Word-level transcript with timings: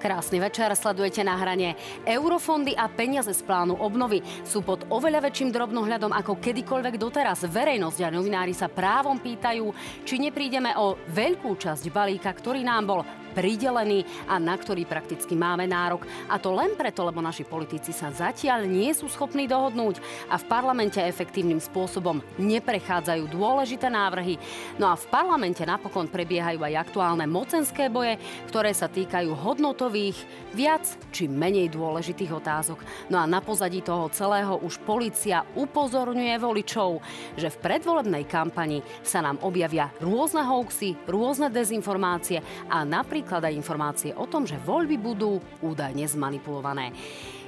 Krásny 0.00 0.40
večer, 0.40 0.72
sledujete 0.72 1.20
na 1.20 1.36
hrane. 1.36 1.76
Eurofondy 2.08 2.72
a 2.72 2.88
peniaze 2.88 3.36
z 3.36 3.44
plánu 3.44 3.76
obnovy 3.76 4.24
sú 4.48 4.64
pod 4.64 4.88
oveľa 4.88 5.28
väčším 5.28 5.52
drobnohľadom 5.52 6.16
ako 6.16 6.40
kedykoľvek 6.40 6.96
doteraz. 6.96 7.44
Verejnosť 7.44 8.00
a 8.00 8.08
novinári 8.08 8.56
sa 8.56 8.72
právom 8.72 9.20
pýtajú, 9.20 9.68
či 10.08 10.16
neprídeme 10.16 10.72
o 10.80 10.96
veľkú 11.12 11.52
časť 11.52 11.92
balíka, 11.92 12.32
ktorý 12.32 12.64
nám 12.64 12.84
bol 12.88 13.00
pridelený 13.32 14.04
a 14.28 14.36
na 14.36 14.58
ktorý 14.58 14.84
prakticky 14.84 15.38
máme 15.38 15.64
nárok. 15.64 16.04
A 16.28 16.36
to 16.36 16.52
len 16.52 16.76
preto, 16.76 17.06
lebo 17.06 17.22
naši 17.24 17.46
politici 17.46 17.94
sa 17.94 18.12
zatiaľ 18.12 18.68
nie 18.68 18.92
sú 18.92 19.08
schopní 19.08 19.48
dohodnúť 19.48 20.02
a 20.28 20.36
v 20.36 20.48
parlamente 20.50 21.00
efektívnym 21.00 21.62
spôsobom 21.62 22.20
neprechádzajú 22.36 23.30
dôležité 23.32 23.88
návrhy. 23.88 24.36
No 24.76 24.92
a 24.92 24.98
v 24.98 25.08
parlamente 25.08 25.62
napokon 25.64 26.10
prebiehajú 26.10 26.60
aj 26.60 26.90
aktuálne 26.90 27.24
mocenské 27.24 27.88
boje, 27.88 28.18
ktoré 28.50 28.74
sa 28.74 28.90
týkajú 28.90 29.32
hodnotových, 29.32 30.18
viac 30.50 30.82
či 31.14 31.30
menej 31.30 31.70
dôležitých 31.70 32.34
otázok. 32.34 32.82
No 33.08 33.22
a 33.22 33.24
na 33.30 33.38
pozadí 33.38 33.80
toho 33.80 34.10
celého 34.10 34.58
už 34.60 34.82
policia 34.82 35.46
upozorňuje 35.54 36.34
voličov, 36.42 36.98
že 37.38 37.48
v 37.54 37.60
predvolebnej 37.62 38.26
kampani 38.26 38.82
sa 39.06 39.22
nám 39.22 39.38
objavia 39.46 39.94
rôzne 40.02 40.42
hoaxy, 40.42 40.98
rôzne 41.06 41.46
dezinformácie 41.54 42.42
a 42.66 42.82
napríklad 42.82 43.19
napríklad 43.20 43.52
aj 43.52 43.60
informácie 43.60 44.10
o 44.16 44.24
tom, 44.24 44.48
že 44.48 44.56
voľby 44.56 44.96
budú 44.96 45.44
údajne 45.60 46.08
zmanipulované. 46.08 46.88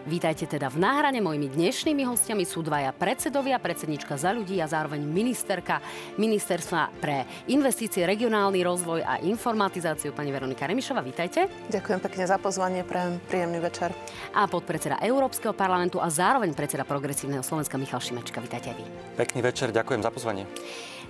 Vítajte 0.04 0.44
teda 0.44 0.68
v 0.68 0.84
náhrane. 0.84 1.24
Mojimi 1.24 1.48
dnešnými 1.48 2.04
hostiami 2.04 2.44
sú 2.44 2.60
dvaja 2.60 2.92
predsedovia, 2.92 3.56
predsednička 3.56 4.20
za 4.20 4.36
ľudí 4.36 4.60
a 4.60 4.68
zároveň 4.68 5.00
ministerka 5.00 5.80
Ministerstva 6.20 6.92
pre 7.00 7.24
investície, 7.48 8.04
regionálny 8.04 8.60
rozvoj 8.60 9.00
a 9.00 9.16
informatizáciu, 9.24 10.12
pani 10.12 10.28
Veronika 10.28 10.68
Remišova. 10.68 11.00
Vítajte. 11.00 11.48
Ďakujem 11.72 12.00
pekne 12.04 12.24
za 12.28 12.36
pozvanie, 12.36 12.84
pre 12.84 13.16
príjemný 13.32 13.64
večer. 13.64 13.96
A 14.36 14.44
podpredseda 14.44 15.00
Európskeho 15.00 15.56
parlamentu 15.56 16.04
a 16.04 16.12
zároveň 16.12 16.52
predseda 16.52 16.84
Progresívneho 16.84 17.40
Slovenska 17.40 17.80
Michal 17.80 18.04
Šimečka. 18.04 18.44
Vítajte 18.44 18.74
aj 18.74 18.76
vy. 18.76 18.84
Pekný 19.16 19.40
večer, 19.40 19.72
ďakujem 19.72 20.04
za 20.04 20.12
pozvanie. 20.12 20.44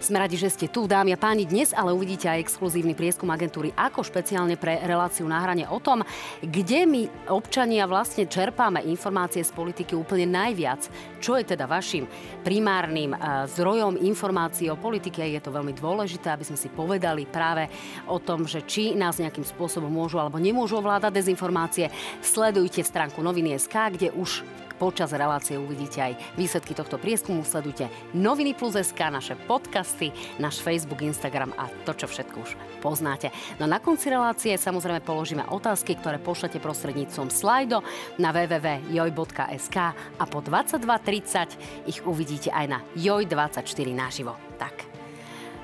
Sme 0.03 0.19
radi, 0.19 0.35
že 0.35 0.51
ste 0.51 0.67
tu, 0.67 0.91
dámy 0.91 1.15
a 1.15 1.19
páni. 1.21 1.47
Dnes 1.47 1.71
ale 1.71 1.95
uvidíte 1.95 2.27
aj 2.27 2.43
exkluzívny 2.43 2.91
prieskum 2.91 3.31
agentúry 3.31 3.71
ako 3.79 4.03
špeciálne 4.03 4.59
pre 4.59 4.83
reláciu 4.83 5.31
náhrane 5.31 5.63
o 5.71 5.79
tom, 5.79 6.03
kde 6.43 6.91
my 6.91 7.31
občania 7.31 7.87
vlastne 7.87 8.27
čerpáme 8.27 8.83
informácie 8.83 9.47
z 9.47 9.55
politiky 9.55 9.95
úplne 9.95 10.27
najviac. 10.27 10.91
Čo 11.23 11.39
je 11.39 11.55
teda 11.55 11.71
vašim 11.71 12.11
primárnym 12.43 13.15
eh, 13.15 13.47
zdrojom 13.55 13.95
informácií 14.03 14.75
o 14.75 14.81
politike? 14.81 15.23
Je 15.23 15.39
to 15.39 15.55
veľmi 15.55 15.71
dôležité, 15.71 16.35
aby 16.35 16.51
sme 16.51 16.59
si 16.59 16.67
povedali 16.67 17.23
práve 17.23 17.71
o 18.11 18.19
tom, 18.19 18.43
že 18.43 18.67
či 18.67 18.99
nás 18.99 19.23
nejakým 19.23 19.47
spôsobom 19.47 19.87
môžu 19.87 20.19
alebo 20.19 20.43
nemôžu 20.43 20.83
ovládať 20.83 21.15
dezinformácie. 21.15 21.95
Sledujte 22.19 22.83
stránku 22.83 23.23
noviny.sk, 23.23 23.95
kde 23.95 24.11
už 24.19 24.43
počas 24.75 25.13
relácie 25.13 25.61
uvidíte 25.61 26.01
aj 26.01 26.19
výsledky 26.35 26.73
tohto 26.73 26.97
prieskumu. 26.97 27.45
Sledujte 27.45 27.93
Noviny 28.17 28.57
Plus 28.57 28.75
SK, 28.75 29.13
naše 29.13 29.35
podcasty, 29.47 30.13
náš 30.41 30.61
Facebook, 30.61 31.05
Instagram 31.05 31.53
a 31.61 31.69
to, 31.85 31.93
čo 31.93 32.09
všetko 32.09 32.37
už 32.43 32.51
poznáte. 32.83 33.31
No 33.61 33.71
na 33.71 33.79
konci 33.79 34.11
relácie 34.11 34.57
samozrejme 34.59 35.05
položíme 35.05 35.47
otázky, 35.49 35.97
ktoré 35.97 36.19
pošlete 36.19 36.59
prostredníctvom 36.59 37.31
slajdo 37.31 37.85
na 38.19 38.35
www.joj.sk 38.35 39.77
a 40.19 40.25
po 40.27 40.39
22.30 40.43 41.87
ich 41.87 42.03
uvidíte 42.03 42.51
aj 42.51 42.67
na 42.67 42.79
Joj24 42.99 43.89
naživo. 43.95 44.35
Tak, 44.59 44.89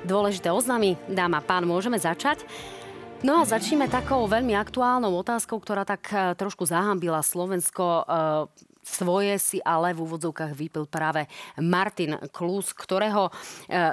dôležité 0.07 0.55
oznámy, 0.55 0.95
dáma 1.11 1.43
pán, 1.43 1.67
môžeme 1.67 1.99
začať. 1.99 2.47
No 3.19 3.43
a 3.43 3.43
začneme 3.43 3.91
takou 3.91 4.31
veľmi 4.31 4.55
aktuálnou 4.55 5.11
otázkou, 5.11 5.59
ktorá 5.59 5.83
tak 5.83 6.07
eh, 6.15 6.39
trošku 6.39 6.63
zahambila 6.63 7.19
Slovensko 7.19 7.83
eh, 7.83 8.68
svoje 8.89 9.37
si 9.37 9.59
ale 9.61 9.93
v 9.93 10.09
úvodzovkách 10.09 10.57
vypil 10.57 10.89
práve 10.89 11.29
Martin 11.61 12.17
Klus, 12.33 12.73
ktorého 12.73 13.29
e, 13.29 13.33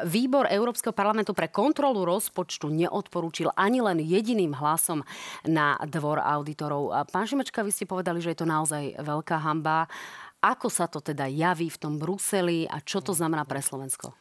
výbor 0.08 0.48
Európskeho 0.48 0.96
parlamentu 0.96 1.36
pre 1.36 1.52
kontrolu 1.52 2.08
rozpočtu 2.08 2.72
neodporúčil 2.72 3.52
ani 3.60 3.84
len 3.84 4.00
jediným 4.00 4.56
hlasom 4.56 5.04
na 5.44 5.76
dvor 5.84 6.24
auditorov. 6.24 7.12
Pán 7.12 7.28
Šimečka, 7.28 7.62
vy 7.62 7.72
ste 7.76 7.84
povedali, 7.84 8.24
že 8.24 8.32
je 8.32 8.40
to 8.40 8.48
naozaj 8.48 8.96
veľká 9.04 9.44
hamba. 9.44 9.92
Ako 10.40 10.72
sa 10.72 10.88
to 10.88 11.02
teda 11.02 11.28
javí 11.28 11.68
v 11.68 11.82
tom 11.82 12.00
Bruseli 12.00 12.70
a 12.70 12.80
čo 12.80 13.02
to 13.04 13.12
znamená 13.12 13.44
pre 13.44 13.60
Slovensko? 13.60 14.14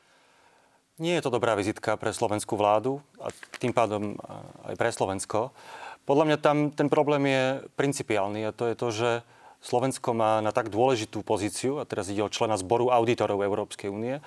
Nie 0.94 1.18
je 1.18 1.26
to 1.26 1.34
dobrá 1.34 1.58
vizitka 1.58 1.98
pre 1.98 2.14
slovenskú 2.14 2.54
vládu 2.54 3.02
a 3.18 3.28
tým 3.58 3.74
pádom 3.74 4.14
aj 4.62 4.74
pre 4.78 4.94
Slovensko. 4.94 5.50
Podľa 6.06 6.24
mňa 6.30 6.38
tam 6.38 6.56
ten 6.70 6.86
problém 6.86 7.26
je 7.26 7.44
principiálny 7.74 8.46
a 8.46 8.54
to 8.54 8.70
je 8.70 8.74
to, 8.78 8.88
že 8.94 9.10
Slovensko 9.64 10.12
má 10.12 10.44
na 10.44 10.52
tak 10.52 10.68
dôležitú 10.68 11.24
pozíciu, 11.24 11.80
a 11.80 11.88
teraz 11.88 12.12
ide 12.12 12.20
o 12.20 12.28
člena 12.28 12.60
zboru 12.60 12.92
auditorov 12.92 13.40
Európskej 13.40 13.88
únie, 13.88 14.20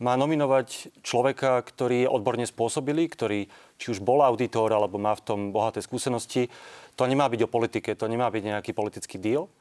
má 0.00 0.16
nominovať 0.16 0.96
človeka, 1.04 1.60
ktorý 1.60 2.06
je 2.06 2.08
odborne 2.08 2.46
spôsobilý, 2.48 3.10
ktorý 3.10 3.50
či 3.76 3.86
už 3.92 4.00
bol 4.00 4.24
auditor 4.24 4.72
alebo 4.72 4.96
má 4.96 5.12
v 5.12 5.24
tom 5.26 5.40
bohaté 5.52 5.84
skúsenosti. 5.84 6.48
To 6.96 7.04
nemá 7.04 7.28
byť 7.28 7.44
o 7.44 7.52
politike, 7.52 7.92
to 7.92 8.08
nemá 8.08 8.32
byť 8.32 8.42
nejaký 8.48 8.72
politický 8.72 9.20
deal. 9.20 9.52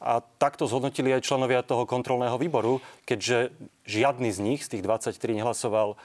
A 0.00 0.24
takto 0.40 0.64
zhodnotili 0.64 1.12
aj 1.12 1.28
členovia 1.28 1.60
toho 1.60 1.84
kontrolného 1.84 2.40
výboru, 2.40 2.80
keďže 3.04 3.52
žiadny 3.84 4.32
z 4.32 4.38
nich, 4.40 4.60
z 4.64 4.78
tých 4.78 4.82
23, 4.84 5.36
nehlasoval 5.36 5.94
e, 5.94 5.96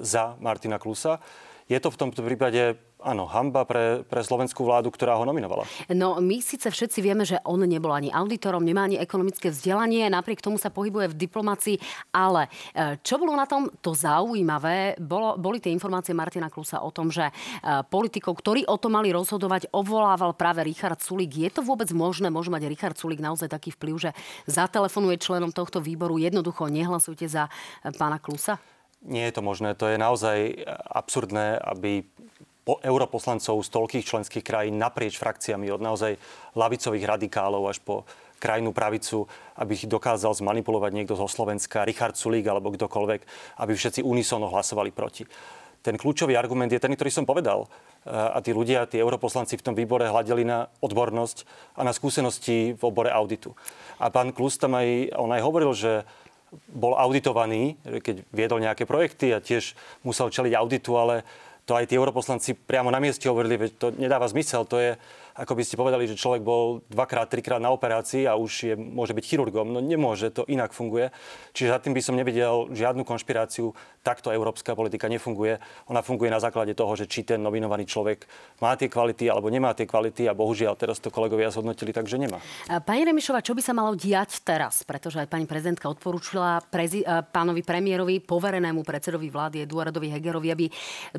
za 0.00 0.36
Martina 0.40 0.80
Klusa. 0.80 1.20
Je 1.68 1.76
to 1.76 1.92
v 1.92 2.00
tomto 2.00 2.24
prípade 2.24 2.80
Áno, 2.98 3.30
hamba 3.30 3.62
pre, 3.62 4.02
pre 4.02 4.26
slovenskú 4.26 4.66
vládu, 4.66 4.90
ktorá 4.90 5.14
ho 5.14 5.22
nominovala. 5.22 5.62
No 5.94 6.18
my 6.18 6.42
síce 6.42 6.66
všetci 6.66 6.98
vieme, 6.98 7.22
že 7.22 7.38
on 7.46 7.62
nebol 7.62 7.94
ani 7.94 8.10
auditorom, 8.10 8.66
nemá 8.66 8.90
ani 8.90 8.98
ekonomické 8.98 9.54
vzdelanie, 9.54 10.10
napriek 10.10 10.42
tomu 10.42 10.58
sa 10.58 10.74
pohybuje 10.74 11.14
v 11.14 11.18
diplomácii, 11.18 11.78
ale 12.10 12.50
e, 12.74 12.98
čo 12.98 13.22
bolo 13.22 13.38
na 13.38 13.46
tom 13.46 13.70
to 13.78 13.94
zaujímavé, 13.94 14.98
bolo, 14.98 15.38
boli 15.38 15.62
tie 15.62 15.70
informácie 15.70 16.10
Martina 16.10 16.50
Klusa 16.50 16.82
o 16.82 16.90
tom, 16.90 17.06
že 17.14 17.30
e, 17.30 17.32
politikov, 17.86 18.34
ktorí 18.34 18.66
o 18.66 18.74
tom 18.82 18.98
mali 18.98 19.14
rozhodovať, 19.14 19.70
obvolával 19.70 20.34
práve 20.34 20.66
Richard 20.66 20.98
Sulík. 20.98 21.38
Je 21.38 21.54
to 21.54 21.62
vôbec 21.62 21.86
možné? 21.94 22.34
Môže 22.34 22.50
mať 22.50 22.66
Richard 22.66 22.98
Sulík 22.98 23.22
naozaj 23.22 23.46
taký 23.46 23.70
vplyv, 23.78 24.10
že 24.10 24.10
zatelefonuje 24.50 25.22
členom 25.22 25.54
tohto 25.54 25.78
výboru, 25.78 26.18
jednoducho 26.18 26.66
nehlasujte 26.66 27.30
za 27.30 27.46
e, 27.46 27.94
pána 27.94 28.18
Klusa? 28.18 28.58
Nie 29.06 29.30
je 29.30 29.38
to 29.38 29.46
možné. 29.46 29.78
To 29.78 29.86
je 29.86 29.94
naozaj 29.94 30.66
absurdné, 30.90 31.62
aby 31.62 32.02
europoslancov 32.84 33.64
z 33.64 33.68
toľkých 33.72 34.04
členských 34.04 34.44
krajín 34.44 34.76
naprieč 34.76 35.16
frakciami, 35.16 35.72
od 35.72 35.80
naozaj 35.80 36.20
lavicových 36.52 37.08
radikálov 37.08 37.64
až 37.72 37.80
po 37.80 38.04
krajnú 38.38 38.70
pravicu, 38.70 39.26
aby 39.58 39.74
ich 39.74 39.90
dokázal 39.90 40.36
zmanipulovať 40.36 40.92
niekto 40.94 41.18
zo 41.18 41.26
Slovenska, 41.26 41.88
Richard 41.88 42.14
Sulík 42.14 42.46
alebo 42.46 42.70
kdokoľvek, 42.70 43.20
aby 43.58 43.72
všetci 43.74 44.04
unisono 44.06 44.46
hlasovali 44.52 44.94
proti. 44.94 45.26
Ten 45.82 45.94
kľúčový 45.94 46.34
argument 46.34 46.70
je 46.70 46.82
ten, 46.82 46.90
ktorý 46.90 47.10
som 47.10 47.26
povedal. 47.26 47.70
A 48.06 48.38
tí 48.42 48.50
ľudia, 48.50 48.86
tí 48.86 48.98
europoslanci 48.98 49.58
v 49.58 49.64
tom 49.64 49.74
výbore 49.74 50.10
hľadeli 50.10 50.42
na 50.42 50.70
odbornosť 50.82 51.46
a 51.78 51.86
na 51.86 51.94
skúsenosti 51.94 52.74
v 52.74 52.82
obore 52.82 53.10
auditu. 53.10 53.54
A 53.98 54.10
pán 54.10 54.34
Klus 54.34 54.58
tam 54.58 54.74
aj, 54.74 55.14
on 55.18 55.30
aj 55.30 55.42
hovoril, 55.42 55.72
že 55.74 56.02
bol 56.72 56.96
auditovaný, 56.96 57.76
keď 57.84 58.24
viedol 58.32 58.64
nejaké 58.64 58.88
projekty 58.88 59.36
a 59.36 59.42
tiež 59.44 59.76
musel 60.00 60.32
čeliť 60.32 60.52
auditu, 60.56 60.96
ale 60.96 61.22
to 61.68 61.76
aj 61.76 61.84
tí 61.84 62.00
europoslanci 62.00 62.56
priamo 62.56 62.88
na 62.88 62.96
mieste 62.96 63.28
hovorili, 63.28 63.68
že 63.68 63.76
to 63.76 63.92
nedáva 63.92 64.24
zmysel, 64.24 64.64
to 64.64 64.80
je 64.80 64.90
ako 65.38 65.54
by 65.54 65.62
ste 65.62 65.78
povedali, 65.78 66.10
že 66.10 66.18
človek 66.18 66.42
bol 66.42 66.82
dvakrát, 66.90 67.30
trikrát 67.30 67.62
na 67.62 67.70
operácii 67.70 68.26
a 68.26 68.34
už 68.34 68.52
je, 68.66 68.74
môže 68.74 69.14
byť 69.14 69.22
chirurgom. 69.22 69.70
No 69.70 69.78
nemôže, 69.78 70.34
to 70.34 70.42
inak 70.50 70.74
funguje. 70.74 71.14
Čiže 71.54 71.70
za 71.70 71.78
tým 71.78 71.94
by 71.94 72.02
som 72.02 72.18
nevidel 72.18 72.66
žiadnu 72.74 73.06
konšpiráciu. 73.06 73.70
Takto 74.02 74.34
európska 74.34 74.74
politika 74.74 75.06
nefunguje. 75.06 75.62
Ona 75.86 76.02
funguje 76.02 76.32
na 76.32 76.42
základe 76.42 76.74
toho, 76.74 76.98
že 76.98 77.06
či 77.06 77.22
ten 77.22 77.38
nominovaný 77.38 77.86
človek 77.86 78.26
má 78.58 78.74
tie 78.74 78.90
kvality 78.90 79.30
alebo 79.30 79.46
nemá 79.46 79.76
tie 79.78 79.86
kvality 79.86 80.26
a 80.26 80.34
bohužiaľ 80.34 80.74
teraz 80.74 80.98
to 80.98 81.12
kolegovia 81.12 81.52
zhodnotili, 81.54 81.94
takže 81.94 82.18
nemá. 82.18 82.42
Pani 82.82 83.06
Remišova, 83.06 83.44
čo 83.44 83.54
by 83.54 83.62
sa 83.62 83.76
malo 83.76 83.94
diať 83.94 84.42
teraz? 84.42 84.82
Pretože 84.82 85.22
aj 85.22 85.28
pani 85.30 85.46
prezidentka 85.46 85.86
odporúčila 85.86 86.64
prezi- 86.66 87.04
pánovi 87.30 87.60
premiérovi, 87.60 88.24
poverenému 88.24 88.80
predsedovi 88.80 89.28
vlády 89.28 89.68
Eduardovi 89.68 90.08
Hegerovi, 90.08 90.48
aby 90.48 90.66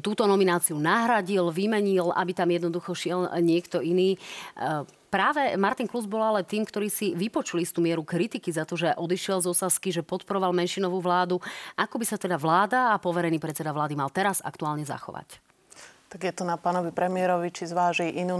túto 0.01 0.25
nomináciu 0.25 0.81
nahradil, 0.81 1.53
vymenil, 1.53 2.09
aby 2.15 2.31
tam 2.33 2.49
jednoducho 2.49 2.91
šiel 2.97 3.29
niekto 3.37 3.85
iný. 3.85 4.08
Eh, 4.15 4.83
práve 5.11 5.57
Martin 5.59 5.85
Klus 5.85 6.07
bol 6.07 6.23
ale 6.23 6.47
tým, 6.47 6.63
ktorý 6.63 6.87
si 6.87 7.11
vypočuli 7.13 7.67
tú 7.67 7.83
mieru 7.83 8.01
kritiky 8.01 8.49
za 8.49 8.63
to, 8.63 8.79
že 8.79 8.95
odišiel 8.95 9.43
z 9.43 9.51
Osasky, 9.51 9.91
že 9.91 10.05
podporoval 10.05 10.55
menšinovú 10.55 11.03
vládu. 11.03 11.43
Ako 11.75 11.99
by 11.99 12.05
sa 12.07 12.17
teda 12.17 12.39
vláda 12.39 12.95
a 12.95 13.01
poverený 13.01 13.37
predseda 13.41 13.75
vlády 13.75 13.99
mal 13.99 14.09
teraz 14.09 14.39
aktuálne 14.39 14.87
zachovať? 14.87 15.43
Tak 16.09 16.25
je 16.25 16.33
to 16.33 16.41
na 16.41 16.57
pánovi 16.57 16.89
premiérovi, 16.89 17.53
či 17.53 17.69
zváži 17.69 18.09
inú 18.17 18.39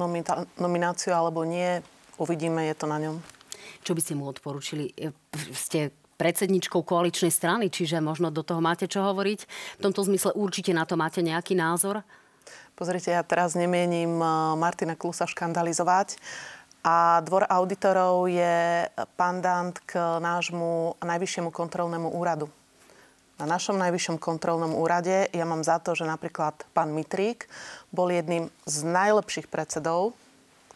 nomináciu 0.57 1.13
alebo 1.13 1.45
nie. 1.45 1.83
Uvidíme, 2.17 2.65
je 2.65 2.75
to 2.79 2.89
na 2.89 2.97
ňom. 2.97 3.21
Čo 3.85 3.93
by 3.93 4.01
ste 4.01 4.13
mu 4.17 4.25
odporúčili? 4.25 4.89
Eh, 4.97 5.13
ste 5.53 5.93
predsedničkou 6.19 6.83
koaličnej 6.83 7.31
strany, 7.31 7.71
čiže 7.71 8.03
možno 8.03 8.27
do 8.27 8.43
toho 8.43 8.59
máte 8.59 8.91
čo 8.91 9.07
hovoriť. 9.07 9.39
V 9.79 9.83
tomto 9.87 10.03
zmysle 10.03 10.35
určite 10.35 10.75
na 10.75 10.83
to 10.83 10.99
máte 10.99 11.23
nejaký 11.23 11.55
názor? 11.55 12.03
Pozrite, 12.79 13.11
ja 13.11 13.27
teraz 13.27 13.59
nemienim 13.59 14.23
eh, 14.23 14.27
Martina 14.55 14.95
Klusa 14.95 15.27
škandalizovať. 15.27 16.15
A 16.79 17.19
dvor 17.27 17.43
auditorov 17.43 18.31
je 18.31 18.87
pandant 19.19 19.75
k 19.83 19.99
nášmu 19.99 20.95
najvyššiemu 21.03 21.51
kontrolnému 21.51 22.15
úradu. 22.15 22.47
Na 23.35 23.43
našom 23.43 23.75
najvyššom 23.75 24.15
kontrolnom 24.15 24.71
úrade 24.79 25.27
ja 25.35 25.43
mám 25.43 25.59
za 25.59 25.83
to, 25.83 25.91
že 25.91 26.07
napríklad 26.07 26.55
pán 26.71 26.95
Mitrík 26.95 27.51
bol 27.91 28.07
jedným 28.07 28.47
z 28.63 28.87
najlepších 28.87 29.51
predsedov, 29.51 30.15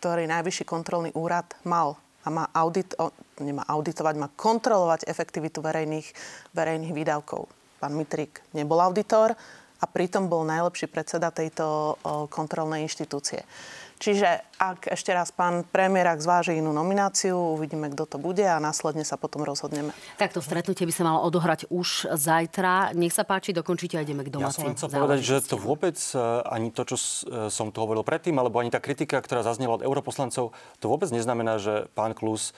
ktorý 0.04 0.28
najvyšší 0.28 0.68
kontrolný 0.68 1.16
úrad 1.16 1.48
mal 1.64 1.96
a 2.24 2.28
má, 2.28 2.52
audit, 2.52 2.92
nemá 3.40 3.64
auditovať, 3.64 4.16
má 4.20 4.28
kontrolovať 4.28 5.08
efektivitu 5.08 5.64
verejných, 5.64 6.12
verejných 6.52 6.92
výdavkov. 6.92 7.48
Pán 7.80 7.96
Mitrik 7.96 8.44
nebol 8.52 8.84
auditor 8.84 9.40
a 9.84 9.86
pritom 9.86 10.32
bol 10.32 10.48
najlepší 10.48 10.88
predseda 10.88 11.28
tejto 11.36 12.00
kontrolnej 12.32 12.88
inštitúcie. 12.88 13.44
Čiže 14.04 14.60
ak 14.60 14.92
ešte 14.92 15.16
raz 15.16 15.32
pán 15.32 15.64
premiér, 15.64 16.12
ak 16.12 16.20
zváži 16.20 16.60
inú 16.60 16.76
nomináciu, 16.76 17.56
uvidíme, 17.56 17.88
kto 17.88 18.04
to 18.04 18.18
bude 18.20 18.44
a 18.44 18.60
následne 18.60 19.08
sa 19.08 19.16
potom 19.16 19.48
rozhodneme. 19.48 19.96
Tak 20.20 20.36
to 20.36 20.44
stretnutie 20.44 20.84
by 20.84 20.92
sa 20.92 21.08
malo 21.08 21.24
odohrať 21.24 21.72
už 21.72 22.12
zajtra. 22.12 22.92
Nech 23.00 23.16
sa 23.16 23.24
páči, 23.24 23.56
dokončite 23.56 23.96
a 23.96 24.04
ideme 24.04 24.28
k 24.28 24.34
domácim. 24.36 24.68
Ja 24.68 24.76
som 24.76 24.76
chcel 24.76 24.90
povedať, 24.92 25.20
že 25.24 25.36
to 25.48 25.56
vôbec 25.56 25.96
e, 25.96 26.20
ani 26.52 26.76
to, 26.76 26.84
čo 26.84 27.00
e, 27.00 27.48
som 27.48 27.72
tu 27.72 27.80
hovoril 27.80 28.04
predtým, 28.04 28.36
alebo 28.36 28.60
ani 28.60 28.76
tá 28.76 28.84
kritika, 28.84 29.24
ktorá 29.24 29.40
zaznela 29.40 29.80
od 29.80 29.86
europoslancov, 29.88 30.52
to 30.84 30.86
vôbec 30.92 31.08
neznamená, 31.08 31.56
že 31.64 31.88
pán 31.96 32.12
Klus 32.12 32.52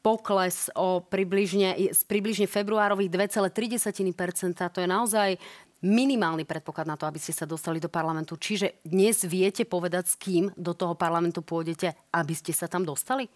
pokles 0.00 0.72
o 0.72 1.04
približne, 1.04 1.92
z 1.92 2.00
približne 2.08 2.48
februárových 2.48 3.36
2,3%. 3.36 4.56
To 4.72 4.80
je 4.80 4.88
naozaj 4.88 5.36
minimálny 5.84 6.48
predpoklad 6.48 6.88
na 6.88 6.96
to, 6.96 7.04
aby 7.04 7.20
ste 7.20 7.36
sa 7.36 7.44
dostali 7.44 7.76
do 7.76 7.92
parlamentu. 7.92 8.40
Čiže 8.40 8.80
dnes 8.88 9.20
viete 9.28 9.68
povedať, 9.68 10.04
s 10.08 10.16
kým 10.16 10.48
do 10.56 10.72
toho 10.72 10.96
parlamentu 10.96 11.44
pôjdete, 11.44 11.92
aby 12.16 12.32
ste 12.32 12.56
sa 12.56 12.64
tam 12.64 12.88
dostali? 12.88 13.28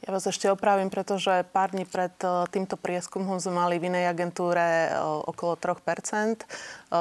Ja 0.00 0.16
vás 0.16 0.24
ešte 0.24 0.48
opravím, 0.48 0.88
pretože 0.88 1.44
pár 1.52 1.76
dní 1.76 1.84
pred 1.84 2.16
e, 2.24 2.48
týmto 2.48 2.80
prieskumom 2.80 3.36
sme 3.36 3.60
mali 3.60 3.76
v 3.76 3.92
inej 3.92 4.08
agentúre 4.08 4.88
e, 4.88 4.96
okolo 5.28 5.60
3%, 5.60 5.76
e, 5.76 6.44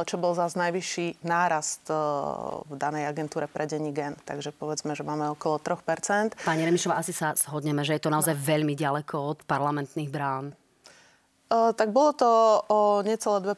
čo 0.04 0.20
bol 0.20 0.36
zás 0.36 0.60
najvyšší 0.60 1.24
nárast 1.24 1.88
v 2.68 2.74
danej 2.76 3.08
agentúre 3.08 3.48
pre 3.48 3.64
denní 3.72 3.96
gen. 3.96 4.20
Takže 4.28 4.52
povedzme, 4.52 5.00
že 5.00 5.08
máme 5.08 5.32
okolo 5.32 5.64
3%. 5.64 6.44
Pani 6.44 6.68
Remišová, 6.68 7.00
asi 7.00 7.16
sa 7.16 7.32
shodneme, 7.40 7.88
že 7.88 7.96
je 7.96 8.04
to 8.04 8.12
naozaj 8.12 8.36
veľmi 8.36 8.76
ďaleko 8.76 9.16
od 9.16 9.40
parlamentných 9.48 10.12
brán. 10.12 10.52
Tak 11.50 11.90
bolo 11.90 12.14
to 12.14 12.30
o 12.70 13.02
necelé 13.02 13.42
2% 13.42 13.58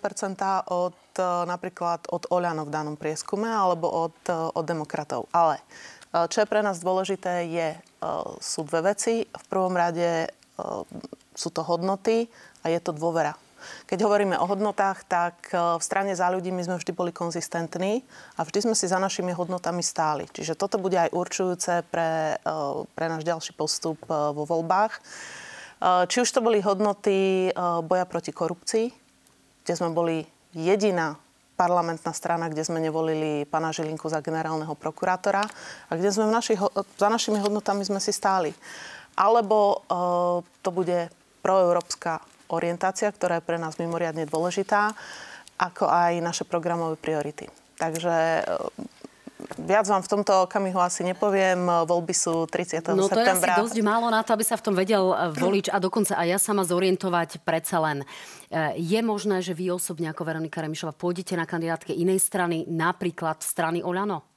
od 0.72 0.96
napríklad 1.44 2.08
od 2.08 2.24
Oľano 2.32 2.64
v 2.64 2.72
danom 2.72 2.96
prieskume 2.96 3.52
alebo 3.52 4.08
od, 4.08 4.16
od 4.32 4.64
demokratov. 4.64 5.28
Ale 5.36 5.60
čo 6.12 6.38
je 6.44 6.50
pre 6.50 6.60
nás 6.60 6.84
dôležité, 6.84 7.48
je, 7.48 7.70
e, 7.76 7.80
sú 8.44 8.68
dve 8.68 8.92
veci. 8.92 9.24
V 9.24 9.46
prvom 9.48 9.72
rade 9.72 10.28
e, 10.28 10.30
sú 11.32 11.50
to 11.56 11.64
hodnoty 11.64 12.28
a 12.62 12.66
je 12.68 12.80
to 12.84 12.92
dôvera. 12.92 13.36
Keď 13.88 14.00
hovoríme 14.02 14.36
o 14.42 14.50
hodnotách, 14.50 15.06
tak 15.06 15.54
v 15.54 15.84
strane 15.86 16.18
za 16.18 16.34
ľudí 16.34 16.50
my 16.50 16.66
sme 16.66 16.82
vždy 16.82 16.98
boli 16.98 17.14
konzistentní 17.14 18.02
a 18.34 18.42
vždy 18.42 18.66
sme 18.66 18.74
si 18.74 18.90
za 18.90 18.98
našimi 18.98 19.38
hodnotami 19.38 19.86
stáli. 19.86 20.26
Čiže 20.34 20.58
toto 20.58 20.82
bude 20.82 20.98
aj 20.98 21.14
určujúce 21.14 21.86
pre, 21.94 22.42
pre 22.98 23.06
náš 23.06 23.22
ďalší 23.22 23.54
postup 23.54 24.02
vo 24.10 24.50
voľbách. 24.50 24.98
Či 26.10 26.18
už 26.26 26.30
to 26.34 26.42
boli 26.42 26.58
hodnoty 26.66 27.54
boja 27.86 28.06
proti 28.10 28.34
korupcii, 28.34 28.90
kde 29.62 29.74
sme 29.78 29.94
boli 29.94 30.26
jediná 30.58 31.22
parlamentná 31.62 32.10
strana, 32.10 32.50
kde 32.50 32.66
sme 32.66 32.82
nevolili 32.82 33.46
pana 33.46 33.70
Žilinku 33.70 34.10
za 34.10 34.18
generálneho 34.18 34.74
prokurátora 34.74 35.46
a 35.86 35.92
kde 35.94 36.10
sme 36.10 36.26
v 36.26 36.34
našich, 36.34 36.58
za 36.98 37.06
našimi 37.06 37.38
hodnotami 37.38 37.86
sme 37.86 38.02
si 38.02 38.10
stáli. 38.10 38.50
Alebo 39.14 39.86
uh, 39.86 40.42
to 40.66 40.70
bude 40.74 41.14
proeurópska 41.46 42.18
orientácia, 42.50 43.14
ktorá 43.14 43.38
je 43.38 43.46
pre 43.46 43.62
nás 43.62 43.78
mimoriadne 43.78 44.26
dôležitá, 44.26 44.98
ako 45.62 45.86
aj 45.86 46.18
naše 46.26 46.44
programové 46.50 46.98
priority. 46.98 47.46
Takže 47.78 48.42
uh, 48.42 49.01
viac 49.58 49.86
vám 49.88 50.02
v 50.06 50.10
tomto 50.10 50.48
okamihu 50.50 50.80
asi 50.82 51.06
nepoviem. 51.06 51.86
Voľby 51.86 52.14
sú 52.16 52.46
30. 52.48 52.94
No 52.94 53.06
to 53.08 53.16
septembra. 53.16 53.28
je 53.28 53.38
asi 53.38 53.62
dosť 53.62 53.78
málo 53.84 54.08
na 54.10 54.22
to, 54.22 54.34
aby 54.34 54.46
sa 54.46 54.56
v 54.58 54.64
tom 54.66 54.76
vedel 54.76 55.14
eh, 55.14 55.32
volič 55.34 55.68
a 55.70 55.78
dokonca 55.78 56.18
aj 56.18 56.28
ja 56.28 56.40
sama 56.40 56.64
zorientovať 56.64 57.44
predsa 57.44 57.82
len. 57.82 58.04
Eh, 58.52 58.76
je 58.80 59.00
možné, 59.06 59.40
že 59.44 59.58
vy 59.58 59.72
osobne 59.74 60.10
ako 60.10 60.28
Veronika 60.28 60.62
Remišova 60.62 60.96
pôjdete 60.96 61.38
na 61.38 61.50
kandidátke 61.50 61.94
inej 61.94 62.22
strany, 62.24 62.68
napríklad 62.68 63.42
strany 63.44 63.82
Oľano? 63.82 64.28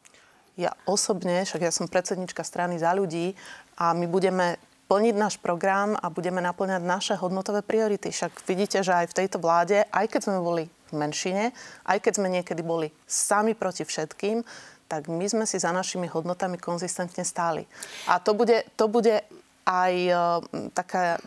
Ja 0.54 0.70
osobne, 0.86 1.42
však 1.42 1.66
ja 1.66 1.72
som 1.74 1.90
predsednička 1.90 2.46
strany 2.46 2.78
za 2.78 2.94
ľudí 2.94 3.34
a 3.74 3.90
my 3.90 4.06
budeme 4.06 4.54
plniť 4.86 5.14
náš 5.16 5.34
program 5.40 5.96
a 5.98 6.06
budeme 6.12 6.38
naplňať 6.38 6.82
naše 6.84 7.14
hodnotové 7.18 7.64
priority. 7.64 8.12
Však 8.12 8.44
vidíte, 8.46 8.84
že 8.84 8.94
aj 8.94 9.10
v 9.10 9.16
tejto 9.24 9.42
vláde, 9.42 9.82
aj 9.90 10.06
keď 10.06 10.20
sme 10.30 10.38
boli 10.44 10.64
v 10.92 10.94
menšine, 10.94 11.50
aj 11.88 11.98
keď 11.98 12.12
sme 12.20 12.28
niekedy 12.30 12.62
boli 12.62 12.92
sami 13.08 13.56
proti 13.56 13.82
všetkým, 13.82 14.44
tak 14.94 15.10
my 15.10 15.26
sme 15.26 15.44
si 15.48 15.58
za 15.58 15.74
našimi 15.74 16.06
hodnotami 16.06 16.60
konzistentne 16.60 17.26
stáli. 17.26 17.66
A 18.06 18.22
to 18.22 18.36
bude, 18.36 18.62
to 18.78 18.86
bude 18.86 19.26
aj 19.66 19.94
uh, 20.12 20.40
taká 20.70 21.18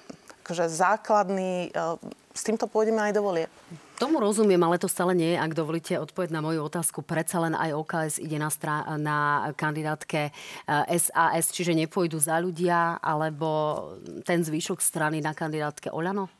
akože 0.45 0.71
základný, 0.71 1.75
uh, 1.75 2.00
s 2.38 2.45
týmto 2.45 2.69
pôjdeme 2.69 3.01
aj 3.01 3.13
do 3.17 3.21
volie. 3.25 3.50
Tomu 3.97 4.21
rozumiem, 4.21 4.62
ale 4.62 4.77
to 4.77 4.86
stále 4.86 5.17
nie 5.17 5.33
je, 5.33 5.41
ak 5.41 5.57
dovolíte 5.57 5.97
odpovedť 5.97 6.29
na 6.29 6.45
moju 6.45 6.62
otázku. 6.69 7.01
Predsa 7.01 7.41
len 7.41 7.57
aj 7.57 7.74
OKS 7.74 8.15
ide 8.21 8.38
na, 8.38 8.53
strá- 8.53 8.86
na 8.93 9.50
kandidátke 9.57 10.29
SAS, 10.69 11.50
čiže 11.50 11.74
nepôjdu 11.74 12.21
za 12.21 12.38
ľudia, 12.38 13.01
alebo 13.01 13.81
ten 14.21 14.45
zvyšok 14.45 14.86
strany 14.86 15.17
na 15.17 15.33
kandidátke 15.33 15.89
Oľano? 15.89 16.37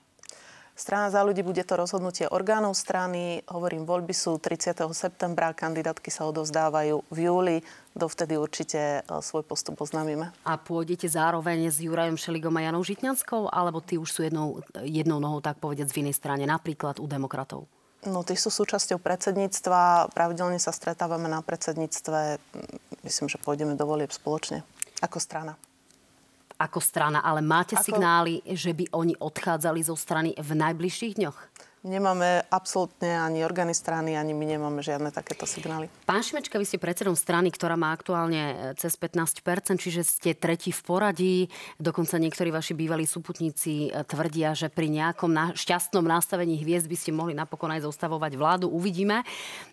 Strana 0.77 1.10
za 1.10 1.25
ľudí 1.25 1.41
bude 1.41 1.65
to 1.65 1.74
rozhodnutie 1.74 2.29
orgánov 2.29 2.77
strany. 2.77 3.41
Hovorím, 3.50 3.89
voľby 3.89 4.13
sú 4.13 4.38
30. 4.38 4.77
septembra, 4.93 5.50
kandidátky 5.50 6.13
sa 6.13 6.29
odovzdávajú 6.29 7.01
v 7.10 7.17
júli. 7.17 7.57
Dovtedy 7.98 8.38
určite 8.38 9.01
e, 9.01 9.10
svoj 9.25 9.41
postup 9.41 9.81
oznámime. 9.81 10.29
A 10.46 10.53
pôjdete 10.53 11.10
zároveň 11.10 11.74
s 11.74 11.81
Jurajom 11.81 12.13
Šeligom 12.13 12.53
a 12.62 12.69
Janou 12.69 12.86
Žitňanskou, 12.86 13.50
alebo 13.50 13.81
ty 13.81 13.98
už 13.98 14.05
sú 14.05 14.22
jednou, 14.22 14.62
jednou 14.86 15.17
nohou, 15.17 15.41
tak 15.41 15.57
povedať, 15.57 15.89
v 15.89 16.05
inej 16.05 16.22
strane, 16.22 16.46
napríklad 16.46 17.01
u 17.01 17.10
demokratov? 17.10 17.65
No, 18.05 18.22
tí 18.22 18.38
sú 18.38 18.53
súčasťou 18.53 19.01
predsedníctva. 19.01 20.13
Pravidelne 20.13 20.62
sa 20.62 20.69
stretávame 20.69 21.25
na 21.25 21.41
predsedníctve. 21.41 22.38
Myslím, 23.01 23.34
že 23.34 23.41
pôjdeme 23.41 23.74
do 23.74 23.89
volieb 23.89 24.13
spoločne 24.13 24.62
ako 25.01 25.17
strana 25.17 25.57
ako 26.58 26.82
strana, 26.82 27.22
ale 27.22 27.46
máte 27.46 27.78
Ako... 27.78 27.86
signály, 27.86 28.42
že 28.44 28.74
by 28.74 28.90
oni 28.92 29.14
odchádzali 29.18 29.82
zo 29.86 29.94
strany 29.94 30.34
v 30.34 30.50
najbližších 30.58 31.14
dňoch? 31.22 31.38
Nemáme 31.88 32.44
absolútne 32.51 33.15
ani 33.15 33.48
orgány 33.48 33.72
strany, 33.72 34.20
ani 34.20 34.36
my 34.36 34.44
nemáme 34.44 34.84
žiadne 34.84 35.08
takéto 35.08 35.48
signály. 35.48 35.88
Pán 36.03 36.20
Šimečka, 36.20 36.60
vy 36.60 36.67
ste 36.67 36.75
predsedom 36.75 37.15
strany, 37.15 37.48
ktorá 37.48 37.79
má 37.79 37.96
aktuálne 37.96 38.44
e, 38.44 38.56
cez 38.75 39.00
15%, 39.00 39.79
čiže 39.79 40.03
ste 40.03 40.36
tretí 40.36 40.75
v 40.75 40.82
poradí. 40.84 41.38
Dokonca 41.79 42.20
niektorí 42.20 42.51
vaši 42.51 42.75
bývalí 42.75 43.08
súputníci 43.08 43.88
e, 43.88 44.03
tvrdia, 44.03 44.51
že 44.51 44.67
pri 44.67 44.91
nejakom 44.91 45.32
na- 45.32 45.56
šťastnom 45.56 46.03
nastavení 46.03 46.60
hviezd 46.60 46.91
by 46.91 46.98
ste 47.00 47.15
mohli 47.15 47.32
napokon 47.32 47.72
aj 47.72 47.88
zostavovať 47.88 48.36
vládu. 48.36 48.67
Uvidíme. 48.67 49.24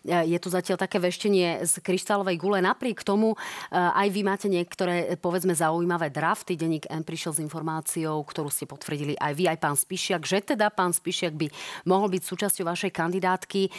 E, 0.07 0.31
je 0.31 0.39
tu 0.39 0.47
zatiaľ 0.47 0.79
také 0.79 1.03
veštenie 1.03 1.67
z 1.67 1.83
kryštálovej 1.83 2.39
gule. 2.39 2.63
Napriek 2.63 3.03
tomu 3.03 3.35
aj 3.75 4.07
vy 4.07 4.21
máte 4.23 4.47
niektoré, 4.47 5.19
povedzme, 5.19 5.51
zaujímavé 5.51 6.07
drafty. 6.13 6.55
Denník 6.55 6.87
M 6.87 7.03
prišiel 7.03 7.35
s 7.35 7.43
informáciou, 7.43 8.23
ktorú 8.23 8.47
ste 8.47 8.63
potvrdili 8.63 9.19
aj 9.19 9.33
vy, 9.35 9.43
aj 9.51 9.57
pán 9.59 9.75
Spišiak, 9.75 10.23
že 10.23 10.55
teda 10.55 10.71
pán 10.71 10.95
Spišiak 10.95 11.33
by 11.35 11.47
mohol 11.83 12.04
mohol 12.05 12.21
byť 12.21 12.29
súčasťou 12.29 12.69
vašej 12.69 12.91
kandidátky. 12.93 13.61
E, 13.65 13.69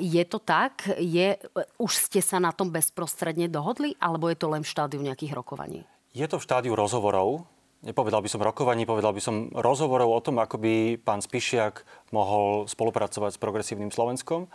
je 0.00 0.24
to 0.24 0.40
tak? 0.40 0.88
Je, 0.96 1.36
už 1.76 1.92
ste 1.92 2.24
sa 2.24 2.40
na 2.40 2.56
tom 2.56 2.72
bezprostredne 2.72 3.52
dohodli? 3.52 3.92
Alebo 4.00 4.32
je 4.32 4.40
to 4.40 4.48
len 4.48 4.64
v 4.64 4.72
štádiu 4.72 5.04
nejakých 5.04 5.36
rokovaní? 5.36 5.84
Je 6.16 6.24
to 6.24 6.40
v 6.40 6.46
štádiu 6.48 6.72
rozhovorov. 6.72 7.44
Nepovedal 7.84 8.24
by 8.24 8.32
som 8.32 8.40
rokovaní, 8.40 8.88
povedal 8.88 9.12
by 9.12 9.20
som 9.20 9.52
rozhovorov 9.52 10.08
o 10.08 10.24
tom, 10.24 10.40
ako 10.40 10.56
by 10.56 10.96
pán 10.96 11.20
Spišiak 11.20 11.84
mohol 12.16 12.64
spolupracovať 12.64 13.36
s 13.36 13.42
progresívnym 13.44 13.92
Slovenskom. 13.92 14.48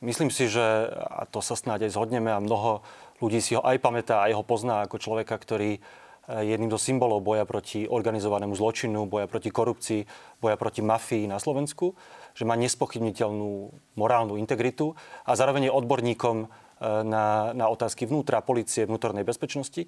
Myslím 0.00 0.32
si, 0.32 0.48
že, 0.48 0.88
a 0.96 1.28
to 1.28 1.44
sa 1.44 1.54
snáď 1.54 1.86
aj 1.86 1.94
zhodneme, 1.94 2.32
a 2.32 2.40
mnoho 2.40 2.80
ľudí 3.20 3.38
si 3.44 3.54
ho 3.54 3.62
aj 3.62 3.76
pamätá, 3.78 4.24
aj 4.24 4.34
ho 4.34 4.42
pozná 4.42 4.88
ako 4.88 4.98
človeka, 4.98 5.36
ktorý 5.36 5.78
jedným 6.40 6.72
zo 6.72 6.80
symbolov 6.80 7.20
boja 7.20 7.44
proti 7.44 7.84
organizovanému 7.84 8.56
zločinu, 8.56 9.04
boja 9.04 9.28
proti 9.28 9.52
korupcii, 9.52 10.08
boja 10.40 10.56
proti 10.56 10.80
mafii 10.80 11.28
na 11.28 11.36
Slovensku, 11.36 11.92
že 12.32 12.48
má 12.48 12.56
nespochybniteľnú 12.56 13.68
morálnu 14.00 14.40
integritu 14.40 14.96
a 15.28 15.36
zároveň 15.36 15.68
je 15.68 15.76
odborníkom 15.76 16.36
e, 16.40 16.46
na, 17.04 17.52
na 17.52 17.68
otázky 17.68 18.08
vnútra, 18.08 18.40
policie, 18.40 18.88
vnútornej 18.88 19.28
bezpečnosti. 19.28 19.84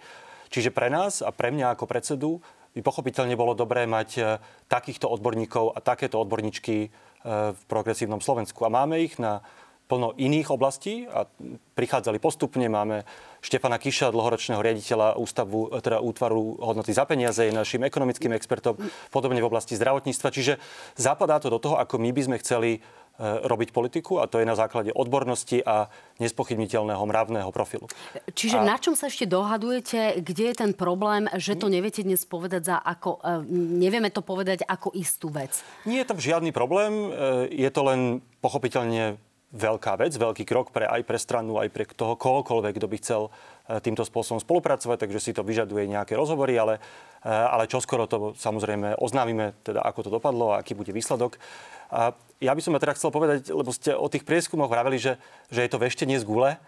Čiže 0.52 0.68
pre 0.68 0.92
nás 0.92 1.24
a 1.24 1.32
pre 1.32 1.48
mňa 1.48 1.72
ako 1.72 1.88
predsedu 1.88 2.30
by 2.76 2.84
pochopiteľne 2.84 3.32
bolo 3.40 3.56
dobré 3.56 3.88
mať 3.88 4.10
e, 4.20 4.22
takýchto 4.68 5.08
odborníkov 5.08 5.72
a 5.72 5.80
takéto 5.80 6.20
odborníčky 6.20 6.92
v 7.24 7.62
progresívnom 7.72 8.20
Slovensku. 8.20 8.68
A 8.68 8.74
máme 8.74 9.00
ich 9.00 9.16
na 9.16 9.40
plno 9.84 10.16
iných 10.16 10.48
oblastí 10.48 11.04
a 11.04 11.28
prichádzali 11.76 12.16
postupne. 12.16 12.64
Máme 12.72 13.04
Štefana 13.44 13.76
Kiša, 13.76 14.08
dlhoročného 14.08 14.64
riaditeľa 14.64 15.20
ústavu, 15.20 15.68
teda 15.84 16.00
útvaru 16.00 16.56
hodnoty 16.64 16.96
za 16.96 17.04
peniaze, 17.04 17.44
je 17.44 17.52
našim 17.52 17.84
ekonomickým 17.84 18.32
expertom, 18.32 18.80
podobne 19.12 19.44
v 19.44 19.48
oblasti 19.48 19.76
zdravotníctva. 19.76 20.28
Čiže 20.32 20.52
zapadá 20.96 21.36
to 21.36 21.52
do 21.52 21.60
toho, 21.60 21.76
ako 21.76 22.00
my 22.00 22.16
by 22.16 22.22
sme 22.24 22.36
chceli 22.40 22.70
e, 22.72 22.80
robiť 23.20 23.76
politiku 23.76 24.24
a 24.24 24.24
to 24.24 24.40
je 24.40 24.48
na 24.48 24.56
základe 24.56 24.88
odbornosti 24.88 25.60
a 25.60 25.92
nespochybniteľného 26.16 27.04
mravného 27.04 27.50
profilu. 27.52 27.84
Čiže 28.32 28.64
a... 28.64 28.64
na 28.64 28.80
čom 28.80 28.96
sa 28.96 29.12
ešte 29.12 29.28
dohadujete? 29.28 30.24
Kde 30.24 30.44
je 30.48 30.56
ten 30.56 30.72
problém, 30.72 31.28
že 31.36 31.60
to 31.60 31.68
neviete 31.68 32.00
dnes 32.00 32.24
povedať 32.24 32.72
za 32.72 32.76
ako... 32.80 33.20
E, 33.20 33.44
nevieme 33.52 34.08
to 34.08 34.24
povedať 34.24 34.64
ako 34.64 34.96
istú 34.96 35.28
vec? 35.28 35.60
Nie 35.84 36.08
je 36.08 36.08
to 36.08 36.16
žiadny 36.16 36.56
problém. 36.56 37.12
E, 37.12 37.52
je 37.52 37.68
to 37.68 37.84
len 37.84 38.24
pochopiteľne 38.40 39.20
veľká 39.54 39.94
vec, 40.02 40.10
veľký 40.18 40.42
krok 40.42 40.74
pre, 40.74 40.84
aj 40.84 41.06
pre 41.06 41.14
stranu, 41.14 41.62
aj 41.62 41.70
pre 41.70 41.86
toho 41.86 42.18
kohokoľvek, 42.18 42.74
kto 42.74 42.90
by 42.90 42.96
chcel 42.98 43.22
e, 43.26 43.30
týmto 43.78 44.02
spôsobom 44.02 44.42
spolupracovať, 44.42 45.06
takže 45.06 45.22
si 45.22 45.30
to 45.30 45.46
vyžaduje 45.46 45.86
nejaké 45.86 46.18
rozhovory, 46.18 46.58
ale, 46.58 46.82
e, 47.22 47.30
ale 47.30 47.70
čoskoro 47.70 48.10
to 48.10 48.34
samozrejme 48.34 48.98
oznámime, 48.98 49.54
teda 49.62 49.78
ako 49.86 50.00
to 50.02 50.10
dopadlo 50.10 50.52
a 50.52 50.58
aký 50.58 50.74
bude 50.74 50.90
výsledok. 50.90 51.38
A 51.94 52.18
ja 52.42 52.50
by 52.50 52.60
som 52.60 52.74
teda 52.74 52.98
chcel 52.98 53.14
povedať, 53.14 53.54
lebo 53.54 53.70
ste 53.70 53.94
o 53.94 54.10
tých 54.10 54.26
prieskumoch 54.26 54.68
vraveli, 54.68 54.98
že, 54.98 55.22
že 55.54 55.62
je 55.62 55.70
to 55.70 55.78
veštenie 55.78 56.18
z 56.18 56.26
gule. 56.26 56.58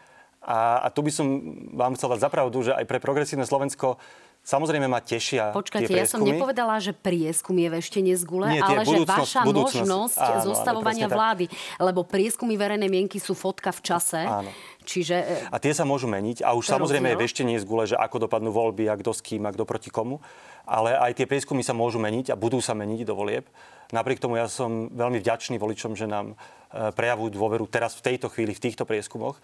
A, 0.47 0.87
a 0.87 0.89
tu 0.95 1.03
by 1.03 1.11
som 1.11 1.27
vám 1.75 1.99
chcel 1.99 2.15
dať 2.15 2.23
zapravdu, 2.23 2.63
že 2.63 2.71
aj 2.71 2.87
pre 2.87 3.03
progresívne 3.03 3.43
Slovensko 3.43 3.99
Samozrejme 4.47 4.87
ma 4.87 5.03
tešia 5.03 5.51
Počkajte, 5.51 5.91
ja 5.91 6.07
som 6.07 6.23
nepovedala, 6.23 6.79
že 6.79 6.95
prieskum 6.95 7.59
je 7.59 7.67
veštenie 7.67 8.15
z 8.15 8.23
gule, 8.23 8.47
Nie, 8.55 8.63
ale 8.63 8.87
že 8.87 9.03
vaša 9.03 9.43
možnosť 9.43 10.23
áno, 10.23 10.55
zostavovania 10.55 11.11
vlády. 11.11 11.51
Lebo 11.83 12.07
prieskumy 12.07 12.55
verejnej 12.55 12.87
mienky 12.87 13.19
sú 13.19 13.35
fotka 13.35 13.75
v 13.75 13.83
čase. 13.83 14.23
Áno. 14.23 14.47
Čiže... 14.87 15.17
E, 15.19 15.37
a 15.51 15.59
tie 15.59 15.75
sa 15.75 15.83
môžu 15.83 16.07
meniť. 16.07 16.47
A 16.47 16.55
už 16.55 16.63
samozrejme 16.63 17.11
je 17.11 17.23
veštenie 17.27 17.59
z 17.59 17.67
gule, 17.67 17.91
že 17.91 17.99
ako 17.99 18.31
dopadnú 18.31 18.55
voľby, 18.55 18.87
a 18.87 18.95
kto 18.95 19.11
s 19.11 19.19
kým, 19.19 19.43
a 19.43 19.51
kto 19.51 19.67
proti 19.67 19.91
komu. 19.91 20.23
Ale 20.63 20.95
aj 20.95 21.19
tie 21.19 21.27
prieskumy 21.27 21.67
sa 21.67 21.75
môžu 21.75 21.99
meniť 21.99 22.31
a 22.31 22.39
budú 22.39 22.63
sa 22.63 22.71
meniť 22.79 23.03
do 23.03 23.19
volieb. 23.19 23.51
Napriek 23.91 24.23
tomu 24.23 24.39
ja 24.39 24.47
som 24.47 24.87
veľmi 24.95 25.19
vďačný 25.27 25.59
voličom, 25.59 25.99
že 25.99 26.07
nám 26.07 26.39
e, 26.71 26.95
prejavujú 26.95 27.35
dôveru 27.35 27.67
teraz 27.67 27.99
v 27.99 28.15
tejto 28.15 28.31
chvíli, 28.31 28.55
v 28.55 28.63
týchto 28.63 28.87
prieskumoch. 28.87 29.43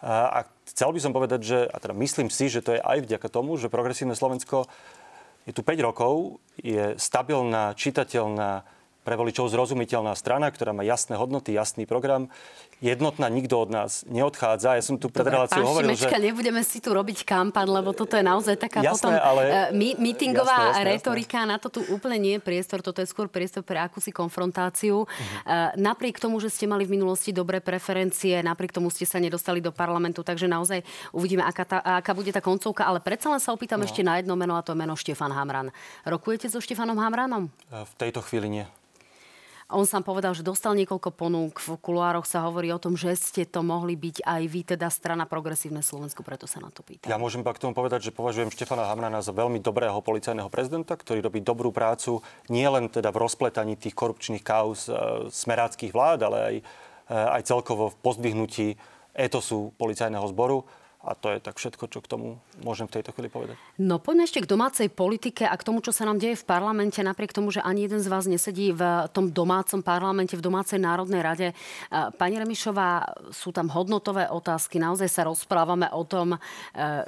A 0.00 0.48
chcel 0.64 0.96
by 0.96 1.00
som 1.00 1.12
povedať, 1.12 1.40
že, 1.44 1.58
a 1.68 1.76
teda 1.76 1.92
myslím 1.92 2.32
si, 2.32 2.48
že 2.48 2.64
to 2.64 2.72
je 2.72 2.80
aj 2.80 3.04
vďaka 3.04 3.28
tomu, 3.28 3.60
že 3.60 3.68
progresívne 3.68 4.16
Slovensko 4.16 4.64
je 5.44 5.52
tu 5.52 5.60
5 5.60 5.76
rokov, 5.84 6.40
je 6.56 6.96
stabilná, 6.96 7.76
čitateľná, 7.76 8.64
pre 9.00 9.16
voličov 9.16 9.48
zrozumiteľná 9.48 10.12
strana, 10.12 10.52
ktorá 10.52 10.76
má 10.76 10.84
jasné 10.84 11.16
hodnoty, 11.16 11.56
jasný 11.56 11.88
program, 11.88 12.28
jednotná, 12.80 13.28
nikto 13.28 13.60
od 13.60 13.70
nás 13.70 14.02
neodchádza. 14.08 14.80
Ja 14.80 14.82
som 14.82 14.96
tu 14.96 15.12
pred 15.12 15.28
reláciou 15.28 15.62
hovoril, 15.68 15.92
Šimečka, 15.92 16.16
že... 16.16 16.24
nebudeme 16.32 16.64
si 16.64 16.80
tu 16.80 16.96
robiť 16.96 17.28
kampan, 17.28 17.68
lebo 17.68 17.92
toto 17.92 18.16
je 18.16 18.24
naozaj 18.24 18.56
taká 18.56 18.80
jasné, 18.80 18.96
potom 18.96 19.12
ale... 19.14 19.70
uh, 19.70 19.96
meetingová 20.00 20.72
jasné, 20.72 20.80
jasné, 20.80 20.90
retorika. 20.96 21.38
Jasné. 21.44 21.52
Na 21.52 21.56
to 21.60 21.68
tu 21.68 21.80
úplne 21.92 22.18
nie 22.18 22.34
je 22.36 22.42
priestor. 22.42 22.80
Toto 22.80 23.04
je 23.04 23.06
skôr 23.06 23.28
priestor 23.28 23.60
pre 23.60 23.76
akúsi 23.76 24.10
konfrontáciu. 24.10 25.04
Uh-huh. 25.04 25.28
Uh, 25.44 25.70
napriek 25.76 26.16
tomu, 26.18 26.40
že 26.40 26.48
ste 26.48 26.64
mali 26.64 26.88
v 26.88 26.96
minulosti 26.96 27.30
dobré 27.30 27.60
preferencie, 27.60 28.40
napriek 28.40 28.72
tomu 28.72 28.88
ste 28.88 29.04
sa 29.04 29.20
nedostali 29.20 29.60
do 29.60 29.70
parlamentu, 29.70 30.24
takže 30.24 30.48
naozaj 30.48 30.80
uvidíme, 31.12 31.44
aká, 31.44 31.64
tá, 31.68 31.78
aká 32.00 32.16
bude 32.16 32.32
tá 32.32 32.40
koncovka. 32.40 32.88
Ale 32.88 33.04
predsa 33.04 33.28
len 33.28 33.38
sa 33.38 33.52
opýtam 33.52 33.78
no. 33.78 33.86
ešte 33.86 34.00
na 34.00 34.18
jedno 34.18 34.34
meno 34.34 34.56
a 34.56 34.64
to 34.64 34.72
je 34.72 34.80
meno 34.80 34.96
Štefan 34.96 35.30
Hamran. 35.30 35.68
Rokujete 36.08 36.48
so 36.48 36.58
Štefanom 36.58 36.96
Hamranom? 36.96 37.52
V 37.68 37.94
tejto 38.00 38.24
chvíli 38.24 38.48
nie. 38.48 38.64
On 39.70 39.86
sám 39.86 40.02
povedal, 40.02 40.34
že 40.34 40.42
dostal 40.42 40.74
niekoľko 40.74 41.14
ponúk. 41.14 41.62
V 41.62 41.78
kuloároch 41.78 42.26
sa 42.26 42.42
hovorí 42.46 42.74
o 42.74 42.82
tom, 42.82 42.98
že 42.98 43.14
ste 43.14 43.46
to 43.46 43.62
mohli 43.62 43.94
byť 43.94 44.26
aj 44.26 44.42
vy, 44.50 44.60
teda 44.74 44.90
strana 44.90 45.30
Progresívne 45.30 45.78
Slovensku, 45.78 46.26
preto 46.26 46.50
sa 46.50 46.58
na 46.58 46.74
to 46.74 46.82
pýtam. 46.82 47.06
Ja 47.06 47.18
môžem 47.18 47.46
k 47.46 47.62
tomu 47.62 47.74
povedať, 47.74 48.10
že 48.10 48.14
považujem 48.14 48.50
Štefana 48.50 48.90
Hamrana 48.90 49.22
za 49.22 49.30
veľmi 49.30 49.62
dobrého 49.62 49.98
policajného 50.02 50.50
prezidenta, 50.50 50.98
ktorý 50.98 51.22
robí 51.22 51.38
dobrú 51.38 51.70
prácu 51.70 52.22
nie 52.50 52.66
len 52.66 52.90
teda 52.90 53.14
v 53.14 53.20
rozpletaní 53.22 53.78
tých 53.78 53.94
korupčných 53.94 54.42
kauz 54.42 54.90
e, 54.90 54.94
smeráckých 55.30 55.94
vlád, 55.94 56.18
ale 56.26 56.38
aj, 56.38 56.56
e, 56.58 56.62
aj 57.38 57.42
celkovo 57.46 57.94
v 57.94 57.98
pozdvihnutí 58.02 58.68
etosu 59.14 59.70
policajného 59.78 60.26
zboru. 60.30 60.66
A 61.00 61.16
to 61.16 61.32
je 61.32 61.40
tak 61.40 61.56
všetko, 61.56 61.88
čo 61.88 62.04
k 62.04 62.10
tomu 62.12 62.44
môžem 62.60 62.84
v 62.84 63.00
tejto 63.00 63.16
chvíli 63.16 63.32
povedať. 63.32 63.56
No 63.80 63.96
poďme 63.96 64.28
ešte 64.28 64.44
k 64.44 64.50
domácej 64.52 64.92
politike 64.92 65.48
a 65.48 65.56
k 65.56 65.64
tomu, 65.64 65.80
čo 65.80 65.96
sa 65.96 66.04
nám 66.04 66.20
deje 66.20 66.36
v 66.36 66.44
parlamente, 66.44 67.00
napriek 67.00 67.32
tomu, 67.32 67.48
že 67.48 67.64
ani 67.64 67.88
jeden 67.88 68.04
z 68.04 68.12
vás 68.12 68.28
nesedí 68.28 68.76
v 68.76 69.08
tom 69.16 69.32
domácom 69.32 69.80
parlamente, 69.80 70.36
v 70.36 70.44
domácej 70.44 70.76
národnej 70.76 71.24
rade. 71.24 71.48
Pani 72.20 72.36
Remišová, 72.36 73.16
sú 73.32 73.48
tam 73.48 73.72
hodnotové 73.72 74.28
otázky. 74.28 74.76
Naozaj 74.76 75.08
sa 75.08 75.24
rozprávame 75.24 75.88
o 75.88 76.04
tom, 76.04 76.36
e, 76.36 76.38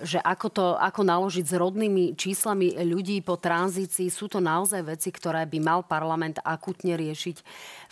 že 0.01 0.17
ako, 0.25 0.49
to, 0.49 0.67
ako 0.81 1.01
naložiť 1.05 1.45
s 1.45 1.55
rodnými 1.61 2.17
číslami 2.17 2.81
ľudí 2.89 3.21
po 3.21 3.37
tranzícii. 3.37 4.09
Sú 4.09 4.25
to 4.25 4.41
naozaj 4.41 4.89
veci, 4.89 5.13
ktoré 5.13 5.45
by 5.45 5.59
mal 5.61 5.85
parlament 5.85 6.41
akutne 6.41 6.97
riešiť 6.97 7.37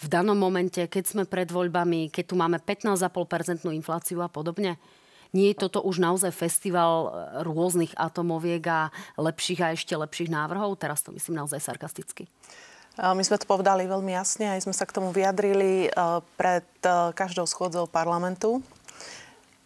v 0.01 0.07
danom 0.09 0.41
momente, 0.41 0.81
keď 0.81 1.05
sme 1.05 1.25
pred 1.29 1.53
voľbami, 1.53 2.09
keď 2.09 2.25
tu 2.25 2.35
máme 2.41 2.57
15,5% 2.57 3.69
infláciu 3.69 4.25
a 4.25 4.33
podobne? 4.33 4.81
Nie 5.31 5.55
je 5.55 5.67
toto 5.67 5.79
už 5.83 6.03
naozaj 6.03 6.35
festival 6.35 6.95
e, 7.07 7.11
rôznych 7.47 7.95
atomoviek 7.95 8.65
a 8.67 8.81
lepších 9.15 9.61
a 9.63 9.73
ešte 9.75 9.95
lepších 9.95 10.31
návrhov? 10.31 10.79
Teraz 10.79 11.07
to 11.07 11.15
myslím 11.15 11.39
naozaj 11.39 11.63
sarkasticky. 11.63 12.27
My 13.01 13.23
sme 13.25 13.41
to 13.41 13.49
povedali 13.49 13.89
veľmi 13.89 14.13
jasne, 14.13 14.51
aj 14.51 14.67
sme 14.67 14.75
sa 14.77 14.85
k 14.85 14.93
tomu 14.93 15.15
vyjadrili 15.15 15.87
e, 15.87 15.91
pred 16.35 16.67
e, 16.83 17.15
každou 17.15 17.47
schôdzou 17.47 17.87
parlamentu. 17.87 18.61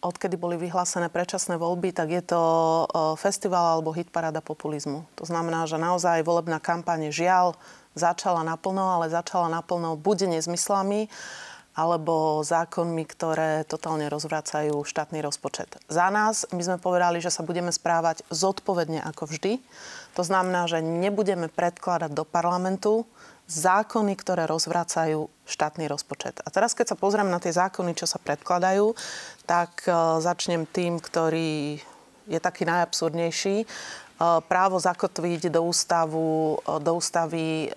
Odkedy 0.05 0.37
boli 0.37 0.53
vyhlásené 0.61 1.09
predčasné 1.09 1.57
voľby, 1.57 1.89
tak 1.89 2.13
je 2.13 2.21
to 2.21 2.41
festival 3.17 3.73
alebo 3.73 3.89
hitparáda 3.89 4.37
populizmu. 4.37 5.01
To 5.17 5.25
znamená, 5.25 5.65
že 5.65 5.81
naozaj 5.81 6.21
volebná 6.21 6.61
kampane 6.61 7.09
žiaľ 7.09 7.57
začala 7.97 8.45
naplno, 8.45 8.85
ale 8.85 9.09
začala 9.09 9.49
naplno 9.49 9.97
buď 9.97 10.37
nezmyslami, 10.37 11.09
alebo 11.75 12.39
zákonmi, 12.39 13.03
ktoré 13.03 13.67
totálne 13.67 14.07
rozvracajú 14.07 14.87
štátny 14.87 15.19
rozpočet. 15.19 15.67
Za 15.91 16.07
nás 16.07 16.47
my 16.55 16.63
sme 16.63 16.77
povedali, 16.79 17.19
že 17.19 17.27
sa 17.27 17.43
budeme 17.43 17.69
správať 17.69 18.23
zodpovedne 18.31 19.03
ako 19.03 19.27
vždy. 19.27 19.59
To 20.15 20.23
znamená, 20.23 20.71
že 20.71 20.79
nebudeme 20.79 21.51
predkladať 21.51 22.15
do 22.15 22.23
parlamentu 22.23 23.03
zákony, 23.51 24.15
ktoré 24.17 24.47
rozvracajú 24.49 25.29
štátny 25.45 25.85
rozpočet. 25.85 26.41
A 26.41 26.49
teraz, 26.49 26.73
keď 26.73 26.95
sa 26.95 26.97
pozriem 26.97 27.29
na 27.29 27.37
tie 27.37 27.53
zákony, 27.53 27.93
čo 27.93 28.09
sa 28.09 28.17
predkladajú, 28.17 28.95
tak 29.45 29.85
uh, 29.85 30.17
začnem 30.23 30.65
tým, 30.65 30.97
ktorý 30.97 31.77
je 32.25 32.39
taký 32.41 32.65
najabsurdnejší. 32.65 33.67
Uh, 34.15 34.39
právo 34.47 34.79
zakotviť 34.79 35.51
do, 35.53 35.61
ústavu, 35.67 36.57
uh, 36.63 36.79
do 36.81 36.97
ústavy 36.97 37.69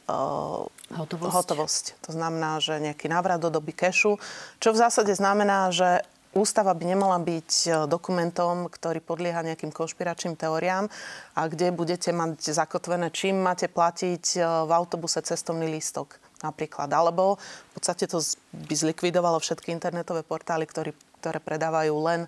Hotovosť. 0.89 1.33
hotovosť. 1.35 1.85
To 2.09 2.11
znamená, 2.17 2.61
že 2.65 2.81
nejaký 2.81 3.13
návrat 3.13 3.45
do 3.45 3.53
doby 3.53 3.77
kešu, 3.77 4.17
čo 4.57 4.69
v 4.73 4.81
zásade 4.81 5.13
znamená, 5.13 5.69
že 5.69 6.01
Ústava 6.37 6.77
by 6.77 6.85
nemala 6.85 7.17
byť 7.17 7.51
e, 7.65 7.69
dokumentom, 7.89 8.69
ktorý 8.69 9.01
podlieha 9.01 9.41
nejakým 9.41 9.73
konšpiračným 9.73 10.37
teóriám 10.37 10.93
a 11.33 11.41
kde 11.49 11.73
budete 11.73 12.13
mať 12.13 12.53
zakotvené, 12.53 13.09
čím 13.09 13.41
máte 13.41 13.65
platiť 13.65 14.37
e, 14.37 14.39
v 14.45 14.71
autobuse 14.71 15.25
cestovný 15.25 15.73
lístok 15.73 16.21
napríklad. 16.45 16.93
Alebo 16.93 17.41
v 17.41 17.71
podstate 17.75 18.07
to 18.07 18.21
by 18.55 18.75
zlikvidovalo 18.77 19.41
všetky 19.41 19.73
internetové 19.73 20.23
portály, 20.23 20.69
ktorý, 20.69 20.93
ktoré 21.19 21.43
predávajú 21.43 21.95
len 21.99 22.21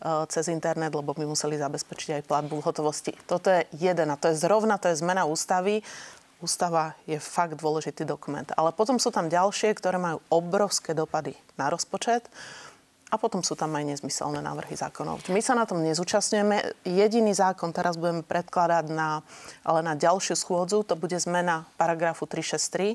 uh, 0.00 0.24
cez 0.32 0.48
internet, 0.48 0.96
lebo 0.96 1.12
by 1.12 1.28
museli 1.28 1.60
zabezpečiť 1.60 2.20
aj 2.20 2.28
platbu 2.28 2.60
v 2.60 2.66
hotovosti. 2.66 3.12
Toto 3.28 3.52
je 3.52 3.68
jeden 3.76 4.08
a 4.08 4.16
to 4.16 4.32
je 4.32 4.40
zrovna, 4.40 4.80
to 4.80 4.88
je 4.88 5.00
zmena 5.00 5.28
ústavy. 5.28 5.84
Ústava 6.40 6.96
je 7.04 7.20
fakt 7.20 7.60
dôležitý 7.60 8.08
dokument. 8.08 8.48
Ale 8.56 8.72
potom 8.72 8.96
sú 8.96 9.12
tam 9.12 9.28
ďalšie, 9.28 9.76
ktoré 9.76 10.00
majú 10.00 10.24
obrovské 10.32 10.96
dopady 10.96 11.36
na 11.60 11.68
rozpočet. 11.68 12.24
A 13.10 13.18
potom 13.18 13.42
sú 13.42 13.58
tam 13.58 13.74
aj 13.74 13.84
nezmyselné 13.90 14.38
návrhy 14.38 14.78
zákonov. 14.78 15.26
My 15.34 15.42
sa 15.42 15.58
na 15.58 15.66
tom 15.66 15.82
nezúčastňujeme. 15.82 16.86
Jediný 16.86 17.34
zákon 17.34 17.74
teraz 17.74 17.98
budeme 17.98 18.22
predkladať 18.22 18.86
na, 18.86 19.26
ale 19.66 19.82
na 19.82 19.98
ďalšiu 19.98 20.38
schôdzu. 20.38 20.86
To 20.86 20.94
bude 20.94 21.18
zmena 21.18 21.66
paragrafu 21.74 22.30
363, 22.30 22.94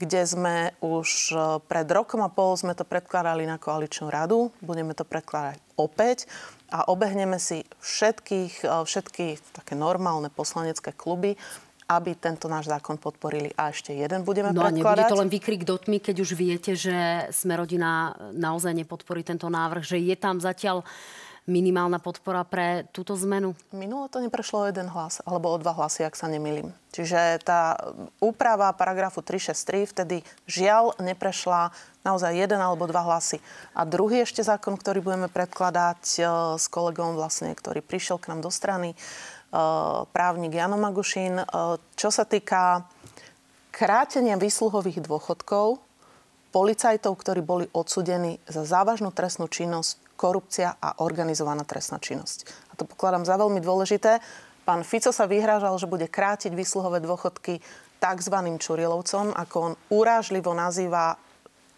kde 0.00 0.20
sme 0.24 0.56
už 0.80 1.08
e, 1.30 1.34
pred 1.68 1.84
rokom 1.86 2.24
a 2.24 2.32
pol 2.32 2.56
sme 2.56 2.72
to 2.72 2.88
predkladali 2.88 3.44
na 3.44 3.60
koaličnú 3.60 4.08
radu. 4.08 4.50
Budeme 4.64 4.96
to 4.96 5.04
predkladať 5.04 5.60
opäť 5.76 6.26
a 6.72 6.88
obehneme 6.88 7.36
si 7.36 7.62
všetkých, 7.84 8.64
e, 8.64 8.68
všetky 8.88 9.38
také 9.52 9.76
normálne 9.76 10.32
poslanecké 10.32 10.96
kluby 10.96 11.36
aby 11.98 12.16
tento 12.16 12.46
náš 12.46 12.68
zákon 12.70 12.96
podporili. 12.96 13.52
A 13.56 13.72
ešte 13.72 13.92
jeden 13.92 14.22
budeme 14.22 14.50
no 14.50 14.64
predkladať. 14.64 14.78
No 14.78 14.88
nebude 14.88 15.04
to 15.10 15.20
len 15.20 15.30
vykrik 15.30 15.62
do 15.66 15.76
tmy, 15.76 15.98
keď 15.98 16.16
už 16.22 16.30
viete, 16.36 16.72
že 16.76 17.28
sme 17.32 17.58
rodina 17.58 18.14
naozaj 18.32 18.72
nepodporí 18.72 19.26
tento 19.26 19.50
návrh, 19.50 19.82
že 19.84 19.98
je 20.00 20.16
tam 20.16 20.40
zatiaľ 20.40 20.86
minimálna 21.46 21.98
podpora 21.98 22.46
pre 22.46 22.86
túto 22.94 23.18
zmenu? 23.18 23.58
Minulo 23.74 24.06
to 24.06 24.22
neprešlo 24.22 24.62
o 24.62 24.68
jeden 24.70 24.86
hlas, 24.86 25.18
alebo 25.26 25.50
o 25.50 25.58
dva 25.58 25.74
hlasy, 25.74 26.06
ak 26.06 26.14
sa 26.14 26.30
nemýlim. 26.30 26.70
Čiže 26.94 27.42
tá 27.42 27.74
úprava 28.22 28.70
paragrafu 28.76 29.24
363 29.24 29.90
vtedy 29.90 30.16
žiaľ 30.46 30.94
neprešla 31.02 31.74
naozaj 32.06 32.36
jeden 32.36 32.60
alebo 32.62 32.86
dva 32.86 33.02
hlasy. 33.02 33.42
A 33.74 33.82
druhý 33.82 34.22
ešte 34.22 34.46
zákon, 34.46 34.78
ktorý 34.78 35.02
budeme 35.02 35.26
predkladať 35.26 36.02
e, 36.18 36.20
s 36.58 36.66
kolegom 36.70 37.18
vlastne, 37.18 37.50
ktorý 37.54 37.82
prišiel 37.82 38.22
k 38.22 38.30
nám 38.34 38.40
do 38.46 38.50
strany, 38.52 38.94
právnik 40.10 40.56
Jano 40.56 40.80
Magušin. 40.80 41.44
Čo 41.92 42.08
sa 42.08 42.24
týka 42.24 42.88
krátenia 43.68 44.40
výsluhových 44.40 45.04
dôchodkov 45.04 45.76
policajtov, 46.52 47.12
ktorí 47.16 47.40
boli 47.40 47.64
odsudení 47.72 48.40
za 48.48 48.64
závažnú 48.64 49.12
trestnú 49.12 49.48
činnosť, 49.48 50.00
korupcia 50.16 50.76
a 50.78 51.00
organizovaná 51.02 51.64
trestná 51.64 51.98
činnosť. 51.98 52.46
A 52.70 52.78
to 52.78 52.84
pokladám 52.86 53.26
za 53.26 53.34
veľmi 53.40 53.58
dôležité. 53.58 54.20
Pán 54.62 54.86
Fico 54.86 55.10
sa 55.10 55.26
vyhrážal, 55.26 55.74
že 55.80 55.90
bude 55.90 56.06
krátiť 56.06 56.54
výsluhové 56.54 57.02
dôchodky 57.02 57.58
tzv. 57.98 58.36
Čurilovcom, 58.62 59.34
ako 59.34 59.56
on 59.58 59.74
urážlivo 59.90 60.54
nazýva 60.54 61.18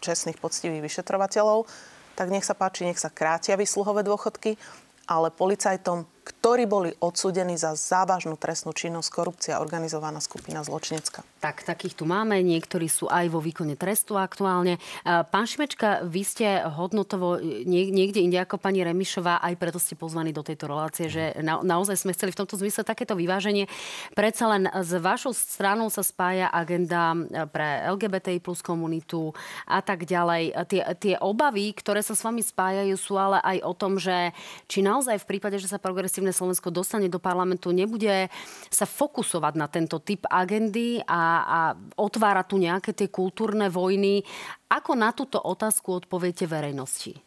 čestných, 0.03 0.37
poctivých 0.37 0.85
vyšetrovateľov, 0.85 1.65
tak 2.13 2.29
nech 2.29 2.45
sa 2.45 2.53
páči, 2.53 2.85
nech 2.85 3.01
sa 3.01 3.09
krátia 3.09 3.57
výsluhové 3.57 4.05
dôchodky, 4.05 4.59
ale 5.09 5.33
policajtom 5.33 6.05
ktorí 6.25 6.65
boli 6.65 6.89
odsúdení 6.97 7.53
za 7.53 7.77
závažnú 7.77 8.33
trestnú 8.33 8.73
činnosť, 8.73 9.09
korupcia, 9.13 9.61
organizovaná 9.61 10.17
skupina 10.17 10.65
zločinecká. 10.65 11.21
Tak, 11.45 11.61
takých 11.61 11.93
tu 11.93 12.09
máme. 12.09 12.41
Niektorí 12.41 12.89
sú 12.89 13.05
aj 13.05 13.29
vo 13.29 13.37
výkone 13.37 13.77
trestu 13.77 14.17
aktuálne. 14.17 14.81
Pán 15.05 15.45
Šimečka, 15.45 16.01
vy 16.01 16.25
ste 16.25 16.65
hodnotovo 16.65 17.37
niekde 17.69 18.17
inde 18.17 18.41
ako 18.41 18.57
pani 18.57 18.81
Remišová, 18.81 19.37
aj 19.45 19.53
preto 19.53 19.77
ste 19.77 19.93
pozvaní 19.93 20.33
do 20.33 20.41
tejto 20.41 20.65
relácie, 20.65 21.05
že 21.05 21.37
na, 21.45 21.61
naozaj 21.61 22.01
sme 22.01 22.17
chceli 22.17 22.33
v 22.33 22.41
tomto 22.41 22.57
zmysle 22.57 22.81
takéto 22.81 23.13
vyváženie. 23.13 23.69
Predsa 24.17 24.57
len 24.57 24.65
s 24.73 24.89
vašou 24.97 25.37
stranou 25.37 25.93
sa 25.93 26.01
spája 26.01 26.49
agenda 26.49 27.13
pre 27.53 27.93
LGBTI 27.93 28.41
plus 28.41 28.65
komunitu 28.65 29.29
a 29.69 29.85
tak 29.85 30.09
ďalej. 30.09 30.49
Tie, 30.65 30.81
tie 30.97 31.13
obavy, 31.21 31.77
ktoré 31.77 32.01
sa 32.01 32.17
s 32.17 32.25
vami 32.25 32.41
spájajú, 32.41 32.97
sú 32.97 33.21
ale 33.21 33.37
aj 33.45 33.57
o 33.61 33.73
tom, 33.77 34.01
že 34.01 34.33
či 34.65 34.81
naozaj 34.81 35.21
v 35.21 35.29
prípade, 35.29 35.61
že 35.61 35.69
sa 35.69 35.77
progres 35.77 36.05
progresívne 36.05 36.31
Slovensko 36.31 36.69
dostane 36.71 37.09
do 37.11 37.19
parlamentu, 37.19 37.73
nebude 37.73 38.31
sa 38.71 38.87
fokusovať 38.87 39.53
na 39.57 39.67
tento 39.67 39.97
typ 39.99 40.23
agendy 40.31 41.01
a, 41.01 41.34
a 41.43 41.59
otvára 41.99 42.47
tu 42.47 42.55
nejaké 42.55 42.95
tie 42.95 43.11
kultúrne 43.11 43.67
vojny. 43.67 44.23
Ako 44.71 44.95
na 44.95 45.11
túto 45.11 45.41
otázku 45.41 46.05
odpoviete 46.05 46.47
verejnosti? 46.47 47.25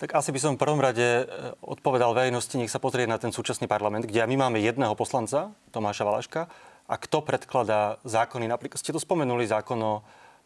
Tak 0.00 0.16
asi 0.16 0.32
by 0.32 0.40
som 0.40 0.56
v 0.56 0.64
prvom 0.64 0.80
rade 0.80 1.04
e, 1.04 1.24
odpovedal 1.60 2.16
verejnosti, 2.16 2.56
nech 2.56 2.72
sa 2.72 2.80
pozrie 2.80 3.04
na 3.04 3.20
ten 3.20 3.36
súčasný 3.36 3.68
parlament, 3.68 4.08
kde 4.08 4.24
my 4.24 4.48
máme 4.48 4.56
jedného 4.56 4.96
poslanca, 4.96 5.52
Tomáša 5.76 6.08
Valaška, 6.08 6.48
a 6.88 6.94
kto 6.96 7.20
predkladá 7.20 8.00
zákony. 8.08 8.48
Napríklad 8.48 8.80
ste 8.80 8.96
to 8.96 8.98
spomenuli 8.98 9.44
zákon 9.44 9.76
o, 9.76 9.94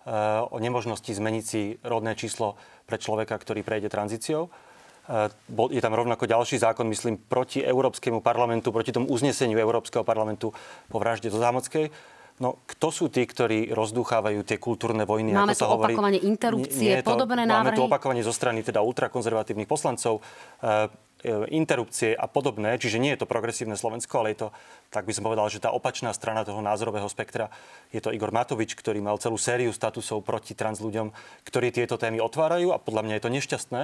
e, 0.02 0.16
o 0.50 0.58
nemožnosti 0.58 1.06
zmeniť 1.06 1.44
si 1.46 1.78
rodné 1.86 2.18
číslo 2.18 2.58
pre 2.90 2.98
človeka, 2.98 3.38
ktorý 3.38 3.62
prejde 3.62 3.94
tranzíciou. 3.94 4.50
E, 4.50 5.30
je 5.70 5.78
tam 5.78 5.94
rovnako 5.94 6.26
ďalší 6.26 6.58
zákon, 6.58 6.90
myslím, 6.90 7.22
proti 7.22 7.62
Európskemu 7.62 8.18
parlamentu, 8.26 8.74
proti 8.74 8.90
tomu 8.90 9.06
uzneseniu 9.06 9.54
Európskeho 9.54 10.02
parlamentu 10.02 10.50
po 10.90 10.98
vražde 10.98 11.30
do 11.30 11.38
Zámockej. 11.38 11.94
No, 12.34 12.58
kto 12.66 12.90
sú 12.90 13.06
tí, 13.06 13.22
ktorí 13.22 13.70
rozdúchávajú 13.70 14.42
tie 14.42 14.58
kultúrne 14.58 15.06
vojny? 15.06 15.30
Máme 15.30 15.54
ako 15.54 15.62
tu 15.62 15.70
hovorí? 15.70 15.94
opakovanie 15.94 16.20
interrupcie, 16.26 16.98
nie, 16.98 17.06
to, 17.06 17.14
podobné 17.14 17.46
návrhy? 17.46 17.78
Máme 17.78 17.78
tu 17.78 17.86
opakovanie 17.86 18.26
zo 18.26 18.34
strany 18.34 18.66
teda 18.66 18.82
ultrakonzervatívnych 18.82 19.70
poslancov, 19.70 20.18
e, 20.18 20.90
e, 21.22 21.54
interrupcie 21.54 22.10
a 22.10 22.26
podobné. 22.26 22.74
Čiže 22.74 22.98
nie 22.98 23.14
je 23.14 23.22
to 23.22 23.30
progresívne 23.30 23.78
Slovensko, 23.78 24.18
ale 24.18 24.34
je 24.34 24.38
to, 24.42 24.48
tak 24.90 25.06
by 25.06 25.14
som 25.14 25.22
povedal, 25.22 25.46
že 25.46 25.62
tá 25.62 25.70
opačná 25.70 26.10
strana 26.10 26.42
toho 26.42 26.58
názorového 26.58 27.06
spektra 27.06 27.54
je 27.94 28.02
to 28.02 28.10
Igor 28.10 28.34
Matovič, 28.34 28.74
ktorý 28.74 28.98
mal 28.98 29.14
celú 29.22 29.38
sériu 29.38 29.70
statusov 29.70 30.26
proti 30.26 30.58
trans 30.58 30.82
ľuďom, 30.82 31.14
ktorí 31.46 31.70
tieto 31.70 31.94
témy 31.94 32.18
otvárajú 32.18 32.74
a 32.74 32.82
podľa 32.82 33.06
mňa 33.06 33.14
je 33.14 33.22
to 33.22 33.30
nešťastné 33.30 33.82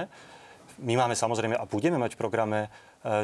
my 0.81 0.93
máme 0.97 1.13
samozrejme 1.13 1.53
a 1.53 1.69
budeme 1.69 2.01
mať 2.01 2.17
v 2.17 2.21
programe 2.21 2.59
e, 2.65 2.69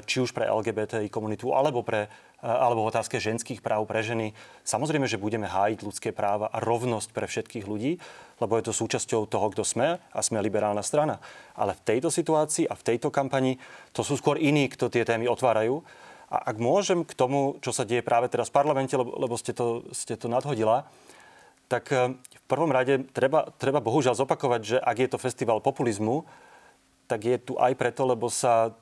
či 0.05 0.21
už 0.21 0.35
pre 0.35 0.45
LGBTI 0.45 1.09
komunitu, 1.09 1.55
alebo, 1.55 1.81
pre, 1.81 2.11
alebo 2.37 2.85
v 2.85 2.93
otázke 2.93 3.17
ženských 3.17 3.65
práv 3.65 3.89
pre 3.89 4.05
ženy. 4.05 4.37
Samozrejme, 4.61 5.09
že 5.09 5.17
budeme 5.17 5.49
hájiť 5.49 5.79
ľudské 5.81 6.09
práva 6.13 6.53
a 6.53 6.61
rovnosť 6.61 7.09
pre 7.09 7.25
všetkých 7.25 7.65
ľudí, 7.65 7.97
lebo 8.37 8.53
je 8.57 8.69
to 8.69 8.77
súčasťou 8.77 9.25
toho, 9.25 9.47
kto 9.49 9.65
sme 9.65 9.97
a 9.97 10.19
sme 10.21 10.45
liberálna 10.45 10.85
strana. 10.85 11.17
Ale 11.57 11.73
v 11.73 11.85
tejto 11.85 12.13
situácii 12.13 12.69
a 12.69 12.77
v 12.77 12.85
tejto 12.93 13.09
kampani 13.09 13.57
to 13.89 14.05
sú 14.05 14.13
skôr 14.21 14.37
iní, 14.37 14.69
kto 14.69 14.93
tie 14.93 15.01
témy 15.01 15.25
otvárajú. 15.25 15.81
A 16.27 16.53
ak 16.53 16.61
môžem 16.61 17.07
k 17.07 17.15
tomu, 17.17 17.57
čo 17.63 17.73
sa 17.73 17.87
deje 17.87 18.05
práve 18.05 18.29
teraz 18.29 18.51
v 18.51 18.57
parlamente, 18.59 18.93
lebo, 18.93 19.15
lebo 19.17 19.33
ste, 19.39 19.55
to, 19.55 19.87
ste 19.95 20.19
to 20.19 20.27
nadhodila, 20.27 20.85
tak 21.71 21.87
e, 21.89 22.13
v 22.13 22.45
prvom 22.51 22.67
rade 22.67 23.07
treba, 23.15 23.47
treba 23.55 23.79
bohužiaľ 23.79 24.13
zopakovať, 24.13 24.61
že 24.61 24.77
ak 24.77 24.97
je 24.99 25.09
to 25.09 25.17
festival 25.17 25.63
populizmu, 25.63 26.27
tak 27.07 27.23
je 27.23 27.39
tu 27.39 27.55
aj 27.55 27.73
preto, 27.79 28.03
lebo 28.03 28.27
sa 28.27 28.75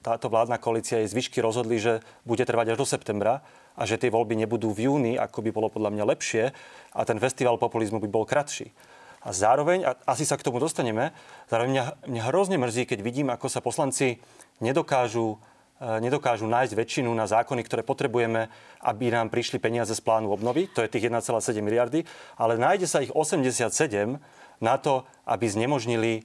táto 0.00 0.32
vládna 0.32 0.56
koalícia 0.56 1.04
jej 1.04 1.12
zvyšky 1.12 1.44
rozhodli, 1.44 1.76
že 1.76 2.00
bude 2.24 2.40
trvať 2.42 2.72
až 2.72 2.78
do 2.80 2.88
septembra 2.88 3.44
a 3.76 3.84
že 3.84 4.00
tie 4.00 4.08
voľby 4.08 4.32
nebudú 4.40 4.72
v 4.72 4.88
júni, 4.88 5.12
ako 5.20 5.44
by 5.44 5.50
bolo 5.52 5.68
podľa 5.68 5.92
mňa 5.92 6.04
lepšie 6.16 6.44
a 6.96 7.00
ten 7.04 7.20
festival 7.20 7.60
populizmu 7.60 8.00
by 8.00 8.08
bol 8.08 8.24
kratší. 8.24 8.72
A 9.26 9.34
zároveň, 9.36 9.84
a 9.84 9.92
asi 10.08 10.24
sa 10.24 10.40
k 10.40 10.46
tomu 10.46 10.56
dostaneme, 10.56 11.12
zároveň 11.52 11.70
mňa, 11.76 11.84
mňa 12.08 12.22
hrozne 12.32 12.56
mrzí, 12.56 12.88
keď 12.88 12.98
vidím, 13.04 13.28
ako 13.28 13.52
sa 13.52 13.60
poslanci 13.60 14.22
nedokážu, 14.62 15.36
e, 15.82 15.98
nedokážu 16.00 16.46
nájsť 16.46 16.72
väčšinu 16.78 17.10
na 17.10 17.26
zákony, 17.26 17.60
ktoré 17.66 17.82
potrebujeme, 17.82 18.48
aby 18.86 19.10
nám 19.10 19.28
prišli 19.28 19.58
peniaze 19.58 19.92
z 19.92 20.00
plánu 20.00 20.30
obnovy, 20.30 20.70
to 20.70 20.80
je 20.80 20.88
tých 20.88 21.10
1,7 21.10 21.58
miliardy, 21.58 22.06
ale 22.38 22.54
nájde 22.54 22.86
sa 22.86 23.02
ich 23.02 23.10
87 23.10 24.22
na 24.60 24.80
to, 24.80 25.04
aby 25.26 25.50
znemožnili 25.50 26.12
e, 26.16 26.20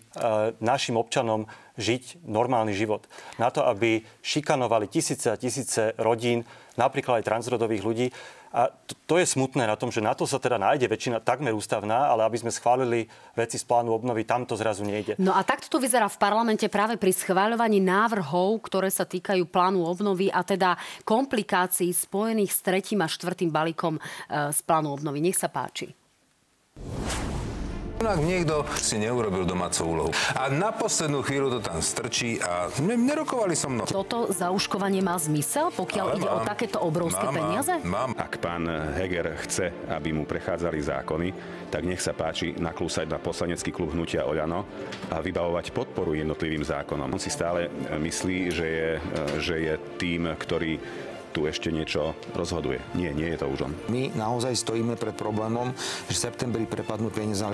našim 0.61 0.95
občanom 0.95 1.49
žiť 1.79 2.21
normálny 2.27 2.75
život. 2.77 3.09
Na 3.41 3.49
to, 3.49 3.65
aby 3.65 4.05
šikanovali 4.21 4.85
tisíce 4.85 5.31
a 5.31 5.39
tisíce 5.39 5.97
rodín, 5.97 6.45
napríklad 6.77 7.21
aj 7.21 7.27
transrodových 7.27 7.83
ľudí. 7.83 8.07
A 8.51 8.67
to, 9.07 9.15
je 9.15 9.23
smutné 9.23 9.63
na 9.63 9.79
tom, 9.79 9.95
že 9.95 10.03
na 10.03 10.11
to 10.11 10.27
sa 10.27 10.35
teda 10.35 10.59
nájde 10.59 10.91
väčšina 10.91 11.23
takmer 11.23 11.55
ústavná, 11.55 12.11
ale 12.11 12.27
aby 12.27 12.35
sme 12.35 12.51
schválili 12.51 13.07
veci 13.31 13.55
z 13.55 13.63
plánu 13.63 13.95
obnovy, 13.95 14.27
tam 14.27 14.43
to 14.43 14.59
zrazu 14.59 14.83
nejde. 14.83 15.15
No 15.23 15.31
a 15.31 15.39
takto 15.47 15.71
to 15.71 15.79
vyzerá 15.79 16.11
v 16.11 16.19
parlamente 16.19 16.67
práve 16.67 16.99
pri 16.99 17.15
schváľovaní 17.15 17.79
návrhov, 17.79 18.59
ktoré 18.67 18.91
sa 18.91 19.07
týkajú 19.07 19.47
plánu 19.47 19.87
obnovy 19.87 20.27
a 20.27 20.43
teda 20.43 20.75
komplikácií 21.07 21.95
spojených 21.95 22.51
s 22.51 22.59
tretím 22.59 22.99
a 22.99 23.07
štvrtým 23.07 23.47
balíkom 23.55 23.95
e, 23.95 24.01
z 24.51 24.59
plánu 24.67 24.99
obnovy. 24.99 25.23
Nech 25.23 25.39
sa 25.39 25.47
páči. 25.47 26.00
Ak 28.01 28.17
niekto 28.17 28.65
si 28.75 28.97
neurobil 28.97 29.45
domácu 29.47 29.81
úlohu. 29.87 30.11
A 30.33 30.49
na 30.49 30.73
poslednú 30.73 31.21
chvíľu 31.23 31.57
to 31.57 31.59
tam 31.63 31.79
strčí 31.79 32.41
a 32.41 32.67
nerokovali 32.81 33.55
so 33.55 33.69
mnou. 33.69 33.85
Toto 33.87 34.27
zauškovanie 34.33 34.99
má 34.99 35.15
zmysel, 35.21 35.71
pokiaľ 35.71 36.05
Ale 36.11 36.17
ide 36.19 36.27
mám, 36.27 36.35
o 36.35 36.39
takéto 36.43 36.77
obrovské 36.83 37.25
mám, 37.29 37.35
peniaze? 37.37 37.73
Mám. 37.85 38.11
Ak 38.17 38.41
pán 38.41 38.67
Heger 38.67 39.37
chce, 39.45 39.71
aby 39.87 40.11
mu 40.11 40.27
prechádzali 40.27 40.81
zákony, 40.81 41.27
tak 41.71 41.87
nech 41.87 42.03
sa 42.03 42.11
páči 42.11 42.51
naklúsať 42.57 43.07
na 43.07 43.21
poslanecký 43.21 43.71
klub 43.71 43.95
Hnutia 43.95 44.27
Oľano 44.27 44.67
a 45.13 45.23
vybavovať 45.23 45.71
podporu 45.71 46.11
jednotlivým 46.17 46.67
zákonom. 46.67 47.07
On 47.07 47.21
si 47.21 47.31
stále 47.31 47.71
myslí, 47.95 48.37
že 48.51 48.67
je, 48.67 48.91
že 49.39 49.55
je 49.61 49.73
tým, 49.95 50.35
ktorý 50.35 50.75
tu 51.31 51.47
ešte 51.47 51.71
niečo 51.71 52.13
rozhoduje. 52.35 52.83
Nie, 52.93 53.15
nie 53.15 53.31
je 53.33 53.39
to 53.39 53.47
už 53.47 53.71
on. 53.71 53.73
My 53.87 54.11
naozaj 54.13 54.53
stojíme 54.59 54.99
pred 54.99 55.15
problémom, 55.15 55.71
že 56.11 56.15
v 56.15 56.23
septembri 56.27 56.63
prepadnú 56.67 57.07
peniaze. 57.09 57.47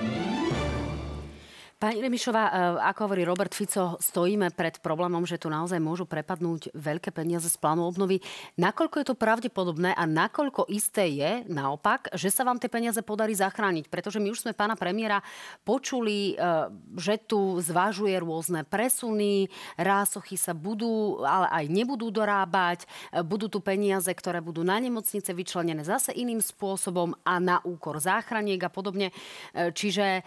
Pani 1.78 2.02
Remišová, 2.02 2.44
e, 2.50 2.52
ako 2.90 3.06
hovorí 3.06 3.22
Robert 3.22 3.54
Fico, 3.54 3.94
stojíme 4.02 4.50
pred 4.50 4.82
problémom, 4.82 5.22
že 5.22 5.38
tu 5.38 5.46
naozaj 5.46 5.78
môžu 5.78 6.10
prepadnúť 6.10 6.74
veľké 6.74 7.14
peniaze 7.14 7.46
z 7.46 7.54
plánu 7.54 7.86
obnovy. 7.86 8.18
Nakoľko 8.58 8.98
je 8.98 9.06
to 9.06 9.14
pravdepodobné 9.14 9.94
a 9.94 10.02
nakoľko 10.02 10.66
isté 10.74 11.06
je 11.06 11.46
naopak, 11.46 12.10
že 12.18 12.34
sa 12.34 12.42
vám 12.42 12.58
tie 12.58 12.66
peniaze 12.66 12.98
podarí 13.06 13.30
zachrániť? 13.38 13.86
Pretože 13.94 14.18
my 14.18 14.26
už 14.34 14.42
sme 14.42 14.58
pána 14.58 14.74
premiéra 14.74 15.22
počuli, 15.62 16.34
e, 16.34 16.66
že 16.98 17.14
tu 17.22 17.62
zvážuje 17.62 18.18
rôzne 18.18 18.66
presuny, 18.66 19.46
rásochy 19.78 20.34
sa 20.34 20.58
budú, 20.58 21.22
ale 21.22 21.46
aj 21.62 21.64
nebudú 21.70 22.10
dorábať, 22.10 22.90
e, 23.14 23.22
budú 23.22 23.46
tu 23.46 23.62
peniaze, 23.62 24.10
ktoré 24.10 24.42
budú 24.42 24.66
na 24.66 24.82
nemocnice 24.82 25.30
vyčlenené 25.30 25.86
zase 25.86 26.10
iným 26.10 26.42
spôsobom 26.42 27.14
a 27.22 27.38
na 27.38 27.62
úkor 27.62 28.02
záchraniek 28.02 28.58
a 28.66 28.66
podobne. 28.66 29.14
Čiže 29.54 30.26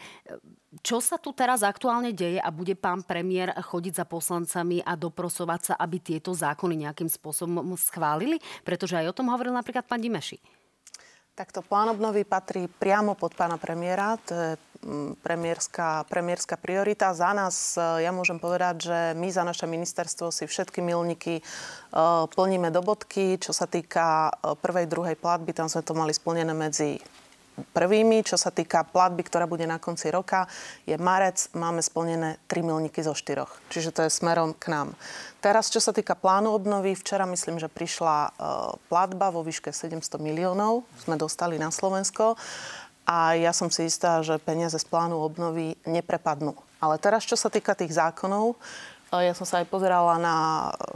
čo 0.80 1.04
sa 1.04 1.20
tu 1.20 1.36
teraz 1.36 1.68
aktuálne 1.68 2.16
deje 2.16 2.40
a 2.40 2.48
bude 2.48 2.80
pán 2.80 3.04
premiér 3.04 3.52
chodiť 3.60 4.00
za 4.00 4.06
poslancami 4.08 4.80
a 4.80 4.96
doprosovať 4.96 5.60
sa, 5.60 5.74
aby 5.76 6.00
tieto 6.00 6.32
zákony 6.32 6.88
nejakým 6.88 7.12
spôsobom 7.12 7.76
schválili? 7.76 8.40
Pretože 8.64 9.04
aj 9.04 9.12
o 9.12 9.16
tom 9.20 9.28
hovoril 9.36 9.52
napríklad 9.52 9.84
pán 9.84 10.00
Dimeši. 10.00 10.40
Takto 11.36 11.60
plán 11.60 11.92
obnovy 11.92 12.24
patrí 12.24 12.72
priamo 12.72 13.20
pod 13.20 13.36
pána 13.36 13.60
premiéra. 13.60 14.16
To 14.28 14.32
je 14.32 14.50
mm, 14.84 15.20
premiérska, 15.20 16.08
premiérska 16.08 16.56
priorita. 16.56 17.12
Za 17.16 17.36
nás, 17.36 17.76
e, 17.76 18.08
ja 18.08 18.12
môžem 18.16 18.40
povedať, 18.40 18.76
že 18.88 19.00
my 19.16 19.28
za 19.28 19.44
naše 19.44 19.68
ministerstvo 19.68 20.32
si 20.32 20.44
všetky 20.48 20.84
milníky 20.84 21.40
uh, 21.40 22.28
plníme 22.28 22.68
do 22.72 22.84
bodky. 22.84 23.40
Čo 23.40 23.56
sa 23.56 23.64
týka 23.64 24.28
uh, 24.28 24.60
prvej, 24.60 24.92
druhej 24.92 25.16
platby, 25.16 25.56
tam 25.56 25.72
sme 25.72 25.84
to 25.84 25.96
mali 25.96 26.12
splnené 26.12 26.52
medzi 26.52 27.00
prvými. 27.74 28.26
Čo 28.26 28.38
sa 28.38 28.50
týka 28.50 28.84
platby, 28.84 29.26
ktorá 29.26 29.46
bude 29.46 29.66
na 29.70 29.78
konci 29.78 30.10
roka, 30.10 30.50
je 30.90 30.98
marec. 30.98 31.50
Máme 31.54 31.80
splnené 31.80 32.42
3 32.50 32.66
milníky 32.66 33.06
zo 33.06 33.14
4. 33.14 33.46
Čiže 33.70 33.90
to 33.94 34.02
je 34.06 34.12
smerom 34.12 34.58
k 34.58 34.74
nám. 34.74 34.98
Teraz, 35.42 35.74
čo 35.74 35.82
sa 35.82 35.90
týka 35.90 36.14
plánu 36.14 36.54
obnovy, 36.54 36.94
včera 36.94 37.26
myslím, 37.26 37.58
že 37.58 37.66
prišla 37.66 38.18
uh, 38.30 38.32
platba 38.90 39.34
vo 39.34 39.42
výške 39.42 39.74
700 39.74 40.22
miliónov. 40.22 40.86
Sme 41.02 41.18
dostali 41.18 41.58
na 41.58 41.74
Slovensko. 41.74 42.38
A 43.10 43.34
ja 43.34 43.50
som 43.50 43.74
si 43.74 43.90
istá, 43.90 44.22
že 44.22 44.38
peniaze 44.38 44.78
z 44.78 44.86
plánu 44.86 45.18
obnovy 45.18 45.74
neprepadnú. 45.90 46.54
Ale 46.78 47.02
teraz, 47.02 47.26
čo 47.26 47.34
sa 47.34 47.50
týka 47.50 47.74
tých 47.74 47.98
zákonov, 47.98 48.54
e, 49.10 49.26
ja 49.26 49.34
som 49.34 49.50
sa 49.50 49.62
aj 49.62 49.68
pozerala 49.68 50.22
na, 50.22 50.38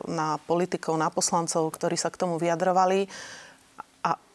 na 0.06 0.28
politikov, 0.46 0.94
na 0.96 1.10
poslancov, 1.10 1.66
ktorí 1.74 1.98
sa 1.98 2.14
k 2.14 2.22
tomu 2.22 2.38
vyjadrovali 2.38 3.10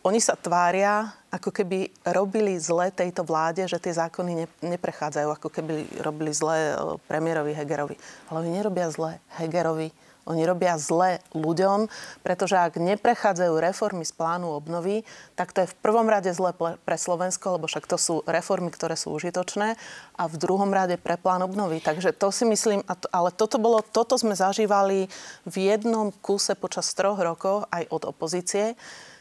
oni 0.00 0.20
sa 0.20 0.32
tvária, 0.32 1.12
ako 1.28 1.52
keby 1.52 1.92
robili 2.08 2.56
zle 2.56 2.88
tejto 2.88 3.20
vláde, 3.20 3.68
že 3.68 3.76
tie 3.76 3.92
zákony 3.92 4.32
ne, 4.32 4.46
neprechádzajú, 4.64 5.28
ako 5.28 5.48
keby 5.52 6.00
robili 6.00 6.32
zle 6.32 6.72
e, 6.72 6.74
premiérovi 7.04 7.52
Hegerovi. 7.52 7.96
Ale 8.32 8.36
oni 8.42 8.50
nerobia 8.56 8.88
zle 8.88 9.20
Hegerovi, 9.36 9.92
oni 10.24 10.42
robia 10.48 10.80
zle 10.80 11.20
ľuďom, 11.36 11.92
pretože 12.24 12.56
ak 12.56 12.80
neprechádzajú 12.80 13.52
reformy 13.60 14.08
z 14.08 14.16
plánu 14.16 14.52
obnovy, 14.56 15.04
tak 15.36 15.52
to 15.52 15.64
je 15.64 15.70
v 15.72 15.78
prvom 15.84 16.08
rade 16.08 16.32
zle 16.32 16.56
pre 16.56 16.96
Slovensko, 16.96 17.60
lebo 17.60 17.68
však 17.68 17.84
to 17.84 18.00
sú 18.00 18.14
reformy, 18.24 18.72
ktoré 18.72 18.96
sú 18.96 19.12
užitočné 19.12 19.76
a 20.16 20.22
v 20.24 20.36
druhom 20.40 20.72
rade 20.72 20.96
pre 20.96 21.20
plán 21.20 21.44
obnovy. 21.44 21.84
Takže 21.84 22.16
to 22.16 22.32
si 22.32 22.48
myslím, 22.48 22.80
ale 23.12 23.28
toto, 23.36 23.60
bolo, 23.60 23.84
toto 23.84 24.16
sme 24.16 24.32
zažívali 24.32 25.12
v 25.44 25.56
jednom 25.56 26.08
kuse 26.24 26.56
počas 26.56 26.88
troch 26.96 27.20
rokov 27.20 27.68
aj 27.68 27.84
od 27.92 28.02
opozície 28.08 28.80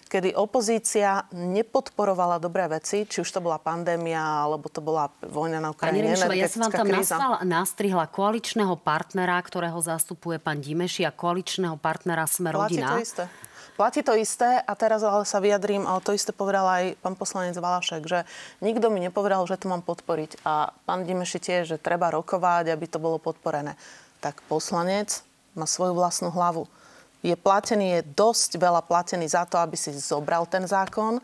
kedy 0.09 0.33
opozícia 0.33 1.29
nepodporovala 1.29 2.41
dobré 2.41 2.65
veci, 2.65 3.05
či 3.05 3.21
už 3.21 3.29
to 3.29 3.39
bola 3.39 3.61
pandémia, 3.61 4.19
alebo 4.19 4.65
to 4.65 4.81
bola 4.81 5.05
vojna 5.21 5.61
na 5.61 5.69
Ukrajine, 5.69 6.17
Pani 6.17 6.41
ja 6.41 6.49
som 6.49 6.65
vám 6.65 6.73
tam 6.73 6.89
nastal, 6.89 7.31
nastrihla 7.45 8.09
koaličného 8.09 8.73
partnera, 8.81 9.37
ktorého 9.37 9.77
zastupuje 9.77 10.41
pán 10.41 10.65
Dimeši 10.65 11.05
a 11.05 11.13
koaličného 11.13 11.77
partnera 11.77 12.25
Sme 12.25 12.49
rodina. 12.49 12.89
Platí 12.89 12.97
to 12.97 13.05
isté. 13.05 13.23
Platí 13.79 14.01
to 14.03 14.11
isté 14.17 14.59
a 14.59 14.73
teraz 14.75 15.05
ale 15.07 15.23
sa 15.23 15.39
vyjadrím, 15.39 15.87
ale 15.87 16.03
to 16.03 16.11
isté 16.11 16.35
povedal 16.35 16.67
aj 16.67 16.99
pán 16.99 17.15
poslanec 17.15 17.55
Valašek, 17.55 18.03
že 18.03 18.27
nikto 18.59 18.91
mi 18.91 18.99
nepovedal, 18.99 19.45
že 19.47 19.55
to 19.55 19.71
mám 19.71 19.85
podporiť. 19.85 20.43
A 20.43 20.75
pán 20.83 21.07
Dimeši 21.07 21.39
tiež, 21.39 21.63
že 21.63 21.77
treba 21.79 22.11
rokovať, 22.11 22.75
aby 22.75 22.85
to 22.91 22.99
bolo 22.99 23.21
podporené. 23.21 23.79
Tak 24.19 24.43
poslanec 24.51 25.23
má 25.55 25.63
svoju 25.63 25.95
vlastnú 25.95 26.27
hlavu 26.33 26.67
je 27.19 27.35
platený, 27.35 27.99
je 27.99 28.07
dosť 28.15 28.59
veľa 28.59 28.83
platený 28.87 29.27
za 29.27 29.43
to, 29.43 29.59
aby 29.59 29.75
si 29.75 29.91
zobral 29.95 30.47
ten 30.47 30.63
zákon, 30.63 31.19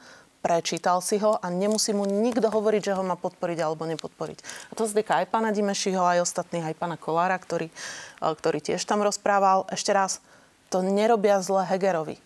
prečítal 0.45 1.01
si 1.01 1.17
ho 1.17 1.41
a 1.41 1.49
nemusí 1.49 1.89
mu 1.89 2.05
nikto 2.05 2.53
hovoriť, 2.53 2.93
že 2.93 2.93
ho 2.93 3.01
má 3.01 3.17
podporiť 3.17 3.57
alebo 3.65 3.89
nepodporiť. 3.89 4.69
A 4.69 4.73
to 4.77 4.85
týka 4.85 5.23
aj 5.23 5.33
pána 5.33 5.49
Dimešiho, 5.49 6.05
aj 6.05 6.21
ostatných, 6.21 6.69
aj 6.69 6.77
pána 6.77 7.01
Kolára, 7.01 7.33
ktorý, 7.41 7.73
e, 7.73 7.73
ktorý 8.21 8.61
tiež 8.61 8.85
tam 8.85 9.01
rozprával. 9.01 9.65
Ešte 9.73 9.89
raz, 9.89 10.21
to 10.69 10.85
nerobia 10.85 11.41
zle 11.41 11.65
Hegerovi. 11.65 12.21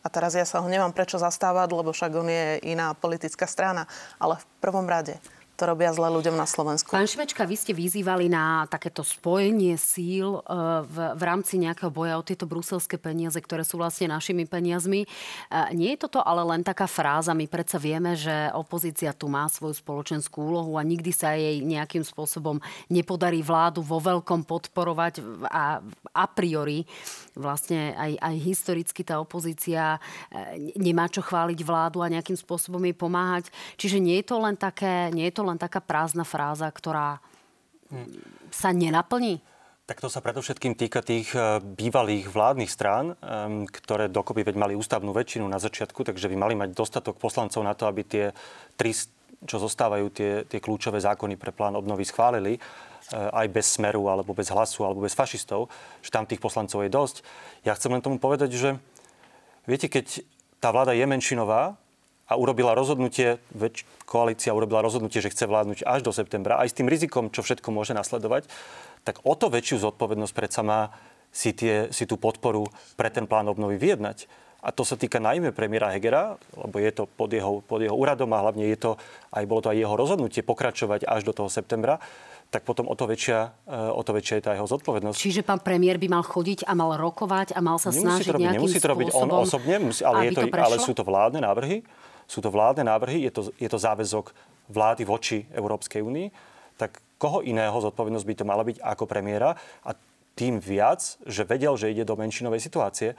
A 0.00 0.08
teraz 0.08 0.32
ja 0.32 0.46
sa 0.46 0.62
ho 0.62 0.68
nemám 0.70 0.94
prečo 0.94 1.20
zastávať, 1.20 1.74
lebo 1.74 1.92
však 1.92 2.12
on 2.14 2.30
je 2.30 2.62
iná 2.70 2.94
politická 2.96 3.44
strana. 3.44 3.84
Ale 4.16 4.40
v 4.40 4.44
prvom 4.62 4.86
rade 4.86 5.20
to 5.60 5.68
robia 5.68 5.92
zle 5.92 6.08
ľuďom 6.08 6.40
na 6.40 6.48
Slovensku. 6.48 6.88
Pán 6.88 7.04
Šimečka, 7.04 7.44
vy 7.44 7.52
ste 7.52 7.76
vyzývali 7.76 8.32
na 8.32 8.64
takéto 8.64 9.04
spojenie 9.04 9.76
síl 9.76 10.40
e, 10.40 10.42
v, 10.88 10.96
v 11.20 11.22
rámci 11.22 11.60
nejakého 11.60 11.92
boja 11.92 12.16
o 12.16 12.24
tieto 12.24 12.48
bruselské 12.48 12.96
peniaze, 12.96 13.36
ktoré 13.36 13.60
sú 13.60 13.76
vlastne 13.76 14.08
našimi 14.08 14.48
peniazmi. 14.48 15.04
E, 15.04 15.08
nie 15.76 15.92
je 15.92 16.08
toto 16.08 16.24
ale 16.24 16.40
len 16.48 16.64
taká 16.64 16.88
fráza. 16.88 17.36
My 17.36 17.44
predsa 17.44 17.76
vieme, 17.76 18.16
že 18.16 18.48
opozícia 18.56 19.12
tu 19.12 19.28
má 19.28 19.44
svoju 19.52 19.76
spoločenskú 19.76 20.48
úlohu 20.48 20.80
a 20.80 20.82
nikdy 20.82 21.12
sa 21.12 21.36
jej 21.36 21.60
nejakým 21.60 22.08
spôsobom 22.08 22.56
nepodarí 22.88 23.44
vládu 23.44 23.84
vo 23.84 24.00
veľkom 24.00 24.48
podporovať 24.48 25.20
a 25.44 25.84
a 26.10 26.26
priori 26.26 26.82
vlastne 27.38 27.94
aj, 27.94 28.18
aj 28.18 28.34
historicky 28.42 29.06
tá 29.06 29.22
opozícia 29.22 29.96
e, 30.28 30.70
nemá 30.76 31.06
čo 31.06 31.22
chváliť 31.22 31.58
vládu 31.62 32.02
a 32.02 32.10
nejakým 32.10 32.34
spôsobom 32.34 32.82
jej 32.82 32.92
pomáhať. 32.94 33.48
Čiže 33.78 34.02
nie 34.02 34.18
je 34.20 34.26
to 34.26 34.36
len 34.42 34.58
také, 34.58 35.08
nie 35.14 35.30
je 35.30 35.34
to 35.38 35.46
len 35.46 35.49
taká 35.56 35.80
prázdna 35.82 36.22
fráza, 36.22 36.68
ktorá 36.70 37.18
sa 38.54 38.70
nenaplní? 38.70 39.42
Tak 39.90 39.98
to 39.98 40.06
sa 40.06 40.22
predovšetkým 40.22 40.78
týka 40.78 41.02
tých 41.02 41.34
e, 41.34 41.58
bývalých 41.58 42.30
vládnych 42.30 42.70
strán, 42.70 43.18
ktoré 43.66 44.06
dokopy 44.06 44.46
veď 44.46 44.54
mali 44.54 44.78
ústavnú 44.78 45.10
väčšinu 45.10 45.42
na 45.50 45.58
začiatku, 45.58 46.06
takže 46.06 46.30
by 46.30 46.36
mali 46.38 46.54
mať 46.54 46.78
dostatok 46.78 47.18
poslancov 47.18 47.58
na 47.66 47.74
to, 47.74 47.90
aby 47.90 48.06
tie 48.06 48.24
tri, 48.78 48.94
čo 49.42 49.56
zostávajú, 49.58 50.06
tie, 50.14 50.46
tie 50.46 50.62
kľúčové 50.62 51.02
zákony 51.02 51.34
pre 51.34 51.50
plán 51.50 51.74
obnovy 51.74 52.06
schválili 52.06 52.54
e, 52.54 52.60
aj 53.18 53.50
bez 53.50 53.66
smeru, 53.74 54.06
alebo 54.06 54.30
bez 54.30 54.54
hlasu, 54.54 54.86
alebo 54.86 55.02
bez 55.02 55.18
fašistov, 55.18 55.66
že 56.06 56.14
tam 56.14 56.22
tých 56.22 56.38
poslancov 56.38 56.86
je 56.86 56.90
dosť. 56.94 57.16
Ja 57.66 57.74
chcem 57.74 57.90
len 57.90 57.98
tomu 57.98 58.22
povedať, 58.22 58.54
že 58.54 58.78
viete, 59.66 59.90
keď 59.90 60.22
tá 60.62 60.70
vláda 60.70 60.94
je 60.94 61.02
menšinová, 61.02 61.74
a 62.30 62.38
urobila 62.38 62.78
rozhodnutie, 62.78 63.42
väč, 63.50 63.82
koalícia 64.06 64.54
urobila 64.54 64.86
rozhodnutie, 64.86 65.18
že 65.18 65.34
chce 65.34 65.50
vládnuť 65.50 65.82
až 65.82 66.06
do 66.06 66.14
septembra, 66.14 66.62
aj 66.62 66.70
s 66.70 66.76
tým 66.78 66.86
rizikom, 66.86 67.34
čo 67.34 67.42
všetko 67.42 67.74
môže 67.74 67.90
nasledovať, 67.90 68.46
tak 69.02 69.18
o 69.26 69.34
to 69.34 69.50
väčšiu 69.50 69.82
zodpovednosť 69.82 70.34
predsa 70.34 70.62
má 70.62 70.94
si, 71.34 71.50
tie, 71.50 71.90
si 71.90 72.06
tú 72.06 72.14
podporu 72.14 72.70
pre 72.94 73.10
ten 73.10 73.26
plán 73.26 73.50
obnovy 73.50 73.82
vyjednať. 73.82 74.30
A 74.60 74.76
to 74.76 74.84
sa 74.84 74.94
týka 74.94 75.16
najmä 75.18 75.56
premiéra 75.56 75.88
Hegera, 75.88 76.36
lebo 76.52 76.76
je 76.78 76.92
to 76.92 77.08
pod 77.08 77.32
jeho, 77.32 77.64
pod 77.64 77.80
jeho 77.80 77.96
úradom 77.96 78.28
a 78.36 78.44
hlavne 78.44 78.68
je 78.68 78.78
to, 78.78 78.90
aj 79.32 79.44
bolo 79.48 79.64
to 79.64 79.72
aj 79.72 79.78
jeho 79.80 79.96
rozhodnutie 79.96 80.44
pokračovať 80.44 81.08
až 81.08 81.24
do 81.26 81.32
toho 81.34 81.50
septembra 81.50 81.98
tak 82.50 82.66
potom 82.66 82.90
o 82.90 82.94
to 82.98 83.06
väčšia, 83.06 83.54
e, 83.62 83.94
o 83.94 84.02
to 84.02 84.10
väčšia 84.10 84.42
je 84.42 84.44
tá 84.44 84.52
jeho 84.58 84.66
zodpovednosť. 84.66 85.16
Čiže 85.22 85.46
pán 85.46 85.62
premiér 85.62 86.02
by 86.02 86.18
mal 86.18 86.26
chodiť 86.26 86.66
a 86.66 86.74
mal 86.74 86.98
rokovať 86.98 87.54
a 87.54 87.62
mal 87.62 87.78
sa 87.78 87.94
nemusí 87.94 88.02
snažiť 88.02 88.26
to 88.26 88.34
robiť, 88.34 88.42
nejakým 88.42 88.58
Nemusí 88.58 88.78
to 88.82 88.88
robiť 88.90 89.08
on 89.14 89.30
osobne, 89.30 89.74
musí, 89.78 90.02
ale, 90.02 90.18
je 90.26 90.30
to, 90.34 90.42
to 90.50 90.58
ale 90.58 90.76
sú 90.82 90.92
to 90.92 91.06
vládne 91.06 91.46
návrhy 91.46 91.86
sú 92.30 92.38
to 92.38 92.54
vládne 92.54 92.86
návrhy, 92.86 93.26
je 93.26 93.32
to, 93.34 93.42
je 93.58 93.66
to 93.66 93.82
záväzok 93.82 94.30
vlády 94.70 95.02
voči 95.02 95.50
Európskej 95.50 95.98
únii, 95.98 96.30
tak 96.78 97.02
koho 97.18 97.42
iného 97.42 97.74
zodpovednosť 97.74 98.26
by 98.30 98.34
to 98.38 98.44
mala 98.46 98.62
byť 98.62 98.78
ako 98.78 99.04
premiéra 99.10 99.58
a 99.82 99.90
tým 100.38 100.62
viac, 100.62 101.02
že 101.26 101.42
vedel, 101.42 101.74
že 101.74 101.90
ide 101.90 102.06
do 102.06 102.14
menšinovej 102.14 102.62
situácie. 102.62 103.12
E, 103.12 103.16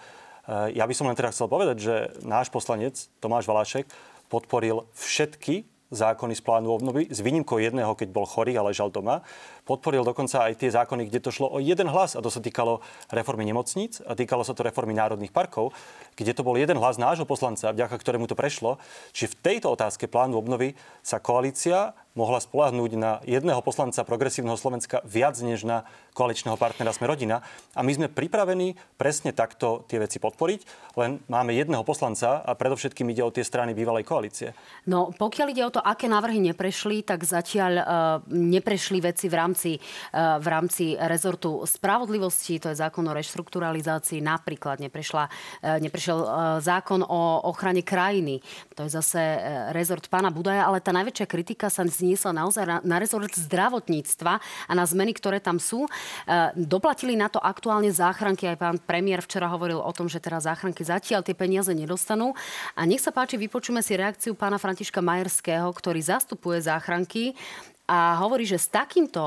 ja 0.74 0.88
by 0.88 0.94
som 0.96 1.12
len 1.12 1.20
teda 1.20 1.36
chcel 1.36 1.52
povedať, 1.52 1.78
že 1.78 1.96
náš 2.24 2.48
poslanec 2.48 2.98
Tomáš 3.20 3.46
Valášek 3.46 3.86
podporil 4.32 4.88
všetky 4.96 5.68
zákony 5.92 6.34
z 6.40 6.42
plánu 6.42 6.72
obnovy, 6.72 7.12
s 7.12 7.20
výnimkou 7.20 7.60
jedného, 7.60 7.94
keď 8.00 8.16
bol 8.16 8.24
chorý 8.24 8.56
a 8.56 8.64
ležal 8.64 8.88
doma. 8.88 9.22
Podporil 9.62 10.02
dokonca 10.02 10.50
aj 10.50 10.58
tie 10.58 10.74
zákony, 10.74 11.08
kde 11.08 11.22
to 11.22 11.30
šlo 11.30 11.48
o 11.48 11.62
jeden 11.62 11.88
hlas 11.88 12.18
a 12.18 12.24
to 12.26 12.34
sa 12.34 12.42
týkalo 12.42 12.82
reformy 13.14 13.46
nemocníc 13.46 14.02
a 14.04 14.18
týkalo 14.18 14.42
sa 14.42 14.58
to 14.58 14.66
reformy 14.66 14.98
národných 14.98 15.30
parkov, 15.30 15.72
kde 16.18 16.34
to 16.34 16.42
bol 16.42 16.58
jeden 16.58 16.82
hlas 16.82 16.98
nášho 16.98 17.30
poslanca, 17.30 17.70
vďaka 17.72 17.96
ktorému 17.96 18.26
to 18.26 18.36
prešlo. 18.36 18.82
Čiže 19.14 19.38
v 19.38 19.40
tejto 19.42 19.68
otázke 19.74 20.10
plánu 20.10 20.38
obnovy 20.42 20.74
sa 21.06 21.22
koalícia 21.22 21.94
mohla 22.12 22.44
spolahnúť 22.44 22.92
na 23.00 23.24
jedného 23.24 23.64
poslanca 23.64 24.04
progresívneho 24.04 24.60
Slovenska 24.60 25.00
viac 25.08 25.40
než 25.40 25.64
na 25.64 25.88
koaličného 26.12 26.60
partnera 26.60 26.92
Sme 26.92 27.08
rodina. 27.08 27.40
A 27.72 27.88
my 27.88 27.92
sme 27.96 28.08
pripravení 28.12 28.76
presne 29.00 29.32
takto 29.32 29.88
tie 29.88 29.96
veci 30.04 30.20
podporiť, 30.20 30.92
len 31.00 31.24
máme 31.32 31.56
jedného 31.56 31.88
poslanca 31.88 32.44
a 32.44 32.52
predovšetkým 32.52 33.08
ide 33.16 33.24
o 33.24 33.32
tie 33.32 33.48
strany 33.48 33.72
bývalej 33.72 34.04
koalície. 34.04 34.52
No 34.92 35.16
pokiaľ 35.16 35.48
ide 35.56 35.64
o 35.64 35.72
to, 35.72 35.80
aké 35.80 36.12
návrhy 36.12 36.44
neprešli, 36.52 37.08
tak 37.08 37.24
zatiaľ 37.24 37.72
uh, 37.80 37.86
neprešli 38.28 39.00
veci 39.00 39.32
v 39.32 39.40
rámci, 39.40 39.51
uh, 39.56 40.38
v 40.40 40.48
rámci 40.48 40.86
rezortu 40.96 41.66
spravodlivosti, 41.66 42.62
to 42.62 42.72
je 42.72 42.80
zákon 42.80 43.04
o 43.08 43.16
reštrukturalizácii, 43.16 44.24
napríklad 44.24 44.80
neprešla, 44.80 45.28
uh, 45.28 45.78
neprešiel 45.82 46.20
uh, 46.22 46.30
zákon 46.64 47.04
o 47.04 47.22
ochrane 47.50 47.82
krajiny, 47.82 48.40
to 48.76 48.86
je 48.86 48.92
zase 48.98 49.22
rezort 49.72 50.06
pána 50.10 50.30
Budaja, 50.32 50.68
ale 50.68 50.84
tá 50.84 50.94
najväčšia 50.96 51.26
kritika 51.30 51.68
sa 51.72 51.88
zniesla 51.88 52.36
naozaj 52.36 52.84
na, 52.84 52.98
rezort 53.00 53.32
zdravotníctva 53.34 54.34
a 54.42 54.72
na 54.74 54.84
zmeny, 54.86 55.16
ktoré 55.16 55.40
tam 55.40 55.58
sú. 55.58 55.86
E, 55.86 55.90
doplatili 56.56 57.18
na 57.18 57.28
to 57.32 57.42
aktuálne 57.42 57.90
záchranky. 57.90 58.46
Aj 58.48 58.58
pán 58.60 58.78
premiér 58.78 59.24
včera 59.24 59.50
hovoril 59.50 59.80
o 59.80 59.92
tom, 59.96 60.12
že 60.12 60.22
teraz 60.22 60.46
záchranky 60.46 60.84
zatiaľ 60.84 61.26
tie 61.26 61.34
peniaze 61.34 61.72
nedostanú. 61.72 62.34
A 62.76 62.86
nech 62.86 63.02
sa 63.02 63.10
páči, 63.10 63.40
vypočujeme 63.40 63.82
si 63.82 63.98
reakciu 63.98 64.36
pána 64.38 64.62
Františka 64.62 65.02
Majerského, 65.02 65.68
ktorý 65.72 66.00
zastupuje 66.02 66.62
záchranky 66.62 67.34
a 67.92 68.16
hovorí, 68.24 68.48
že 68.48 68.56
s 68.56 68.72
takýmto 68.72 69.20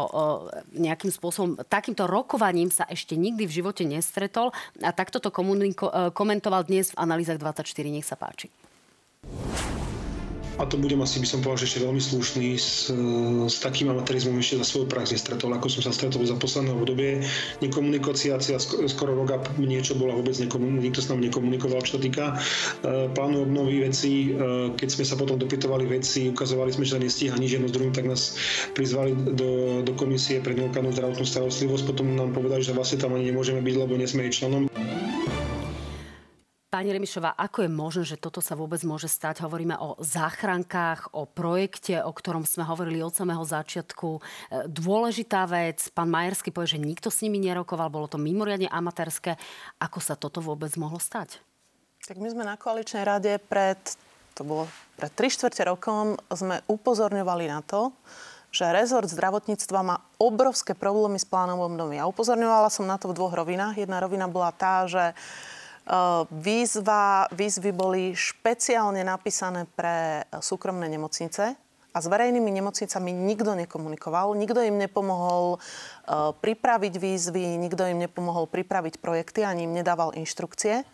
nejakým 0.73 1.13
spôsobom, 1.13 1.61
takýmto 1.69 2.09
rokovaním 2.09 2.73
sa 2.73 2.89
ešte 2.89 3.13
nikdy 3.13 3.45
v 3.45 3.57
živote 3.61 3.85
nestretol 3.85 4.57
a 4.81 4.89
takto 4.97 5.21
to 5.21 5.29
komuniko- 5.29 5.93
e, 5.93 6.09
komentoval 6.17 6.65
dnes 6.65 6.97
v 6.97 7.01
analýzach 7.05 7.37
24. 7.37 7.93
Nech 7.93 8.09
sa 8.09 8.17
páči 8.17 8.49
a 10.59 10.63
to 10.67 10.79
budem 10.79 11.03
asi, 11.03 11.19
by 11.19 11.27
som 11.27 11.43
povedal, 11.43 11.67
že 11.67 11.67
ešte 11.75 11.81
veľmi 11.83 12.03
slušný, 12.03 12.47
s, 12.55 12.91
s 13.51 13.57
takým 13.59 13.91
amatérizmom 13.91 14.39
ešte 14.39 14.63
za 14.63 14.67
svoju 14.67 14.87
prax 14.87 15.11
nestretol, 15.11 15.51
ako 15.51 15.67
som 15.67 15.83
sa 15.83 15.91
stretol 15.91 16.23
za 16.23 16.39
posledné 16.39 16.71
obdobie. 16.71 17.27
Nekomunikácia 17.59 18.39
skoro 18.87 19.19
rok 19.19 19.35
a 19.35 19.39
niečo 19.59 19.99
bola 19.99 20.15
vôbec, 20.15 20.39
nikto 20.39 21.01
s 21.03 21.11
nami 21.11 21.27
nekomunikoval, 21.27 21.83
čo 21.83 21.99
týka 21.99 22.39
e, 22.39 23.11
plánu 23.11 23.51
obnovy 23.51 23.83
veci. 23.83 24.31
E, 24.31 24.71
keď 24.79 24.89
sme 24.95 25.05
sa 25.05 25.19
potom 25.19 25.43
dopytovali 25.43 25.91
veci, 25.91 26.31
ukazovali 26.31 26.71
sme, 26.71 26.87
že 26.87 27.03
nestíha 27.03 27.35
nič 27.35 27.59
jedno 27.59 27.67
z 27.67 27.75
druhým, 27.75 27.91
tak 27.91 28.07
nás 28.07 28.39
prizvali 28.79 29.11
do, 29.15 29.83
do 29.83 29.93
komisie 29.99 30.39
pre 30.39 30.55
neokanú 30.55 30.95
zdravotnú 30.95 31.27
starostlivosť. 31.27 31.83
Potom 31.83 32.15
nám 32.15 32.31
povedali, 32.31 32.63
že 32.63 32.71
vlastne 32.71 33.03
tam 33.03 33.19
ani 33.19 33.35
nemôžeme 33.35 33.59
byť, 33.59 33.75
lebo 33.75 33.99
nesme 33.99 34.23
jej 34.31 34.45
členom. 34.45 34.71
Pani 36.75 36.91
Remišová, 36.91 37.39
ako 37.39 37.63
je 37.63 37.71
možné, 37.71 38.03
že 38.03 38.19
toto 38.19 38.43
sa 38.43 38.59
vôbec 38.59 38.83
môže 38.83 39.07
stať? 39.07 39.47
Hovoríme 39.47 39.79
o 39.79 39.95
záchrankách, 40.03 41.15
o 41.15 41.23
projekte, 41.23 42.03
o 42.03 42.11
ktorom 42.11 42.43
sme 42.43 42.67
hovorili 42.67 42.99
od 42.99 43.15
samého 43.15 43.47
začiatku. 43.47 44.19
E, 44.19 44.21
dôležitá 44.67 45.47
vec, 45.47 45.87
pán 45.95 46.11
Majersky 46.11 46.51
povie, 46.51 46.75
že 46.75 46.83
nikto 46.83 47.15
s 47.15 47.23
nimi 47.23 47.39
nerokoval, 47.39 47.95
bolo 47.95 48.11
to 48.11 48.19
mimoriadne 48.19 48.67
amatérske. 48.67 49.39
Ako 49.79 50.03
sa 50.03 50.19
toto 50.19 50.43
vôbec 50.43 50.75
mohlo 50.75 50.99
stať? 50.99 51.39
Tak 52.11 52.19
my 52.19 52.27
sme 52.35 52.43
na 52.43 52.59
koaličnej 52.59 53.07
rade 53.07 53.39
pred, 53.47 53.79
to 54.35 54.43
bolo 54.43 54.67
pred 54.99 55.15
3 55.15 55.31
čtvrte 55.31 55.63
rokom, 55.71 56.19
sme 56.35 56.59
upozorňovali 56.67 57.55
na 57.55 57.63
to, 57.63 57.95
že 58.51 58.75
rezort 58.75 59.07
zdravotníctva 59.07 59.79
má 59.79 60.03
obrovské 60.19 60.75
problémy 60.75 61.23
s 61.23 61.27
plánom 61.27 61.63
obnovy. 61.63 62.03
A 62.03 62.11
upozorňovala 62.11 62.67
som 62.67 62.83
na 62.83 62.99
to 62.99 63.15
v 63.15 63.19
dvoch 63.19 63.35
rovinách. 63.35 63.79
Jedna 63.79 64.03
rovina 64.03 64.27
bola 64.27 64.51
tá, 64.51 64.91
že 64.91 65.15
Výzva, 66.33 67.29
výzvy 67.29 67.71
boli 67.77 68.17
špeciálne 68.17 69.05
napísané 69.05 69.69
pre 69.69 70.25
súkromné 70.41 70.89
nemocnice 70.89 71.61
a 71.93 71.99
s 72.01 72.07
verejnými 72.09 72.49
nemocnicami 72.49 73.13
nikto 73.13 73.53
nekomunikoval, 73.53 74.33
nikto 74.33 74.65
im 74.65 74.81
nepomohol 74.81 75.61
pripraviť 76.41 76.95
výzvy, 76.97 77.61
nikto 77.61 77.85
im 77.85 78.01
nepomohol 78.01 78.49
pripraviť 78.49 78.97
projekty, 78.99 79.45
ani 79.45 79.69
im 79.69 79.77
nedával 79.77 80.17
inštrukcie. 80.17 80.89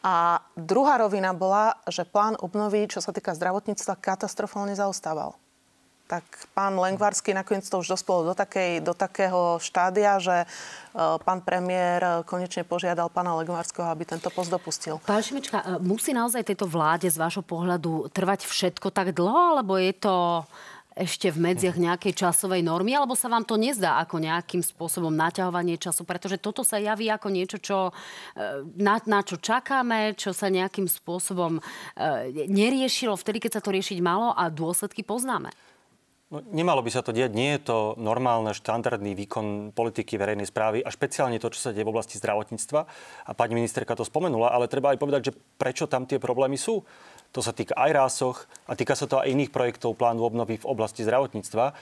A 0.00 0.40
druhá 0.56 0.96
rovina 0.96 1.36
bola, 1.36 1.76
že 1.84 2.08
plán 2.08 2.40
obnovy, 2.40 2.88
čo 2.88 3.04
sa 3.04 3.12
týka 3.12 3.36
zdravotníctva, 3.36 4.00
katastrofálne 4.00 4.72
zaostával 4.72 5.36
tak 6.06 6.22
pán 6.54 6.78
Lengvarský 6.78 7.34
nakoniec 7.34 7.66
to 7.66 7.82
už 7.82 7.98
dospelo 7.98 8.30
do, 8.30 8.34
takej, 8.38 8.78
do 8.78 8.94
takého 8.94 9.58
štádia, 9.58 10.22
že 10.22 10.46
e, 10.46 10.46
pán 10.94 11.42
premiér 11.42 12.22
konečne 12.22 12.62
požiadal 12.62 13.10
pána 13.10 13.34
Lengvarského, 13.42 13.90
aby 13.90 14.06
tento 14.06 14.30
post 14.30 14.54
dopustil. 14.54 15.02
Pán 15.02 15.20
Šimečka, 15.20 15.58
e, 15.60 15.82
musí 15.82 16.14
naozaj 16.14 16.46
tejto 16.46 16.70
vláde 16.70 17.10
z 17.10 17.18
vášho 17.18 17.42
pohľadu 17.42 18.06
trvať 18.14 18.46
všetko 18.46 18.94
tak 18.94 19.10
dlho, 19.10 19.58
alebo 19.58 19.74
je 19.76 19.92
to 19.98 20.46
ešte 20.96 21.28
v 21.28 21.52
medziach 21.52 21.76
nejakej 21.76 22.16
časovej 22.16 22.64
normy, 22.64 22.96
alebo 22.96 23.12
sa 23.12 23.28
vám 23.28 23.44
to 23.44 23.60
nezdá 23.60 24.00
ako 24.00 24.16
nejakým 24.16 24.64
spôsobom 24.64 25.12
naťahovanie 25.12 25.76
času, 25.76 26.08
pretože 26.08 26.40
toto 26.40 26.64
sa 26.64 26.80
javí 26.80 27.12
ako 27.12 27.28
niečo, 27.28 27.58
čo, 27.60 27.78
e, 28.32 28.64
na, 28.78 28.96
na 29.04 29.20
čo 29.26 29.36
čakáme, 29.36 30.16
čo 30.16 30.32
sa 30.32 30.48
nejakým 30.48 30.88
spôsobom 30.88 31.58
neriešilo 32.48 33.12
vtedy, 33.18 33.42
keď 33.42 33.58
sa 33.58 33.64
to 33.64 33.74
riešiť 33.74 33.98
malo 34.00 34.32
a 34.32 34.48
dôsledky 34.48 35.04
poznáme. 35.04 35.50
No, 36.26 36.42
nemalo 36.50 36.82
by 36.82 36.90
sa 36.90 37.06
to 37.06 37.14
diať. 37.14 37.38
Nie 37.38 37.54
je 37.54 37.70
to 37.70 37.78
normálne, 38.02 38.50
štandardný 38.50 39.14
výkon 39.14 39.70
politiky 39.70 40.18
verejnej 40.18 40.50
správy 40.50 40.82
a 40.82 40.90
špeciálne 40.90 41.38
to, 41.38 41.54
čo 41.54 41.62
sa 41.62 41.70
deje 41.70 41.86
v 41.86 41.92
oblasti 41.94 42.18
zdravotníctva. 42.18 42.80
A 43.26 43.30
pani 43.30 43.54
ministerka 43.54 43.94
to 43.94 44.02
spomenula, 44.02 44.50
ale 44.50 44.66
treba 44.66 44.90
aj 44.90 44.98
povedať, 44.98 45.30
že 45.30 45.36
prečo 45.54 45.86
tam 45.86 46.02
tie 46.02 46.18
problémy 46.18 46.58
sú. 46.58 46.82
To 47.30 47.38
sa 47.38 47.54
týka 47.54 47.78
aj 47.78 47.90
rásoch 47.94 48.36
a 48.66 48.74
týka 48.74 48.98
sa 48.98 49.06
to 49.06 49.22
aj 49.22 49.30
iných 49.30 49.54
projektov 49.54 49.94
plánu 49.94 50.26
obnovy 50.26 50.58
v 50.58 50.66
oblasti 50.66 51.06
zdravotníctva. 51.06 51.64
E, 51.70 51.74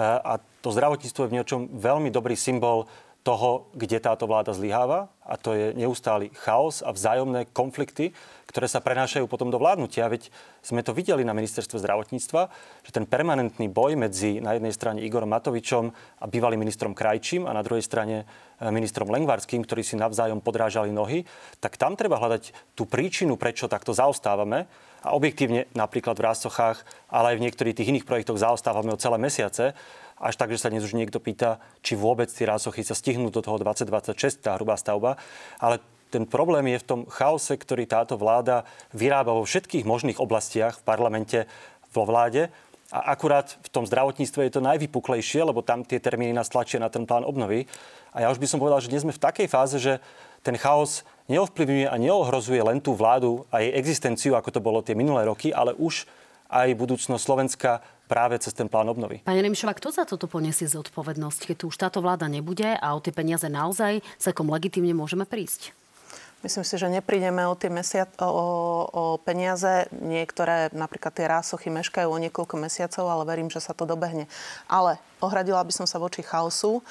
a 0.00 0.40
to 0.64 0.72
zdravotníctvo 0.72 1.28
je 1.28 1.30
v 1.30 1.36
niečom 1.36 1.60
veľmi 1.76 2.08
dobrý 2.08 2.32
symbol 2.32 2.88
toho, 3.22 3.70
kde 3.78 4.02
táto 4.02 4.26
vláda 4.26 4.50
zlyháva 4.50 5.06
a 5.22 5.38
to 5.38 5.54
je 5.54 5.70
neustály 5.78 6.34
chaos 6.34 6.82
a 6.82 6.90
vzájomné 6.90 7.46
konflikty, 7.54 8.10
ktoré 8.50 8.66
sa 8.66 8.82
prenášajú 8.82 9.30
potom 9.30 9.48
do 9.48 9.62
vládnutia. 9.62 10.10
Veď 10.10 10.28
sme 10.60 10.82
to 10.82 10.90
videli 10.90 11.22
na 11.22 11.30
ministerstve 11.32 11.78
zdravotníctva, 11.78 12.42
že 12.82 12.90
ten 12.90 13.06
permanentný 13.06 13.70
boj 13.70 13.94
medzi 13.94 14.42
na 14.42 14.58
jednej 14.58 14.74
strane 14.74 15.00
Igorom 15.00 15.30
Matovičom 15.30 15.94
a 15.94 16.24
bývalým 16.26 16.60
ministrom 16.60 16.92
Krajčím 16.92 17.46
a 17.46 17.54
na 17.54 17.62
druhej 17.62 17.86
strane 17.86 18.26
e, 18.26 18.68
ministrom 18.74 19.08
Lengvarským, 19.08 19.62
ktorí 19.62 19.86
si 19.86 19.94
navzájom 19.94 20.42
podrážali 20.42 20.90
nohy, 20.90 21.22
tak 21.62 21.78
tam 21.78 21.94
treba 21.94 22.18
hľadať 22.18 22.74
tú 22.74 22.84
príčinu, 22.84 23.38
prečo 23.38 23.70
takto 23.70 23.94
zaostávame. 23.94 24.66
A 25.02 25.14
objektívne 25.14 25.70
napríklad 25.74 26.14
v 26.18 26.26
Rásochách, 26.26 26.82
ale 27.10 27.34
aj 27.34 27.36
v 27.38 27.44
niektorých 27.48 27.76
tých 27.78 27.90
iných 27.90 28.06
projektoch 28.06 28.38
zaostávame 28.38 28.94
o 28.94 29.00
celé 29.00 29.18
mesiace 29.18 29.74
až 30.22 30.38
tak, 30.38 30.54
že 30.54 30.62
sa 30.62 30.70
dnes 30.70 30.86
už 30.86 30.94
niekto 30.94 31.18
pýta, 31.18 31.58
či 31.82 31.98
vôbec 31.98 32.30
tie 32.30 32.46
rásochy 32.46 32.86
sa 32.86 32.94
stihnú 32.94 33.34
do 33.34 33.42
toho 33.42 33.58
2026, 33.58 34.38
tá 34.38 34.54
hrubá 34.54 34.78
stavba. 34.78 35.18
Ale 35.58 35.82
ten 36.14 36.22
problém 36.22 36.70
je 36.70 36.78
v 36.78 36.86
tom 36.86 37.00
chaose, 37.10 37.58
ktorý 37.58 37.90
táto 37.90 38.14
vláda 38.14 38.62
vyrába 38.94 39.34
vo 39.34 39.42
všetkých 39.42 39.82
možných 39.82 40.22
oblastiach 40.22 40.78
v 40.78 40.86
parlamente, 40.86 41.38
vo 41.90 42.06
vláde. 42.06 42.54
A 42.92 43.16
akurát 43.16 43.56
v 43.64 43.68
tom 43.72 43.88
zdravotníctve 43.88 44.46
je 44.46 44.52
to 44.52 44.62
najvypuklejšie, 44.62 45.42
lebo 45.42 45.64
tam 45.64 45.82
tie 45.82 45.98
termíny 45.98 46.36
nás 46.36 46.52
tlačia 46.52 46.78
na 46.78 46.92
ten 46.92 47.08
plán 47.08 47.24
obnovy. 47.24 47.64
A 48.12 48.22
ja 48.22 48.28
už 48.28 48.36
by 48.38 48.46
som 48.46 48.60
povedal, 48.60 48.84
že 48.84 48.92
dnes 48.92 49.02
sme 49.02 49.16
v 49.16 49.24
takej 49.24 49.48
fáze, 49.48 49.80
že 49.80 49.98
ten 50.44 50.54
chaos 50.60 51.00
neovplyvňuje 51.32 51.88
a 51.88 51.96
neohrozuje 51.96 52.60
len 52.60 52.84
tú 52.84 52.92
vládu 52.92 53.48
a 53.48 53.64
jej 53.64 53.72
existenciu, 53.72 54.36
ako 54.36 54.52
to 54.52 54.60
bolo 54.60 54.84
tie 54.84 54.92
minulé 54.92 55.24
roky, 55.24 55.48
ale 55.48 55.72
už 55.72 56.04
aj 56.52 56.76
budúcnosť 56.76 57.24
Slovenska 57.24 57.80
práve 58.10 58.36
cez 58.38 58.52
ten 58.52 58.68
plán 58.68 58.88
obnovy. 58.90 59.24
Pani 59.24 59.40
Remišová, 59.40 59.72
kto 59.78 59.88
za 59.94 60.04
toto 60.04 60.28
poniesie 60.28 60.68
zodpovednosť, 60.68 61.52
keď 61.52 61.56
tu 61.56 61.64
už 61.72 61.76
táto 61.80 62.04
vláda 62.04 62.28
nebude 62.28 62.76
a 62.76 62.86
o 62.92 63.00
tie 63.00 63.14
peniaze 63.14 63.48
naozaj 63.48 64.04
celkom 64.20 64.52
legitimne 64.52 64.92
môžeme 64.92 65.24
prísť? 65.24 65.72
Myslím 66.42 66.66
si, 66.66 66.74
že 66.74 66.90
neprídeme 66.90 67.46
o 67.46 67.54
tie 67.54 67.70
mesiac, 67.70 68.10
o, 68.18 68.26
o 68.90 69.04
peniaze. 69.22 69.86
Niektoré, 69.94 70.74
napríklad 70.74 71.14
tie 71.14 71.30
rásochy, 71.30 71.70
meškajú 71.70 72.10
o 72.10 72.18
niekoľko 72.18 72.58
mesiacov, 72.58 73.06
ale 73.06 73.22
verím, 73.22 73.46
že 73.46 73.62
sa 73.62 73.70
to 73.70 73.86
dobehne. 73.86 74.26
Ale 74.66 74.98
ohradila 75.22 75.62
by 75.62 75.70
som 75.70 75.86
sa 75.86 76.02
voči 76.02 76.26
chaosu. 76.26 76.82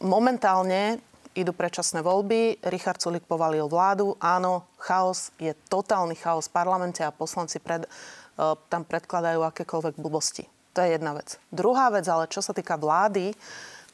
Momentálne 0.00 0.96
idú 1.36 1.52
predčasné 1.52 2.00
voľby, 2.00 2.64
Richard 2.72 3.04
Sulik 3.04 3.28
povalil 3.28 3.68
vládu. 3.68 4.16
Áno, 4.16 4.64
chaos 4.80 5.28
je 5.36 5.52
totálny 5.68 6.16
chaos 6.16 6.48
v 6.48 6.56
parlamente 6.56 7.04
a 7.04 7.12
poslanci 7.12 7.60
pred, 7.60 7.84
E, 7.84 8.23
tam 8.68 8.82
predkladajú 8.82 9.40
akékoľvek 9.46 9.94
blbosti. 9.98 10.44
To 10.74 10.82
je 10.82 10.98
jedna 10.98 11.14
vec. 11.14 11.38
Druhá 11.54 11.90
vec, 11.94 12.02
ale 12.10 12.26
čo 12.26 12.42
sa 12.42 12.50
týka 12.50 12.74
vlády, 12.74 13.30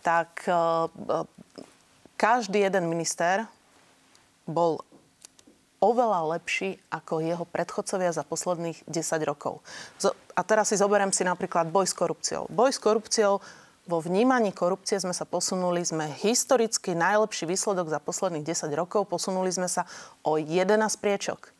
tak 0.00 0.48
e, 0.48 0.52
e, 0.52 0.56
každý 2.16 2.64
jeden 2.64 2.88
minister 2.88 3.44
bol 4.48 4.80
oveľa 5.80 6.36
lepší 6.36 6.76
ako 6.92 7.24
jeho 7.24 7.44
predchodcovia 7.48 8.12
za 8.12 8.24
posledných 8.24 8.84
10 8.84 9.28
rokov. 9.28 9.64
A 10.36 10.40
teraz 10.44 10.72
si 10.72 10.76
zoberiem 10.76 11.12
si 11.12 11.24
napríklad 11.24 11.72
boj 11.72 11.88
s 11.88 11.96
korupciou. 11.96 12.48
Boj 12.52 12.72
s 12.72 12.80
korupciou 12.80 13.40
vo 13.88 13.98
vnímaní 13.98 14.52
korupcie 14.52 15.00
sme 15.00 15.16
sa 15.16 15.24
posunuli, 15.24 15.80
sme 15.82 16.12
historicky 16.20 16.92
najlepší 16.92 17.48
výsledok 17.48 17.88
za 17.88 17.98
posledných 17.98 18.44
10 18.44 18.70
rokov, 18.76 19.08
posunuli 19.08 19.48
sme 19.48 19.66
sa 19.66 19.88
o 20.20 20.36
11 20.36 20.78
priečok. 21.00 21.50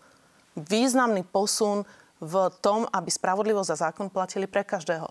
Významný 0.55 1.25
posun 1.25 1.89
v 2.21 2.35
tom, 2.61 2.85
aby 2.93 3.09
spravodlivosť 3.09 3.71
a 3.73 3.81
zákon 3.91 4.13
platili 4.13 4.45
pre 4.45 4.63
každého. 4.63 5.09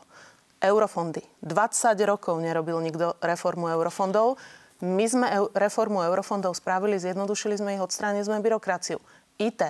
Eurofondy. 0.60 1.24
20 1.42 1.96
rokov 2.06 2.38
nerobil 2.38 2.78
nikto 2.84 3.16
reformu 3.24 3.72
eurofondov. 3.74 4.36
My 4.84 5.06
sme 5.08 5.28
reformu 5.56 6.04
eurofondov 6.04 6.56
spravili, 6.56 7.00
zjednodušili 7.00 7.60
sme 7.60 7.76
ich, 7.76 7.84
odstránili 7.84 8.24
sme 8.24 8.44
byrokraciu. 8.44 9.00
IT. 9.40 9.62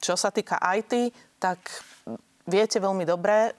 Čo 0.00 0.16
sa 0.16 0.32
týka 0.32 0.60
IT, 0.60 1.12
tak 1.40 1.60
viete 2.48 2.80
veľmi 2.80 3.04
dobre, 3.04 3.52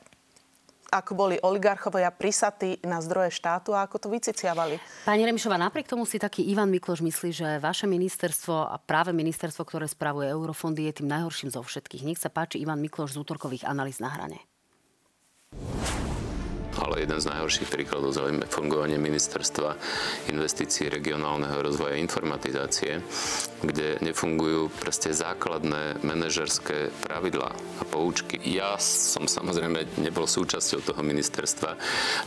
ako 0.91 1.11
boli 1.15 1.35
oligarchovia 1.39 2.11
prisatí 2.11 2.83
na 2.83 2.99
zdroje 2.99 3.31
štátu 3.31 3.71
a 3.71 3.87
ako 3.87 3.95
to 3.95 4.07
vyciciavali. 4.11 4.75
Pani 5.07 5.23
Remišová, 5.23 5.55
napriek 5.55 5.87
tomu 5.87 6.03
si 6.03 6.19
taký 6.19 6.43
Ivan 6.51 6.67
Mikloš 6.67 6.99
myslí, 6.99 7.29
že 7.31 7.47
vaše 7.63 7.87
ministerstvo 7.87 8.67
a 8.67 8.75
práve 8.75 9.15
ministerstvo, 9.15 9.63
ktoré 9.63 9.87
spravuje 9.87 10.27
eurofondy, 10.27 10.91
je 10.91 10.99
tým 10.99 11.07
najhorším 11.07 11.55
zo 11.55 11.63
všetkých. 11.63 12.03
Nech 12.03 12.19
sa 12.19 12.27
páči 12.27 12.59
Ivan 12.59 12.83
Mikloš 12.83 13.15
z 13.15 13.23
útorkových 13.23 13.63
analýz 13.63 14.03
na 14.03 14.11
hrane 14.11 14.43
ale 16.79 17.03
jeden 17.03 17.19
z 17.19 17.29
najhorších 17.29 17.67
príkladov 17.67 18.15
zaujímavé 18.15 18.47
fungovanie 18.47 18.95
ministerstva 18.95 19.75
investícií 20.31 20.87
regionálneho 20.87 21.59
rozvoja 21.59 21.97
a 21.97 22.03
informatizácie, 22.03 23.03
kde 23.61 23.99
nefungujú 23.99 24.71
proste 24.79 25.11
základné 25.11 26.01
manažerské 26.05 26.93
pravidlá 27.03 27.51
a 27.51 27.83
poučky. 27.83 28.39
Ja 28.47 28.79
som 28.79 29.27
samozrejme 29.27 29.99
nebol 29.99 30.25
súčasťou 30.25 30.81
toho 30.81 31.01
ministerstva. 31.03 31.75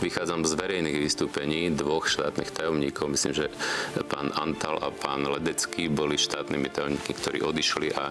Vychádzam 0.04 0.44
z 0.44 0.52
verejných 0.54 0.98
vystúpení 1.00 1.72
dvoch 1.72 2.06
štátnych 2.06 2.52
tajomníkov. 2.52 3.10
Myslím, 3.10 3.32
že 3.34 3.46
pán 4.06 4.30
Antal 4.36 4.78
a 4.78 4.92
pán 4.92 5.24
Ledecký 5.24 5.88
boli 5.88 6.20
štátnymi 6.20 6.68
tajomníkmi, 6.68 7.12
ktorí 7.16 7.38
odišli 7.40 7.88
a, 7.94 8.10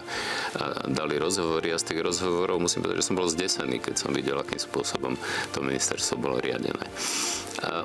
dali 0.90 1.16
rozhovory. 1.16 1.70
A 1.70 1.80
z 1.80 1.94
tých 1.94 2.00
rozhovorov 2.02 2.60
musím 2.60 2.84
povedať, 2.84 3.00
že 3.00 3.08
som 3.08 3.18
bol 3.18 3.28
zdesený, 3.30 3.78
keď 3.80 3.94
som 3.94 4.10
videl, 4.10 4.36
akým 4.36 4.60
spôsobom 4.60 5.16
to 5.52 5.58
ministerstvo 5.60 6.16
bolo 6.24 6.33
riadené. 6.40 6.86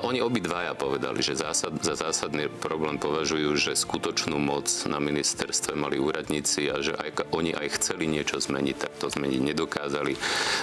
Oni 0.04 0.20
obidvaja 0.20 0.76
povedali, 0.76 1.24
že 1.24 1.38
zásad, 1.38 1.72
za 1.80 1.96
zásadný 1.96 2.50
problém 2.50 3.00
považujú, 3.00 3.56
že 3.56 3.72
skutočnú 3.78 4.36
moc 4.36 4.68
na 4.84 5.00
ministerstve 5.00 5.72
mali 5.72 5.96
úradníci 5.96 6.68
a 6.68 6.84
že 6.84 6.92
aj, 6.98 7.32
oni 7.32 7.56
aj 7.56 7.80
chceli 7.80 8.04
niečo 8.10 8.42
zmeniť, 8.42 8.76
tak 8.76 8.92
to 9.00 9.08
zmeniť 9.08 9.40
nedokázali. 9.40 10.18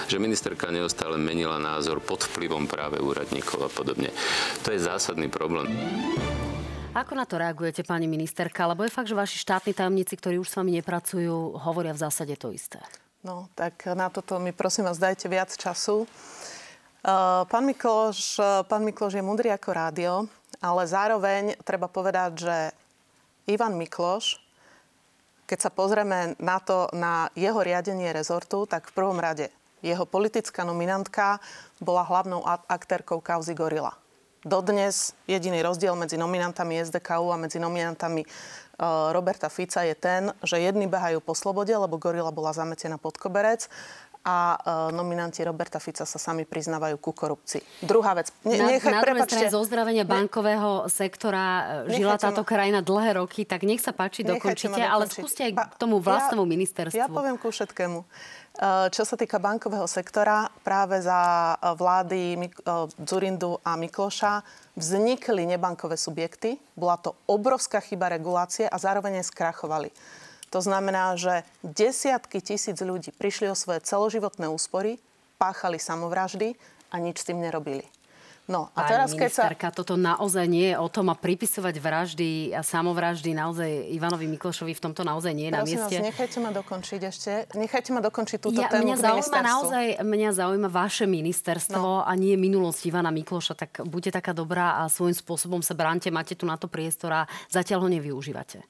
Že 0.06 0.22
ministerka 0.22 0.70
neustále 0.70 1.18
menila 1.18 1.58
názor 1.58 1.98
pod 1.98 2.28
vplyvom 2.30 2.70
práve 2.70 3.02
úradníkov 3.02 3.58
a 3.66 3.70
podobne. 3.72 4.14
To 4.62 4.70
je 4.70 4.78
zásadný 4.78 5.26
problém. 5.32 5.72
Ako 6.94 7.14
na 7.14 7.26
to 7.28 7.38
reagujete, 7.38 7.86
pani 7.86 8.10
ministerka? 8.10 8.66
Lebo 8.66 8.82
je 8.82 8.90
fakt, 8.90 9.06
že 9.06 9.18
vaši 9.18 9.38
štátni 9.38 9.72
tajomníci, 9.72 10.14
ktorí 10.18 10.36
už 10.40 10.50
s 10.50 10.56
vami 10.58 10.74
nepracujú, 10.82 11.58
hovoria 11.62 11.94
v 11.94 12.02
zásade 12.06 12.34
to 12.34 12.50
isté. 12.50 12.82
No, 13.22 13.50
tak 13.58 13.86
na 13.98 14.10
toto 14.10 14.38
mi 14.38 14.54
prosím 14.54 14.86
vás 14.86 14.98
dajte 14.98 15.26
viac 15.26 15.50
času. 15.54 16.06
Eh, 16.06 16.57
pán 17.48 17.64
Mikloš, 17.64 18.38
eh, 18.38 18.62
pán 18.68 18.84
Mikloš 18.84 19.16
je 19.16 19.24
mudrý 19.24 19.48
ako 19.54 19.70
rádio, 19.72 20.12
ale 20.60 20.82
zároveň 20.84 21.56
treba 21.64 21.88
povedať, 21.88 22.30
že 22.36 22.56
Ivan 23.48 23.80
Mikloš, 23.80 24.36
keď 25.48 25.58
sa 25.58 25.70
pozrieme 25.72 26.36
na 26.36 26.60
to, 26.60 26.92
na 26.92 27.32
jeho 27.32 27.64
riadenie 27.64 28.12
rezortu, 28.12 28.68
tak 28.68 28.92
v 28.92 28.96
prvom 28.96 29.16
rade 29.16 29.48
jeho 29.80 30.04
politická 30.04 30.66
nominantka 30.66 31.40
bola 31.80 32.04
hlavnou 32.04 32.42
aktérkou 32.66 33.22
kauzy 33.22 33.54
Gorila. 33.54 33.94
Dodnes 34.42 35.16
jediný 35.26 35.62
rozdiel 35.62 35.94
medzi 35.98 36.14
nominantami 36.20 36.78
SDKU 36.82 37.30
a 37.32 37.40
medzi 37.40 37.56
nominantami 37.56 38.22
eh, 38.22 38.32
Roberta 39.16 39.48
Fica 39.48 39.80
je 39.86 39.96
ten, 39.96 40.28
že 40.44 40.60
jedni 40.60 40.84
behajú 40.84 41.24
po 41.24 41.32
slobode, 41.32 41.72
lebo 41.72 41.96
Gorila 41.96 42.34
bola 42.34 42.52
zametená 42.52 43.00
pod 43.00 43.16
koberec 43.16 43.70
a 44.28 44.60
e, 44.60 44.92
nominanti 44.92 45.40
Roberta 45.40 45.80
Fica 45.80 46.04
sa 46.04 46.20
sami 46.20 46.44
priznávajú 46.44 47.00
ku 47.00 47.16
korupcii. 47.16 47.80
Druhá 47.80 48.12
vec. 48.12 48.28
Ne, 48.44 48.60
na, 48.60 48.76
nechaj, 48.76 48.92
na 48.92 49.00
druhej 49.00 49.24
strane 49.24 49.48
zozdravenia 49.48 50.04
bankového 50.04 50.84
sektora 50.92 51.44
e, 51.88 51.96
žila 51.96 52.20
táto 52.20 52.44
ma... 52.44 52.48
krajina 52.48 52.80
dlhé 52.84 53.16
roky, 53.16 53.48
tak 53.48 53.64
nech 53.64 53.80
sa 53.80 53.96
páči, 53.96 54.28
dokončite, 54.28 54.84
ale 54.84 55.08
skúste 55.08 55.48
aj 55.48 55.52
k 55.56 55.74
tomu 55.80 56.04
vlastnému 56.04 56.44
ja, 56.44 56.50
ministerstvu. 56.52 57.00
Ja 57.00 57.08
poviem 57.08 57.40
ku 57.40 57.48
všetkému. 57.48 58.04
E, 58.04 58.06
čo 58.92 59.02
sa 59.08 59.16
týka 59.16 59.40
bankového 59.40 59.88
sektora, 59.88 60.52
práve 60.60 61.00
za 61.00 61.56
vlády 61.80 62.36
Zurindu 63.00 63.56
a 63.64 63.80
Mikloša 63.80 64.44
vznikli 64.76 65.48
nebankové 65.48 65.96
subjekty. 65.96 66.60
Bola 66.76 67.00
to 67.00 67.16
obrovská 67.24 67.80
chyba 67.80 68.12
regulácie 68.12 68.68
a 68.68 68.76
zároveň 68.76 69.24
skrachovali. 69.24 69.88
To 70.48 70.60
znamená, 70.64 71.16
že 71.20 71.44
desiatky 71.60 72.40
tisíc 72.40 72.80
ľudí 72.80 73.12
prišli 73.12 73.52
o 73.52 73.56
svoje 73.56 73.84
celoživotné 73.84 74.48
úspory, 74.48 74.96
páchali 75.36 75.76
samovraždy 75.76 76.56
a 76.88 76.96
nič 76.96 77.20
s 77.20 77.28
tým 77.28 77.44
nerobili. 77.44 77.84
No 78.48 78.72
a 78.72 78.80
Pani 78.80 78.88
teraz, 78.88 79.12
keď 79.12 79.28
sa... 79.28 79.44
toto 79.68 80.00
naozaj 80.00 80.48
nie 80.48 80.72
je 80.72 80.76
o 80.80 80.88
tom 80.88 81.12
a 81.12 81.14
pripisovať 81.20 81.74
vraždy 81.84 82.56
a 82.56 82.64
samovraždy 82.64 83.36
naozaj 83.36 83.92
Ivanovi 83.92 84.24
Miklošovi 84.24 84.72
v 84.72 84.80
tomto 84.88 85.04
naozaj 85.04 85.36
nie 85.36 85.52
je 85.52 85.52
Prosím 85.52 85.60
na 85.60 85.68
mieste. 85.68 85.96
Vás, 86.00 86.08
nechajte 86.08 86.38
ma 86.40 86.50
dokončiť 86.56 87.00
ešte. 87.04 87.30
Nechajte 87.52 87.90
ma 87.92 88.00
dokončiť 88.00 88.38
túto 88.40 88.64
ja, 88.64 88.72
tému 88.72 88.88
mňa 88.88 88.96
zaujíma 89.04 89.40
naozaj, 89.44 89.86
mňa 90.00 90.30
zaujíma 90.32 90.68
vaše 90.72 91.04
ministerstvo 91.04 92.00
no. 92.00 92.08
a 92.08 92.12
nie 92.16 92.40
minulosť 92.40 92.88
Ivana 92.88 93.12
Mikloša. 93.12 93.52
Tak 93.52 93.84
buďte 93.84 94.16
taká 94.16 94.32
dobrá 94.32 94.80
a 94.80 94.88
svojím 94.88 95.12
spôsobom 95.12 95.60
sa 95.60 95.76
bránte, 95.76 96.08
máte 96.08 96.32
tu 96.32 96.48
na 96.48 96.56
to 96.56 96.72
priestor 96.72 97.12
a 97.12 97.28
zatiaľ 97.52 97.84
ho 97.84 97.88
nevyužívate. 97.92 98.64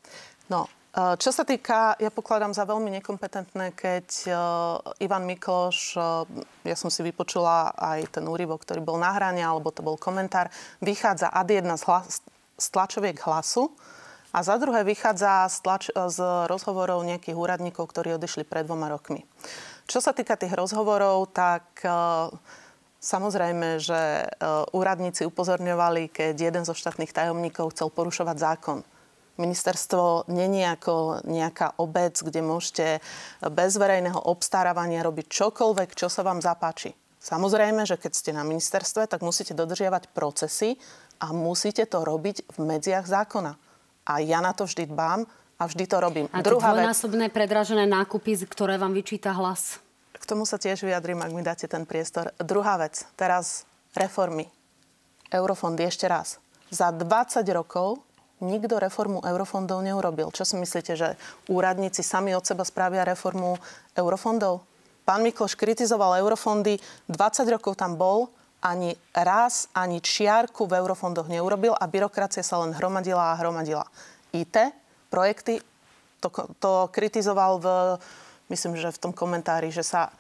No, 0.50 0.66
čo 0.96 1.30
sa 1.30 1.44
týka, 1.44 1.94
ja 2.00 2.08
pokladám 2.08 2.56
za 2.56 2.64
veľmi 2.64 2.88
nekompetentné, 2.98 3.76
keď 3.76 4.06
uh, 4.32 4.80
Ivan 5.04 5.28
Mikloš, 5.28 5.94
uh, 5.94 6.24
ja 6.64 6.74
som 6.74 6.88
si 6.88 7.04
vypočula 7.04 7.76
aj 7.76 8.18
ten 8.18 8.24
úryvok, 8.24 8.64
ktorý 8.64 8.80
bol 8.82 8.96
na 8.96 9.12
hrane, 9.12 9.44
alebo 9.44 9.68
to 9.68 9.84
bol 9.84 10.00
komentár, 10.00 10.48
vychádza 10.80 11.28
ad 11.28 11.52
jedna 11.52 11.76
z, 11.76 11.84
hlas, 11.86 12.24
z 12.56 12.66
tlačoviek 12.72 13.20
hlasu 13.20 13.68
a 14.32 14.40
za 14.40 14.56
druhé 14.56 14.82
vychádza 14.82 15.46
z, 15.52 15.56
tlač, 15.60 15.84
z 15.92 16.18
rozhovorov 16.48 17.04
nejakých 17.04 17.36
úradníkov, 17.36 17.92
ktorí 17.92 18.16
odišli 18.16 18.48
pred 18.48 18.64
dvoma 18.64 18.88
rokmi. 18.88 19.28
Čo 19.88 20.00
sa 20.04 20.16
týka 20.16 20.36
tých 20.36 20.52
rozhovorov, 20.52 21.32
tak 21.32 21.80
samozrejme, 23.00 23.80
že 23.80 24.28
úradníci 24.76 25.24
upozorňovali, 25.24 26.12
keď 26.12 26.34
jeden 26.36 26.64
zo 26.68 26.76
štátnych 26.76 27.08
tajomníkov 27.08 27.72
chcel 27.72 27.88
porušovať 27.88 28.36
zákon 28.36 28.78
Ministerstvo 29.38 30.26
není 30.34 30.66
ako 30.66 31.22
nejaká 31.22 31.78
obec, 31.78 32.18
kde 32.18 32.42
môžete 32.42 32.98
bez 33.54 33.78
verejného 33.78 34.18
obstarávania 34.18 35.06
robiť 35.06 35.30
čokoľvek, 35.30 35.94
čo 35.94 36.10
sa 36.10 36.26
vám 36.26 36.42
zapáči. 36.42 36.90
Samozrejme, 37.22 37.86
že 37.86 37.98
keď 37.98 38.12
ste 38.14 38.30
na 38.34 38.42
ministerstve, 38.42 39.06
tak 39.06 39.22
musíte 39.22 39.54
dodržiavať 39.54 40.10
procesy 40.10 40.78
a 41.22 41.30
musíte 41.34 41.86
to 41.86 42.02
robiť 42.02 42.50
v 42.50 42.58
medziach 42.62 43.06
zákona. 43.06 43.54
A 44.06 44.22
ja 44.22 44.42
na 44.42 44.54
to 44.54 44.66
vždy 44.66 44.90
dbám 44.90 45.26
a 45.58 45.62
vždy 45.66 45.84
to 45.86 45.96
robím. 45.98 46.26
A 46.30 46.42
Druhá 46.42 46.74
dvojnásobné 46.74 47.30
vec... 47.30 47.34
predražené 47.34 47.84
nákupy, 47.90 48.46
ktoré 48.46 48.78
vám 48.78 48.94
vyčíta 48.94 49.34
hlas? 49.34 49.82
K 50.14 50.24
tomu 50.26 50.46
sa 50.46 50.58
tiež 50.58 50.82
vyjadrím, 50.82 51.22
ak 51.22 51.30
mi 51.34 51.42
dáte 51.46 51.70
ten 51.70 51.86
priestor. 51.86 52.34
Druhá 52.42 52.78
vec. 52.78 53.06
Teraz 53.14 53.66
reformy. 53.94 54.50
Eurofondy 55.30 55.84
ešte 55.86 56.08
raz. 56.08 56.42
Za 56.70 56.90
20 56.94 57.44
rokov 57.54 58.07
nikto 58.44 58.78
reformu 58.78 59.22
eurofondov 59.22 59.82
neurobil. 59.82 60.30
Čo 60.30 60.44
si 60.46 60.54
myslíte, 60.58 60.94
že 60.94 61.18
úradníci 61.50 62.02
sami 62.06 62.34
od 62.34 62.46
seba 62.46 62.62
spravia 62.62 63.02
reformu 63.02 63.58
eurofondov? 63.98 64.62
Pán 65.08 65.24
Mikloš 65.24 65.56
kritizoval 65.56 66.20
eurofondy, 66.20 66.76
20 67.08 67.54
rokov 67.54 67.80
tam 67.80 67.96
bol, 67.96 68.28
ani 68.60 68.92
raz, 69.14 69.70
ani 69.72 70.02
čiarku 70.02 70.66
v 70.66 70.76
eurofondoch 70.82 71.30
neurobil 71.30 71.72
a 71.72 71.86
byrokracia 71.86 72.42
sa 72.42 72.60
len 72.60 72.74
hromadila 72.74 73.32
a 73.32 73.38
hromadila. 73.38 73.86
IT, 74.34 74.74
projekty, 75.08 75.62
to, 76.18 76.28
to 76.58 76.90
kritizoval 76.90 77.62
v, 77.62 77.66
myslím, 78.50 78.74
že 78.76 78.90
v 78.90 79.00
tom 79.00 79.12
komentári, 79.14 79.70
že, 79.70 79.86
sa, 79.86 80.10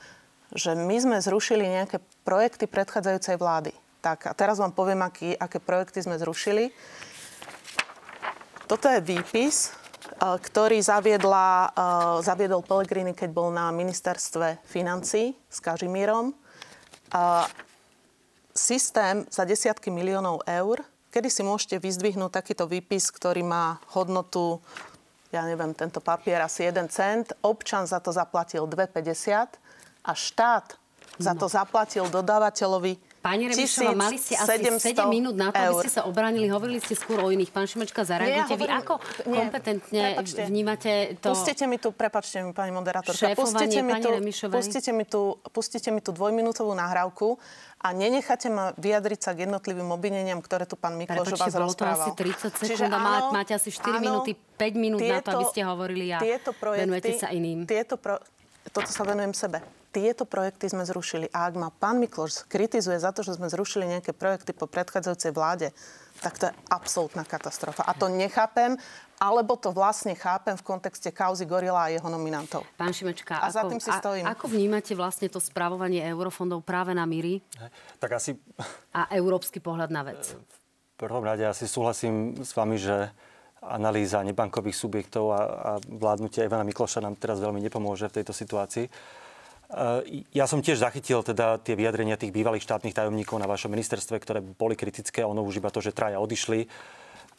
že 0.54 0.78
my 0.78 0.96
sme 0.96 1.16
zrušili 1.18 1.66
nejaké 1.66 1.98
projekty 2.22 2.70
predchádzajúcej 2.70 3.36
vlády. 3.36 3.74
Tak 3.98 4.30
a 4.30 4.32
teraz 4.32 4.62
vám 4.62 4.70
poviem, 4.70 5.02
aký, 5.02 5.34
aké 5.34 5.58
projekty 5.58 5.98
sme 6.06 6.16
zrušili. 6.22 6.70
Toto 8.68 8.84
je 8.92 9.00
výpis, 9.00 9.72
eh, 9.72 10.36
ktorý 10.36 10.76
zaviedla, 10.84 11.48
eh, 11.48 11.72
zaviedol 12.20 12.60
Pellegrini, 12.60 13.16
keď 13.16 13.30
bol 13.32 13.48
na 13.48 13.72
ministerstve 13.72 14.60
financí 14.68 15.32
s 15.48 15.58
Kažimírom. 15.64 16.36
Systém 18.52 19.24
za 19.32 19.48
desiatky 19.48 19.88
miliónov 19.88 20.44
eur, 20.44 20.84
kedy 21.08 21.32
si 21.32 21.40
môžete 21.40 21.80
vyzdvihnúť 21.80 22.28
takýto 22.28 22.68
výpis, 22.68 23.08
ktorý 23.08 23.40
má 23.40 23.80
hodnotu 23.96 24.60
ja 25.32 25.44
neviem, 25.44 25.76
tento 25.76 26.00
papier 26.00 26.40
asi 26.40 26.64
1 26.64 26.88
cent, 26.88 27.36
občan 27.44 27.84
za 27.84 28.00
to 28.00 28.12
zaplatil 28.12 28.64
2,50 28.64 29.60
a 30.04 30.12
štát 30.16 30.76
za 31.18 31.32
to 31.36 31.50
zaplatil 31.50 32.08
dodávateľovi 32.08 32.96
Pani 33.28 33.44
Remišová, 33.52 33.92
mali 33.92 34.16
ste 34.16 34.40
asi 34.40 34.96
7 34.96 35.04
minút 35.12 35.36
na 35.36 35.52
to, 35.52 35.60
aby 35.60 35.84
ste 35.84 35.92
sa 36.00 36.02
obránili. 36.08 36.48
Hovorili 36.48 36.80
ste 36.80 36.96
skôr 36.96 37.20
o 37.20 37.28
iných. 37.28 37.52
Pán 37.52 37.68
Šimečka, 37.68 38.00
zareagujte. 38.08 38.56
Vy 38.56 38.66
ako 38.72 38.94
nie, 39.28 39.36
kompetentne 39.36 40.00
prepačte, 40.16 40.40
vnímate 40.48 40.92
to 41.20 41.36
Pustite 41.36 41.64
mi 41.68 41.76
tu, 41.76 41.92
prepačte 41.92 42.40
mi, 42.40 42.56
pani 42.56 42.72
moderátorka, 42.72 43.36
pustite 43.36 43.84
mi, 43.84 44.00
tu, 44.00 44.10
pustite, 44.48 44.90
mi 44.96 45.04
tu, 45.04 45.36
pustite 45.52 45.88
mi 45.92 46.00
tu 46.00 46.10
dvojminútovú 46.16 46.72
nahrávku 46.72 47.36
a 47.84 47.92
nenecháte 47.92 48.48
ma 48.48 48.72
vyjadriť 48.80 49.20
sa 49.20 49.30
k 49.36 49.44
jednotlivým 49.44 49.92
obvineniam, 49.92 50.40
ktoré 50.40 50.64
tu 50.64 50.80
pán 50.80 50.96
Mikloš 50.96 51.36
vás 51.36 51.52
rozprával. 51.52 52.16
to 52.16 52.24
asi 52.24 52.48
30 52.48 52.58
sekúnd 52.58 52.68
Čiže 52.74 52.84
áno, 52.88 53.30
máte 53.30 53.52
asi 53.52 53.68
4 53.70 53.86
áno, 53.86 53.98
minúty, 54.00 54.32
5 54.34 54.72
minút 54.74 54.98
tieto, 55.04 55.14
na 55.14 55.20
to, 55.20 55.30
aby 55.36 55.44
ste 55.52 55.62
hovorili 55.68 56.06
a 56.10 56.18
tieto 56.18 56.50
projekty, 56.56 56.82
venujete 56.88 57.12
sa 57.20 57.28
iným. 57.30 57.68
Tieto 57.68 58.00
pro, 58.00 58.18
toto 58.72 58.90
sa 58.90 59.04
venujem 59.04 59.36
sebe 59.36 59.77
tieto 59.88 60.28
projekty 60.28 60.68
sme 60.68 60.84
zrušili. 60.84 61.32
A 61.32 61.48
ak 61.48 61.54
ma 61.56 61.72
pán 61.72 61.96
Mikloš 61.98 62.44
kritizuje 62.46 63.00
za 63.00 63.10
to, 63.10 63.24
že 63.24 63.40
sme 63.40 63.48
zrušili 63.48 63.88
nejaké 63.88 64.12
projekty 64.12 64.52
po 64.52 64.68
predchádzajúcej 64.68 65.32
vláde, 65.32 65.68
tak 66.18 66.34
to 66.36 66.50
je 66.50 66.52
absolútna 66.68 67.22
katastrofa. 67.22 67.86
A 67.86 67.94
to 67.94 68.10
nechápem, 68.10 68.76
alebo 69.22 69.54
to 69.54 69.70
vlastne 69.70 70.12
chápem 70.18 70.58
v 70.58 70.66
kontexte 70.66 71.14
kauzy 71.14 71.46
Gorila 71.46 71.88
a 71.88 71.92
jeho 71.94 72.06
nominantov. 72.10 72.66
Pán 72.74 72.90
Šimečka, 72.90 73.38
a 73.38 73.48
ako, 73.48 73.54
za 73.54 73.62
tým 73.70 73.80
si 73.80 73.90
stojím. 73.90 74.24
A, 74.26 74.34
ako 74.34 74.46
vnímate 74.50 74.92
vlastne 74.98 75.30
to 75.30 75.38
správovanie 75.38 76.02
eurofondov 76.10 76.66
práve 76.66 76.92
na 76.92 77.06
Miri? 77.06 77.38
Tak 78.02 78.10
asi... 78.18 78.34
A 78.92 79.08
európsky 79.14 79.62
pohľad 79.62 79.94
na 79.94 80.02
vec? 80.04 80.34
V 80.34 80.96
prvom 80.98 81.22
rade 81.22 81.46
asi 81.46 81.70
súhlasím 81.70 82.42
s 82.42 82.50
vami, 82.58 82.76
že 82.76 83.14
analýza 83.62 84.22
nebankových 84.22 84.74
subjektov 84.74 85.34
a, 85.34 85.40
a 85.40 85.70
vládnutie 85.82 86.46
Ivana 86.46 86.66
Mikloša 86.66 87.02
nám 87.02 87.18
teraz 87.18 87.42
veľmi 87.42 87.58
nepomôže 87.62 88.06
v 88.10 88.22
tejto 88.22 88.30
situácii. 88.34 88.86
Eh, 89.68 90.24
ja 90.32 90.48
som 90.48 90.64
tiež 90.64 90.80
zachytil 90.80 91.20
teda 91.20 91.60
tie 91.60 91.76
vyjadrenia 91.76 92.16
tých 92.16 92.32
bývalých 92.32 92.64
štátnych 92.64 92.96
tajomníkov 92.96 93.36
na 93.36 93.44
vašom 93.44 93.68
ministerstve, 93.68 94.16
ktoré 94.16 94.40
boli 94.40 94.72
kritické. 94.72 95.20
Ono 95.20 95.44
už 95.44 95.60
iba 95.60 95.68
to, 95.68 95.84
že 95.84 95.92
traja 95.92 96.16
odišli, 96.24 96.64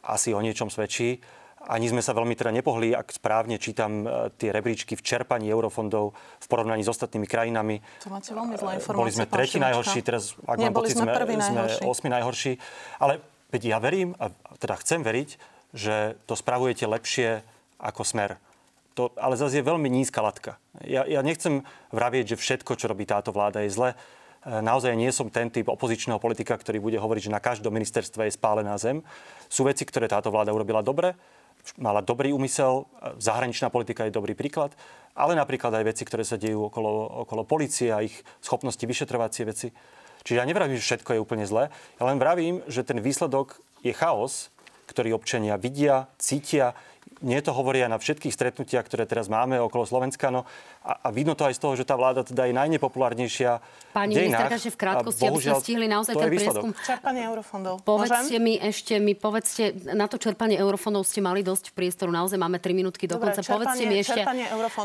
asi 0.06 0.38
o 0.38 0.42
niečom 0.42 0.70
svedčí. 0.70 1.18
Ani 1.60 1.90
sme 1.90 2.06
sa 2.06 2.14
veľmi 2.14 2.38
teda 2.38 2.54
nepohli, 2.54 2.94
ak 2.94 3.18
správne 3.18 3.58
čítam 3.58 4.06
eh, 4.06 4.30
tie 4.38 4.54
rebríčky 4.54 4.94
v 4.94 5.02
čerpaní 5.02 5.50
eurofondov 5.50 6.14
v 6.14 6.46
porovnaní 6.46 6.86
s 6.86 6.94
ostatnými 6.94 7.26
krajinami. 7.26 7.82
To 8.06 8.14
máte 8.14 8.30
veľmi 8.30 8.62
zlé 8.62 8.72
informácie. 8.78 9.02
Boli 9.02 9.12
sme 9.18 9.26
tretí 9.26 9.58
najhorší, 9.58 10.00
teraz 10.06 10.38
ak 10.46 10.58
mám 10.62 10.78
pocit, 10.78 11.02
sme, 11.02 11.10
sme 11.18 11.62
osmi 11.90 12.14
najhorší. 12.14 12.62
Ale 13.02 13.26
veď 13.50 13.74
ja 13.74 13.78
verím, 13.82 14.14
a 14.22 14.30
teda 14.62 14.78
chcem 14.86 15.02
veriť, 15.02 15.30
že 15.74 16.14
to 16.30 16.38
spravujete 16.38 16.86
lepšie 16.86 17.42
ako 17.82 18.06
smer 18.06 18.38
to 19.00 19.16
ale 19.16 19.40
zase 19.40 19.64
je 19.64 19.70
veľmi 19.72 19.88
nízka 19.88 20.20
latka. 20.20 20.60
Ja, 20.84 21.08
ja 21.08 21.24
nechcem 21.24 21.64
vravieť, 21.96 22.36
že 22.36 22.42
všetko, 22.44 22.76
čo 22.76 22.92
robí 22.92 23.08
táto 23.08 23.32
vláda, 23.32 23.64
je 23.64 23.72
zle. 23.72 23.96
Naozaj 24.44 25.00
nie 25.00 25.08
som 25.16 25.32
ten 25.32 25.48
typ 25.48 25.72
opozičného 25.72 26.20
politika, 26.20 26.60
ktorý 26.60 26.84
bude 26.84 27.00
hovoriť, 27.00 27.32
že 27.32 27.36
na 27.36 27.40
každom 27.40 27.72
ministerstve 27.72 28.28
je 28.28 28.36
spálená 28.36 28.76
zem. 28.76 29.00
Sú 29.48 29.64
veci, 29.64 29.88
ktoré 29.88 30.12
táto 30.12 30.28
vláda 30.36 30.52
urobila 30.52 30.84
dobre, 30.84 31.16
mala 31.80 32.00
dobrý 32.00 32.32
úmysel, 32.32 32.88
e, 32.88 33.20
zahraničná 33.20 33.68
politika 33.68 34.08
je 34.08 34.16
dobrý 34.16 34.34
príklad, 34.34 34.72
ale 35.16 35.36
napríklad 35.36 35.76
aj 35.76 35.84
veci, 35.92 36.04
ktoré 36.08 36.24
sa 36.24 36.40
dejú 36.40 36.72
okolo, 36.72 37.28
okolo 37.28 37.44
policie 37.44 37.92
a 37.92 38.00
ich 38.00 38.16
schopnosti 38.40 38.82
vyšetrovacie 38.82 39.44
veci. 39.44 39.68
Čiže 40.24 40.40
ja 40.40 40.48
nevravím, 40.48 40.80
že 40.80 40.88
všetko 40.88 41.16
je 41.16 41.24
úplne 41.24 41.44
zlé, 41.48 41.72
ja 42.00 42.04
len 42.08 42.20
vravím, 42.20 42.64
že 42.68 42.88
ten 42.88 43.00
výsledok 43.04 43.60
je 43.84 43.92
chaos, 43.96 44.52
ktorý 44.88 45.16
občania 45.16 45.56
vidia, 45.60 46.10
cítia, 46.18 46.74
nie 47.22 47.40
to 47.44 47.52
hovoria 47.52 47.92
na 47.92 48.00
všetkých 48.00 48.32
stretnutiach, 48.32 48.88
ktoré 48.88 49.04
teraz 49.04 49.28
máme 49.28 49.60
okolo 49.60 49.84
Slovenska. 49.84 50.32
No, 50.32 50.48
a, 50.84 50.96
a 51.04 51.08
vidno 51.12 51.36
to 51.36 51.44
aj 51.44 51.56
z 51.56 51.62
toho, 51.62 51.74
že 51.76 51.84
tá 51.84 52.00
vláda 52.00 52.24
teda 52.24 52.48
je 52.48 52.54
najnepopulárnejšia 52.56 53.60
Pani 53.90 54.14
ministerka, 54.16 54.56
že 54.56 54.70
v 54.70 54.78
krátkosti, 54.78 55.24
aby 55.26 55.40
sme 55.42 55.56
stihli 55.60 55.88
naozaj 55.90 56.14
ten 56.14 56.30
prieskum. 56.30 56.72
Čerpanie 56.86 57.26
eurofondov. 57.26 57.82
Povedzte 57.84 58.38
Môžem? 58.38 58.44
mi 58.46 58.54
ešte, 58.56 58.94
mi 59.02 59.14
povedzte, 59.18 59.74
na 59.98 60.06
to 60.06 60.22
čerpanie 60.22 60.56
eurofondov 60.62 61.04
ste 61.04 61.20
mali 61.20 61.42
dosť 61.42 61.74
priestoru. 61.74 62.14
Naozaj 62.14 62.38
máme 62.38 62.62
3 62.62 62.72
minútky 62.72 63.10
do 63.10 63.18
konca. 63.18 63.42
Povedzte 63.42 63.84
mi 63.90 64.00
ešte 64.00 64.22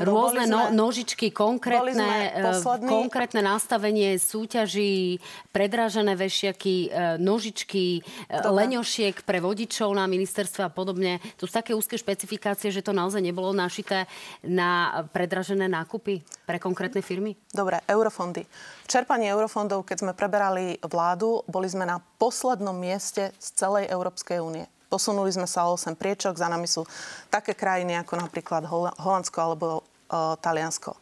rôzne 0.03 0.49
no, 0.49 0.73
nožičky, 0.73 1.31
konkrétne, 1.31 2.33
e, 2.33 2.89
konkrétne 2.89 3.45
nastavenie 3.45 4.17
súťaží, 4.17 5.21
predražené 5.53 6.17
vešiaky, 6.17 6.77
e, 6.89 7.21
nožičky, 7.21 8.01
e, 8.01 8.41
Dobre. 8.41 8.65
leňošiek 8.65 9.23
pre 9.23 9.39
vodičov 9.45 9.93
na 9.93 10.09
ministerstve 10.09 10.65
a 10.65 10.71
podobne. 10.73 11.21
To 11.37 11.45
sú 11.45 11.53
také 11.53 11.77
úzke 11.77 12.01
špecifikácie, 12.25 12.73
že 12.73 12.81
to 12.81 12.97
naozaj 12.97 13.21
nebolo 13.21 13.53
našité 13.53 14.09
na 14.41 15.05
predražené 15.13 15.69
nákupy 15.69 16.25
pre 16.49 16.57
konkrétne 16.57 17.05
firmy? 17.05 17.37
Dobre, 17.53 17.85
eurofondy. 17.85 18.49
Čerpanie 18.89 19.29
eurofondov, 19.29 19.85
keď 19.85 19.97
sme 20.01 20.13
preberali 20.17 20.81
vládu, 20.81 21.45
boli 21.45 21.69
sme 21.69 21.85
na 21.85 22.01
poslednom 22.17 22.73
mieste 22.73 23.29
z 23.37 23.49
celej 23.61 23.93
Európskej 23.93 24.41
únie. 24.41 24.65
Posunuli 24.89 25.29
sme 25.37 25.45
sa 25.45 25.69
o 25.69 25.77
8 25.77 26.01
priečok, 26.01 26.41
za 26.41 26.49
nami 26.49 26.65
sú 26.65 26.89
také 27.29 27.53
krajiny 27.53 28.01
ako 28.01 28.17
napríklad 28.17 28.65
Holandsko 28.97 29.39
alebo 29.45 29.67
e, 29.77 30.41
Taliansko. 30.41 30.97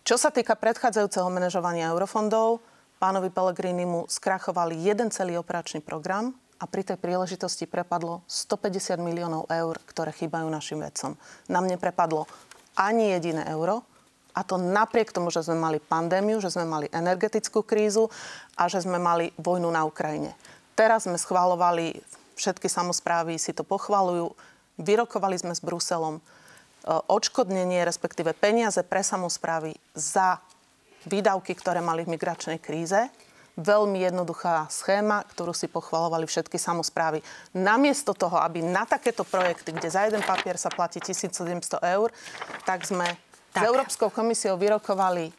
Čo 0.00 0.16
sa 0.16 0.32
týka 0.32 0.56
predchádzajúceho 0.56 1.28
manažovania 1.28 1.92
eurofondov, 1.92 2.64
pánovi 2.96 3.28
Pellegrini 3.28 3.84
mu 3.84 4.08
skrachovali 4.08 4.80
jeden 4.80 5.12
celý 5.12 5.36
operačný 5.36 5.84
program 5.84 6.32
a 6.58 6.64
pri 6.66 6.82
tej 6.82 6.98
príležitosti 6.98 7.70
prepadlo 7.70 8.26
150 8.26 8.98
miliónov 8.98 9.46
eur, 9.46 9.78
ktoré 9.86 10.10
chýbajú 10.10 10.50
našim 10.50 10.82
vedcom. 10.82 11.14
Nám 11.46 11.70
neprepadlo 11.70 12.26
ani 12.74 13.14
jediné 13.14 13.46
euro, 13.50 13.86
a 14.38 14.46
to 14.46 14.54
napriek 14.54 15.10
tomu, 15.10 15.34
že 15.34 15.42
sme 15.42 15.58
mali 15.58 15.82
pandémiu, 15.82 16.38
že 16.38 16.54
sme 16.54 16.62
mali 16.62 16.86
energetickú 16.94 17.66
krízu 17.66 18.06
a 18.54 18.70
že 18.70 18.86
sme 18.86 18.94
mali 18.94 19.34
vojnu 19.34 19.66
na 19.66 19.82
Ukrajine. 19.82 20.30
Teraz 20.78 21.10
sme 21.10 21.18
schválovali, 21.18 21.98
všetky 22.38 22.70
samozprávy 22.70 23.34
si 23.34 23.50
to 23.50 23.66
pochvalujú, 23.66 24.30
vyrokovali 24.78 25.34
sme 25.34 25.58
s 25.58 25.58
Bruselom 25.58 26.22
e, 26.22 26.22
odškodnenie, 26.86 27.82
respektíve 27.82 28.30
peniaze 28.30 28.78
pre 28.86 29.02
samozprávy 29.02 29.74
za 29.98 30.38
výdavky, 31.10 31.58
ktoré 31.58 31.82
mali 31.82 32.06
v 32.06 32.14
migračnej 32.14 32.62
kríze. 32.62 33.10
Veľmi 33.58 33.98
jednoduchá 34.06 34.70
schéma, 34.70 35.26
ktorú 35.34 35.50
si 35.50 35.66
pochvalovali 35.66 36.30
všetky 36.30 36.62
samozprávy. 36.62 37.26
Namiesto 37.58 38.14
toho, 38.14 38.38
aby 38.38 38.62
na 38.62 38.86
takéto 38.86 39.26
projekty, 39.26 39.74
kde 39.74 39.90
za 39.90 40.06
jeden 40.06 40.22
papier 40.22 40.54
sa 40.54 40.70
platí 40.70 41.02
1700 41.02 41.58
eur, 41.82 42.14
tak 42.62 42.86
sme 42.86 43.18
tak. 43.50 43.64
S 43.64 43.74
Európskou 43.74 44.14
komisiou 44.14 44.54
vyrokovali 44.60 45.34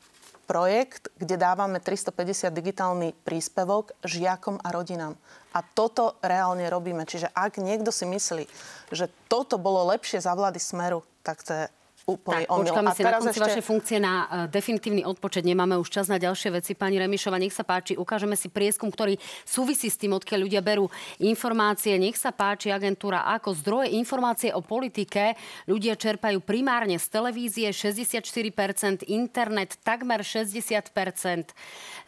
projekt, 0.49 1.13
kde 1.13 1.37
dávame 1.37 1.77
350 1.77 2.49
digitálny 2.49 3.13
príspevok 3.21 3.93
žiakom 4.01 4.57
a 4.59 4.73
rodinám. 4.73 5.13
A 5.53 5.61
toto 5.61 6.17
reálne 6.25 6.65
robíme. 6.65 7.05
Čiže 7.05 7.29
ak 7.29 7.61
niekto 7.61 7.93
si 7.93 8.09
myslí, 8.09 8.49
že 8.89 9.13
toto 9.29 9.61
bolo 9.61 9.85
lepšie 9.93 10.17
za 10.17 10.33
vlády 10.33 10.57
Smeru, 10.57 11.05
tak 11.21 11.45
to 11.45 11.53
je 11.53 11.65
úplný 12.09 12.49
tak, 12.49 12.53
omyl. 12.57 12.73
Počkáme 12.73 12.89
si 12.97 13.01
na 13.05 13.13
konci 13.21 13.37
ešte... 13.37 13.45
vašej 13.45 13.63
funkcie 13.63 13.97
na 14.01 14.13
uh, 14.13 14.27
definitívny 14.49 15.05
odpočet. 15.05 15.45
Nemáme 15.45 15.77
už 15.77 15.93
čas 15.93 16.09
na 16.09 16.17
ďalšie 16.17 16.49
veci. 16.57 16.73
Pani 16.73 16.97
Remišova, 16.97 17.37
nech 17.37 17.53
sa 17.53 17.61
páči, 17.61 17.93
ukážeme 17.93 18.33
si 18.33 18.49
prieskum, 18.49 18.89
ktorý 18.89 19.21
súvisí 19.45 19.93
s 19.93 20.01
tým, 20.01 20.17
odkiaľ 20.17 20.49
ľudia 20.49 20.61
berú 20.65 20.89
informácie. 21.21 21.93
Nech 22.01 22.17
sa 22.17 22.33
páči 22.33 22.73
agentúra 22.73 23.29
ako 23.29 23.53
zdroje 23.53 23.93
informácie 23.93 24.49
o 24.49 24.65
politike. 24.65 25.37
Ľudia 25.69 25.93
čerpajú 25.93 26.41
primárne 26.41 26.97
z 26.97 27.05
televízie 27.05 27.69
64%, 27.69 29.05
internet 29.05 29.77
takmer 29.85 30.25
60%, 30.25 31.53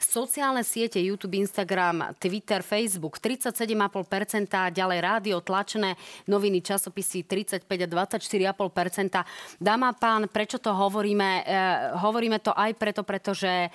sociálne 0.01 0.65
siete 0.65 0.97
YouTube, 0.97 1.37
Instagram, 1.37 2.17
Twitter, 2.17 2.65
Facebook 2.65 3.21
37,5%, 3.21 4.73
ďalej 4.73 4.99
rádio, 5.03 5.37
tlačené 5.43 5.99
noviny, 6.25 6.63
časopisy 6.63 7.27
35 7.27 7.67
a 7.67 7.87
24,5%. 7.87 9.59
Dáma 9.59 9.90
pán, 9.95 10.27
prečo 10.27 10.57
to 10.57 10.71
hovoríme? 10.73 11.29
E, 11.41 11.55
hovoríme 11.99 12.39
to 12.39 12.51
aj 12.51 12.71
preto, 12.77 13.01
pretože 13.05 13.69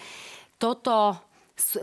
toto 0.56 1.26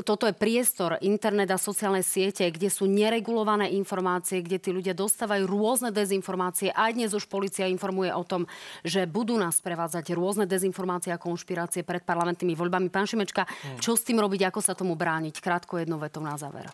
toto 0.06 0.30
je 0.30 0.38
priestor, 0.38 1.02
internet 1.02 1.50
a 1.50 1.58
sociálne 1.58 2.06
siete, 2.06 2.46
kde 2.46 2.70
sú 2.70 2.86
neregulované 2.86 3.74
informácie, 3.74 4.46
kde 4.46 4.62
tí 4.62 4.70
ľudia 4.70 4.94
dostávajú 4.94 5.50
rôzne 5.50 5.90
dezinformácie. 5.90 6.70
Aj 6.70 6.94
dnes 6.94 7.10
už 7.10 7.26
policia 7.26 7.66
informuje 7.66 8.14
o 8.14 8.22
tom, 8.22 8.46
že 8.86 9.10
budú 9.10 9.34
nás 9.34 9.58
prevádzať 9.66 10.14
rôzne 10.14 10.46
dezinformácie 10.46 11.10
a 11.10 11.18
konšpirácie 11.18 11.82
pred 11.82 12.06
parlamentnými 12.06 12.54
voľbami. 12.54 12.94
Pán 12.94 13.10
Šimečka, 13.10 13.50
hmm. 13.50 13.82
čo 13.82 13.98
s 13.98 14.06
tým 14.06 14.22
robiť, 14.22 14.54
ako 14.54 14.62
sa 14.62 14.78
tomu 14.78 14.94
brániť? 14.94 15.42
Krátko 15.42 15.82
jednou 15.82 15.98
vetou 15.98 16.22
na 16.22 16.38
záver. 16.38 16.70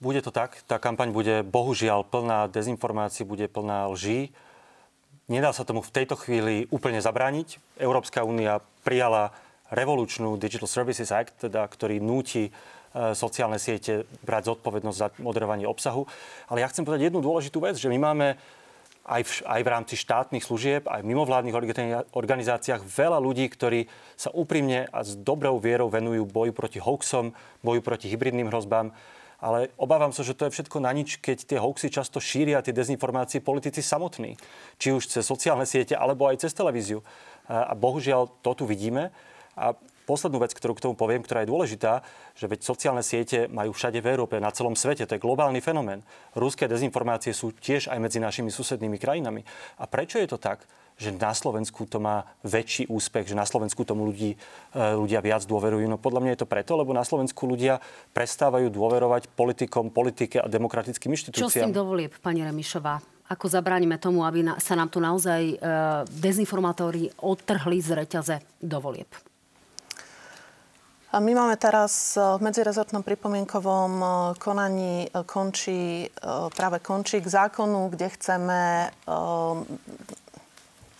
Bude 0.00 0.24
to 0.24 0.32
tak. 0.32 0.64
Tá 0.64 0.80
kampaň 0.80 1.12
bude 1.12 1.44
bohužiaľ 1.44 2.08
plná 2.08 2.48
dezinformácií, 2.48 3.28
bude 3.28 3.52
plná 3.52 3.92
lží. 3.92 4.32
Nedá 5.28 5.52
sa 5.52 5.68
tomu 5.68 5.84
v 5.84 5.92
tejto 5.92 6.16
chvíli 6.16 6.64
úplne 6.72 7.04
zabrániť. 7.04 7.60
Európska 7.76 8.24
únia 8.24 8.64
prijala 8.80 9.36
revolučnú 9.68 10.40
Digital 10.40 10.64
Services 10.64 11.12
Act, 11.12 11.44
teda, 11.44 11.68
ktorý 11.68 12.00
núti 12.00 12.48
e, 12.48 12.50
sociálne 13.12 13.60
siete 13.60 14.08
brať 14.24 14.56
zodpovednosť 14.56 14.96
za 14.96 15.12
moderovanie 15.20 15.68
obsahu. 15.68 16.08
Ale 16.48 16.64
ja 16.64 16.70
chcem 16.72 16.88
povedať 16.88 17.12
jednu 17.12 17.20
dôležitú 17.20 17.60
vec, 17.60 17.76
že 17.76 17.92
my 17.92 18.00
máme 18.00 18.40
aj 19.04 19.22
v, 19.24 19.32
aj 19.44 19.60
v 19.60 19.72
rámci 19.72 19.94
štátnych 20.00 20.44
služieb, 20.44 20.88
aj 20.88 21.04
v 21.04 21.10
mimovládnych 21.12 21.56
organizáciách 22.16 22.80
veľa 22.88 23.20
ľudí, 23.20 23.52
ktorí 23.52 23.84
sa 24.16 24.32
úprimne 24.32 24.88
a 24.88 25.04
s 25.04 25.12
dobrou 25.12 25.60
vierou 25.60 25.92
venujú 25.92 26.24
boju 26.24 26.56
proti 26.56 26.80
hoaxom, 26.80 27.36
boju 27.60 27.80
proti 27.84 28.08
hybridným 28.08 28.48
hrozbám. 28.48 28.96
Ale 29.38 29.70
obávam 29.78 30.10
sa, 30.10 30.26
že 30.26 30.34
to 30.34 30.50
je 30.50 30.54
všetko 30.58 30.82
na 30.82 30.90
nič, 30.90 31.22
keď 31.22 31.46
tie 31.46 31.58
hoaxy 31.62 31.94
často 31.94 32.18
šíria 32.18 32.58
tie 32.58 32.74
dezinformácie 32.74 33.38
politici 33.38 33.86
samotní. 33.86 34.34
Či 34.82 34.98
už 34.98 35.06
cez 35.06 35.22
sociálne 35.22 35.62
siete, 35.62 35.94
alebo 35.94 36.26
aj 36.26 36.42
cez 36.42 36.50
televíziu. 36.50 37.06
A 37.46 37.70
bohužiaľ 37.78 38.42
to 38.42 38.50
tu 38.58 38.64
vidíme. 38.66 39.14
A 39.54 39.78
poslednú 40.10 40.42
vec, 40.42 40.56
ktorú 40.56 40.74
k 40.74 40.90
tomu 40.90 40.94
poviem, 40.98 41.22
ktorá 41.22 41.46
je 41.46 41.52
dôležitá, 41.54 42.02
že 42.34 42.48
veď 42.48 42.66
sociálne 42.66 43.04
siete 43.04 43.46
majú 43.46 43.76
všade 43.76 44.00
v 44.00 44.10
Európe, 44.10 44.42
na 44.42 44.50
celom 44.50 44.72
svete. 44.72 45.06
To 45.06 45.14
je 45.14 45.22
globálny 45.22 45.62
fenomén. 45.62 46.00
Ruské 46.32 46.64
dezinformácie 46.64 47.30
sú 47.30 47.54
tiež 47.54 47.92
aj 47.92 47.98
medzi 48.00 48.18
našimi 48.18 48.48
susednými 48.50 48.96
krajinami. 48.96 49.44
A 49.78 49.84
prečo 49.86 50.18
je 50.18 50.26
to 50.26 50.40
tak? 50.40 50.66
Že 50.98 51.14
na 51.14 51.30
Slovensku 51.30 51.86
to 51.86 52.02
má 52.02 52.26
väčší 52.42 52.90
úspech, 52.90 53.30
že 53.30 53.38
na 53.38 53.46
Slovensku 53.46 53.86
tomu 53.86 54.10
ľudí, 54.10 54.34
e, 54.34 54.38
ľudia 54.74 55.22
viac 55.22 55.46
dôverujú. 55.46 55.86
No 55.86 55.96
podľa 55.96 56.20
mňa 56.26 56.30
je 56.34 56.40
to 56.42 56.50
preto, 56.50 56.74
lebo 56.74 56.90
na 56.90 57.06
Slovensku 57.06 57.46
ľudia 57.46 57.78
prestávajú 58.10 58.66
dôverovať 58.68 59.30
politikom, 59.30 59.94
politike 59.94 60.42
a 60.42 60.50
demokratickým 60.50 61.14
inštitúciám. 61.14 61.46
Čo 61.46 61.54
s 61.54 61.62
tým 61.62 61.72
dovolieb, 61.72 62.12
pani 62.18 62.42
Remišová? 62.42 62.98
Ako 63.30 63.46
zabránime 63.46 64.02
tomu, 64.02 64.26
aby 64.26 64.42
sa 64.58 64.74
nám 64.74 64.90
tu 64.90 64.98
naozaj 64.98 65.40
e, 65.40 65.56
dezinformátori 66.10 67.14
odtrhli 67.22 67.78
z 67.78 67.90
reťaze 68.04 68.36
dovolieb? 68.58 69.08
A 71.08 71.24
my 71.24 71.32
máme 71.32 71.56
teraz 71.56 72.20
v 72.20 72.36
medzirezortnom 72.44 73.00
pripomienkovom 73.00 73.92
e, 73.96 74.06
konaní 74.36 75.08
e, 75.08 75.24
končí, 75.24 76.04
e, 76.04 76.08
práve 76.52 76.84
končí 76.84 77.24
k 77.24 77.32
zákonu, 77.32 77.88
kde 77.88 78.12
chceme 78.12 78.60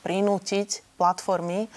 prinútiť 0.02 0.84
platformy, 0.98 1.70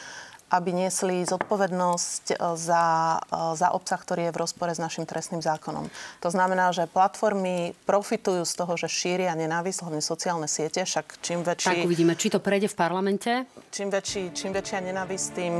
aby 0.51 0.76
niesli 0.76 1.24
zodpovednosť 1.24 2.36
za, 2.59 2.86
za 3.32 3.67
obsah, 3.72 3.95
ktorý 4.03 4.28
je 4.28 4.36
v 4.36 4.41
rozpore 4.43 4.76
s 4.76 4.84
našim 4.84 5.07
trestným 5.07 5.39
zákonom. 5.39 5.88
To 6.19 6.28
znamená, 6.28 6.76
že 6.76 6.91
platformy 6.91 7.72
profitujú 7.88 8.43
z 8.43 8.53
toho, 8.59 8.76
že 8.76 8.91
šíria 8.91 9.32
nenávisť, 9.32 9.88
hlavne 9.88 10.03
sociálne 10.03 10.51
siete, 10.51 10.84
však 10.84 11.24
čím 11.24 11.47
väčší... 11.47 11.72
Tak 11.72 11.88
uvidíme, 11.88 12.19
či 12.19 12.36
to 12.36 12.43
prejde 12.43 12.67
v 12.67 12.76
parlamente. 12.76 13.32
Čím, 13.72 13.95
väčší, 13.95 14.36
čím 14.36 14.51
väčšia 14.51 14.84
nenávisť, 14.91 15.26
tým 15.39 15.55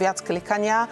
viac 0.00 0.24
klikania 0.24 0.88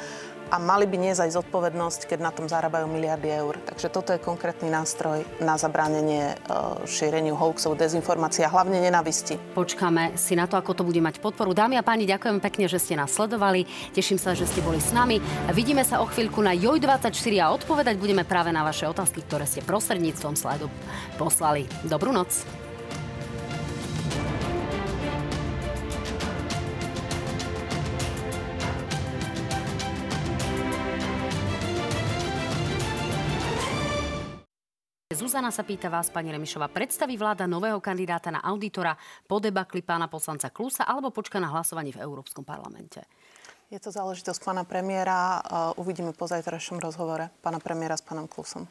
a 0.51 0.59
mali 0.59 0.84
by 0.90 0.98
niesť 0.98 1.30
aj 1.30 1.30
zodpovednosť, 1.38 2.01
keď 2.11 2.18
na 2.18 2.34
tom 2.34 2.51
zarábajú 2.51 2.90
miliardy 2.90 3.30
eur. 3.30 3.55
Takže 3.62 3.86
toto 3.88 4.11
je 4.11 4.18
konkrétny 4.18 4.66
nástroj 4.66 5.22
na 5.38 5.55
zabránenie 5.55 6.34
e, 6.34 6.36
šíreniu 6.90 7.38
hoaxov, 7.38 7.78
dezinformácií 7.78 8.42
a 8.42 8.51
hlavne 8.51 8.82
nenavisti. 8.82 9.38
Počkáme 9.55 10.18
si 10.18 10.34
na 10.34 10.51
to, 10.51 10.59
ako 10.59 10.74
to 10.74 10.82
bude 10.82 10.98
mať 10.98 11.22
podporu. 11.22 11.55
Dámy 11.55 11.78
a 11.78 11.86
páni, 11.86 12.11
ďakujem 12.11 12.42
pekne, 12.42 12.66
že 12.66 12.82
ste 12.82 12.98
nás 12.98 13.14
sledovali. 13.14 13.64
Teším 13.94 14.18
sa, 14.18 14.34
že 14.34 14.51
ste 14.51 14.59
boli 14.61 14.82
s 14.82 14.90
nami. 14.90 15.22
Vidíme 15.55 15.86
sa 15.86 16.03
o 16.03 16.07
chvíľku 16.11 16.42
na 16.42 16.53
JOJ24 16.53 17.32
a 17.38 17.55
odpovedať 17.55 17.94
budeme 17.96 18.26
práve 18.26 18.51
na 18.51 18.66
vaše 18.66 18.90
otázky, 18.90 19.22
ktoré 19.22 19.46
ste 19.46 19.62
prostredníctvom 19.62 20.34
slajdu 20.34 20.66
poslali. 21.14 21.70
Dobrú 21.86 22.11
noc. 22.11 22.70
Zuzana 35.31 35.55
sa 35.55 35.62
pýta 35.62 35.87
vás, 35.87 36.11
pani 36.11 36.35
Remišová, 36.35 36.66
predstaví 36.66 37.14
vláda 37.14 37.47
nového 37.47 37.78
kandidáta 37.78 38.35
na 38.35 38.43
auditora 38.43 38.99
po 39.31 39.39
debakli 39.39 39.78
pána 39.78 40.11
poslanca 40.11 40.51
Klusa 40.51 40.83
alebo 40.83 41.14
počka 41.14 41.39
na 41.39 41.47
hlasovanie 41.55 41.95
v 41.95 42.03
Európskom 42.03 42.43
parlamente? 42.43 42.99
Je 43.70 43.78
to 43.78 43.95
záležitosť 43.95 44.43
pána 44.43 44.66
premiéra. 44.66 45.39
Uvidíme 45.78 46.11
po 46.18 46.26
zajtrajšom 46.26 46.83
rozhovore 46.83 47.31
pána 47.47 47.62
premiéra 47.62 47.95
s 47.95 48.03
pánom 48.03 48.26
Klusom. 48.26 48.66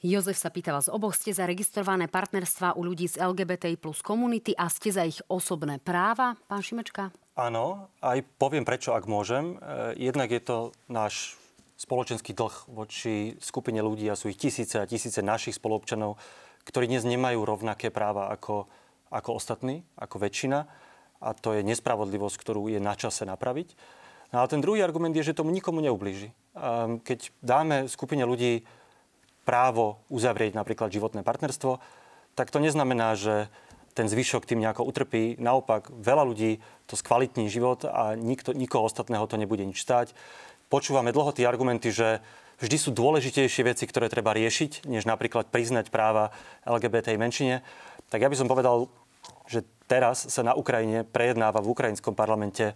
Jozef 0.00 0.40
sa 0.40 0.48
pýta 0.48 0.72
vás, 0.72 0.88
oboch 0.88 1.12
ste 1.12 1.36
zaregistrované 1.36 2.08
partnerstva 2.08 2.72
u 2.72 2.88
ľudí 2.88 3.04
z 3.04 3.20
LGBTI 3.20 3.76
plus 3.76 4.00
komunity 4.00 4.56
a 4.56 4.72
ste 4.72 4.88
za 4.88 5.04
ich 5.04 5.20
osobné 5.28 5.76
práva, 5.76 6.32
pán 6.48 6.64
Šimečka? 6.64 7.12
Áno, 7.36 7.92
aj 8.00 8.24
poviem 8.40 8.64
prečo, 8.64 8.96
ak 8.96 9.04
môžem. 9.04 9.60
E, 9.60 10.00
jednak 10.00 10.32
je 10.32 10.40
to 10.40 10.72
náš 10.88 11.36
spoločenský 11.76 12.32
dlh 12.32 12.72
voči 12.72 13.36
skupine 13.36 13.78
ľudí 13.84 14.08
a 14.08 14.16
sú 14.16 14.32
ich 14.32 14.40
tisíce 14.40 14.80
a 14.80 14.88
tisíce 14.88 15.20
našich 15.20 15.60
spoluobčanov, 15.60 16.16
ktorí 16.64 16.88
dnes 16.88 17.04
nemajú 17.04 17.44
rovnaké 17.44 17.92
práva 17.92 18.32
ako, 18.32 18.66
ako 19.12 19.30
ostatní, 19.36 19.84
ako 20.00 20.16
väčšina. 20.18 20.64
A 21.20 21.28
to 21.36 21.52
je 21.52 21.64
nespravodlivosť, 21.64 22.36
ktorú 22.40 22.72
je 22.72 22.80
na 22.80 22.96
čase 22.96 23.28
napraviť. 23.28 23.76
No 24.32 24.42
ale 24.42 24.50
ten 24.50 24.64
druhý 24.64 24.82
argument 24.82 25.14
je, 25.14 25.32
že 25.32 25.38
tomu 25.38 25.54
nikomu 25.54 25.84
neublíži. 25.84 26.34
Keď 27.06 27.30
dáme 27.40 27.86
skupine 27.86 28.26
ľudí 28.26 28.66
právo 29.46 30.02
uzavrieť 30.10 30.58
napríklad 30.58 30.90
životné 30.90 31.22
partnerstvo, 31.22 31.78
tak 32.34 32.50
to 32.50 32.58
neznamená, 32.58 33.14
že 33.14 33.48
ten 33.96 34.12
zvyšok 34.12 34.44
tým 34.44 34.60
nejako 34.60 34.84
utrpí. 34.84 35.40
Naopak, 35.40 35.88
veľa 35.88 36.24
ľudí 36.28 36.60
to 36.84 37.00
skvalitní 37.00 37.48
život 37.48 37.88
a 37.88 38.12
nikto, 38.12 38.52
nikoho 38.52 38.84
ostatného 38.84 39.24
to 39.24 39.40
nebude 39.40 39.64
nič 39.64 39.80
stáť 39.80 40.12
počúvame 40.68 41.14
dlho 41.14 41.30
tie 41.30 41.46
argumenty, 41.46 41.94
že 41.94 42.20
vždy 42.60 42.76
sú 42.76 42.90
dôležitejšie 42.92 43.62
veci, 43.66 43.84
ktoré 43.84 44.08
treba 44.08 44.32
riešiť, 44.32 44.88
než 44.88 45.04
napríklad 45.04 45.48
priznať 45.52 45.92
práva 45.92 46.32
LGBT 46.64 47.16
menšine. 47.20 47.60
Tak 48.08 48.22
ja 48.22 48.30
by 48.30 48.36
som 48.38 48.48
povedal, 48.48 48.88
že 49.46 49.66
teraz 49.86 50.26
sa 50.26 50.42
na 50.42 50.54
Ukrajine 50.54 51.06
prejednáva 51.06 51.62
v 51.62 51.70
ukrajinskom 51.74 52.14
parlamente 52.14 52.72
e, 52.72 52.74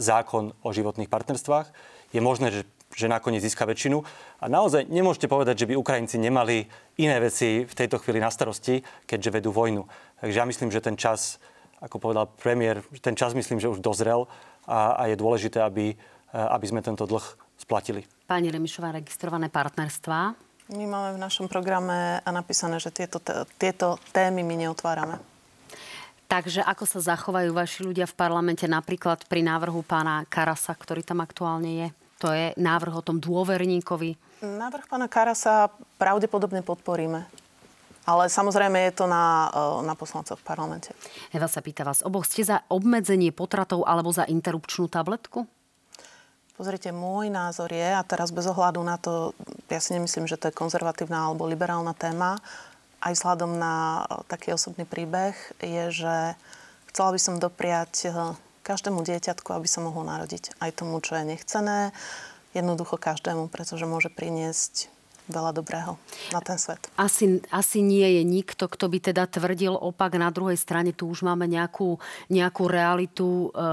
zákon 0.00 0.52
o 0.60 0.68
životných 0.72 1.08
partnerstvách. 1.08 1.72
Je 2.12 2.20
možné, 2.20 2.52
že, 2.52 2.62
že 2.92 3.08
nakoniec 3.08 3.44
získa 3.44 3.64
väčšinu. 3.64 4.04
A 4.40 4.44
naozaj 4.48 4.88
nemôžete 4.88 5.28
povedať, 5.28 5.64
že 5.64 5.68
by 5.68 5.80
Ukrajinci 5.80 6.16
nemali 6.20 6.68
iné 7.00 7.16
veci 7.20 7.64
v 7.64 7.74
tejto 7.74 8.00
chvíli 8.00 8.20
na 8.20 8.28
starosti, 8.28 8.84
keďže 9.08 9.40
vedú 9.40 9.50
vojnu. 9.52 9.88
Takže 10.20 10.36
ja 10.36 10.46
myslím, 10.48 10.70
že 10.72 10.84
ten 10.84 10.96
čas, 10.96 11.40
ako 11.80 12.00
povedal 12.00 12.28
premiér, 12.40 12.84
ten 13.00 13.16
čas 13.16 13.32
myslím, 13.32 13.60
že 13.60 13.72
už 13.72 13.84
dozrel 13.84 14.28
a, 14.68 14.96
a 14.96 15.02
je 15.12 15.20
dôležité, 15.20 15.60
aby 15.60 15.96
aby 16.34 16.66
sme 16.66 16.82
tento 16.82 17.06
dlh 17.06 17.22
splatili. 17.54 18.02
Pani 18.26 18.50
Remišová, 18.50 18.90
registrované 18.90 19.46
partnerstvá? 19.46 20.34
My 20.74 20.84
máme 20.88 21.14
v 21.14 21.22
našom 21.22 21.46
programe 21.46 22.18
napísané, 22.24 22.80
že 22.80 22.88
tieto, 22.90 23.22
tieto 23.60 24.00
témy 24.10 24.42
my 24.42 24.66
neotvárame. 24.66 25.20
Takže 26.24 26.64
ako 26.64 26.84
sa 26.88 27.14
zachovajú 27.14 27.52
vaši 27.52 27.84
ľudia 27.84 28.08
v 28.08 28.16
parlamente 28.16 28.64
napríklad 28.64 29.28
pri 29.28 29.44
návrhu 29.44 29.84
pána 29.84 30.24
Karasa, 30.26 30.72
ktorý 30.72 31.04
tam 31.04 31.20
aktuálne 31.20 31.70
je? 31.84 31.88
To 32.24 32.32
je 32.32 32.56
návrh 32.56 32.94
o 32.96 33.04
tom 33.04 33.20
dôverníkovi. 33.20 34.40
Návrh 34.40 34.88
pána 34.88 35.06
Karasa 35.06 35.68
pravdepodobne 36.00 36.64
podporíme. 36.64 37.28
Ale 38.04 38.28
samozrejme 38.28 38.88
je 38.88 38.92
to 38.98 39.06
na, 39.08 39.48
eh, 39.52 39.80
na 39.84 39.92
poslancoch 39.96 40.40
v 40.40 40.48
parlamente. 40.48 40.92
Eva 41.32 41.48
sa 41.48 41.60
pýta 41.60 41.84
vás, 41.84 42.04
oboch 42.04 42.24
ste 42.24 42.44
za 42.44 42.64
obmedzenie 42.72 43.32
potratov 43.32 43.84
alebo 43.84 44.12
za 44.12 44.24
interrupčnú 44.28 44.88
tabletku? 44.88 45.44
Pozrite, 46.54 46.94
môj 46.94 47.34
názor 47.34 47.66
je, 47.74 47.82
a 47.82 47.98
teraz 48.06 48.30
bez 48.30 48.46
ohľadu 48.46 48.78
na 48.86 48.94
to, 48.94 49.34
ja 49.66 49.82
si 49.82 49.90
nemyslím, 49.90 50.30
že 50.30 50.38
to 50.38 50.48
je 50.48 50.54
konzervatívna 50.54 51.26
alebo 51.26 51.50
liberálna 51.50 51.98
téma, 51.98 52.38
aj 53.02 53.12
vzhľadom 53.18 53.58
na 53.58 53.74
e, 54.06 54.22
taký 54.30 54.54
osobný 54.54 54.86
príbeh, 54.86 55.34
je, 55.58 55.84
že 55.90 56.14
chcela 56.94 57.10
by 57.10 57.18
som 57.18 57.42
dopriať 57.42 57.92
e, 58.06 58.08
každému 58.62 59.02
dieťatku, 59.02 59.50
aby 59.50 59.66
sa 59.66 59.82
mohlo 59.82 60.06
narodiť. 60.06 60.54
Aj 60.62 60.70
tomu, 60.70 61.02
čo 61.02 61.18
je 61.18 61.26
nechcené, 61.26 61.90
jednoducho 62.54 63.02
každému, 63.02 63.50
pretože 63.50 63.84
môže 63.90 64.08
priniesť 64.14 64.93
veľa 65.24 65.56
dobrého 65.56 65.96
na 66.32 66.40
ten 66.44 66.60
svet. 66.60 66.84
Asi, 67.00 67.40
asi 67.48 67.80
nie 67.80 68.04
je 68.20 68.22
nikto, 68.22 68.68
kto 68.68 68.92
by 68.92 68.98
teda 69.00 69.24
tvrdil 69.24 69.72
opak. 69.72 70.20
Na 70.20 70.28
druhej 70.28 70.60
strane 70.60 70.92
tu 70.92 71.08
už 71.08 71.24
máme 71.24 71.48
nejakú, 71.48 71.96
nejakú 72.28 72.64
realitu. 72.68 73.48
E, 73.50 73.66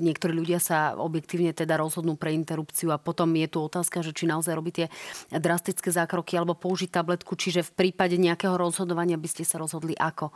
niektorí 0.00 0.32
ľudia 0.32 0.56
sa 0.56 0.96
objektívne 0.96 1.52
teda 1.52 1.76
rozhodnú 1.76 2.16
pre 2.16 2.32
interrupciu 2.32 2.92
a 2.96 3.00
potom 3.00 3.28
je 3.36 3.48
tu 3.48 3.58
otázka, 3.60 4.00
že 4.00 4.16
či 4.16 4.24
naozaj 4.24 4.52
robí 4.56 4.72
tie 4.72 4.86
drastické 5.28 5.92
zákroky 5.92 6.40
alebo 6.40 6.56
použiť 6.56 6.88
tabletku. 6.88 7.36
Čiže 7.36 7.66
v 7.68 7.74
prípade 7.86 8.16
nejakého 8.16 8.56
rozhodovania 8.56 9.20
by 9.20 9.28
ste 9.28 9.44
sa 9.44 9.60
rozhodli 9.60 9.92
ako? 9.92 10.32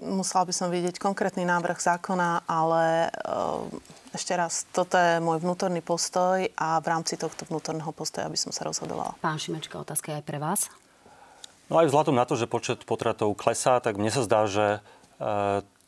Musela 0.00 0.44
by 0.44 0.52
som 0.52 0.68
vidieť 0.68 1.00
konkrétny 1.00 1.48
návrh 1.48 1.80
zákona, 1.80 2.44
ale 2.44 3.08
e, 3.08 3.10
ešte 4.12 4.36
raz, 4.36 4.68
toto 4.72 4.96
je 4.96 5.20
môj 5.20 5.40
vnútorný 5.40 5.80
postoj 5.80 6.44
a 6.56 6.80
v 6.80 6.86
rámci 6.86 7.16
tohto 7.16 7.48
vnútorného 7.48 7.88
postoja 7.92 8.28
by 8.28 8.38
som 8.38 8.52
sa 8.52 8.68
rozhodovala. 8.68 9.16
Pán 9.24 9.40
Šimečka, 9.40 9.80
otázka 9.80 10.12
je 10.12 10.18
aj 10.20 10.24
pre 10.24 10.38
vás. 10.40 10.68
No 11.66 11.82
aj 11.82 11.90
vzhľadom 11.90 12.14
na 12.14 12.28
to, 12.28 12.38
že 12.38 12.46
počet 12.46 12.86
potratov 12.86 13.34
klesá, 13.34 13.82
tak 13.82 13.98
mne 13.98 14.12
sa 14.12 14.22
zdá, 14.22 14.46
že 14.46 14.66
e, 14.76 14.80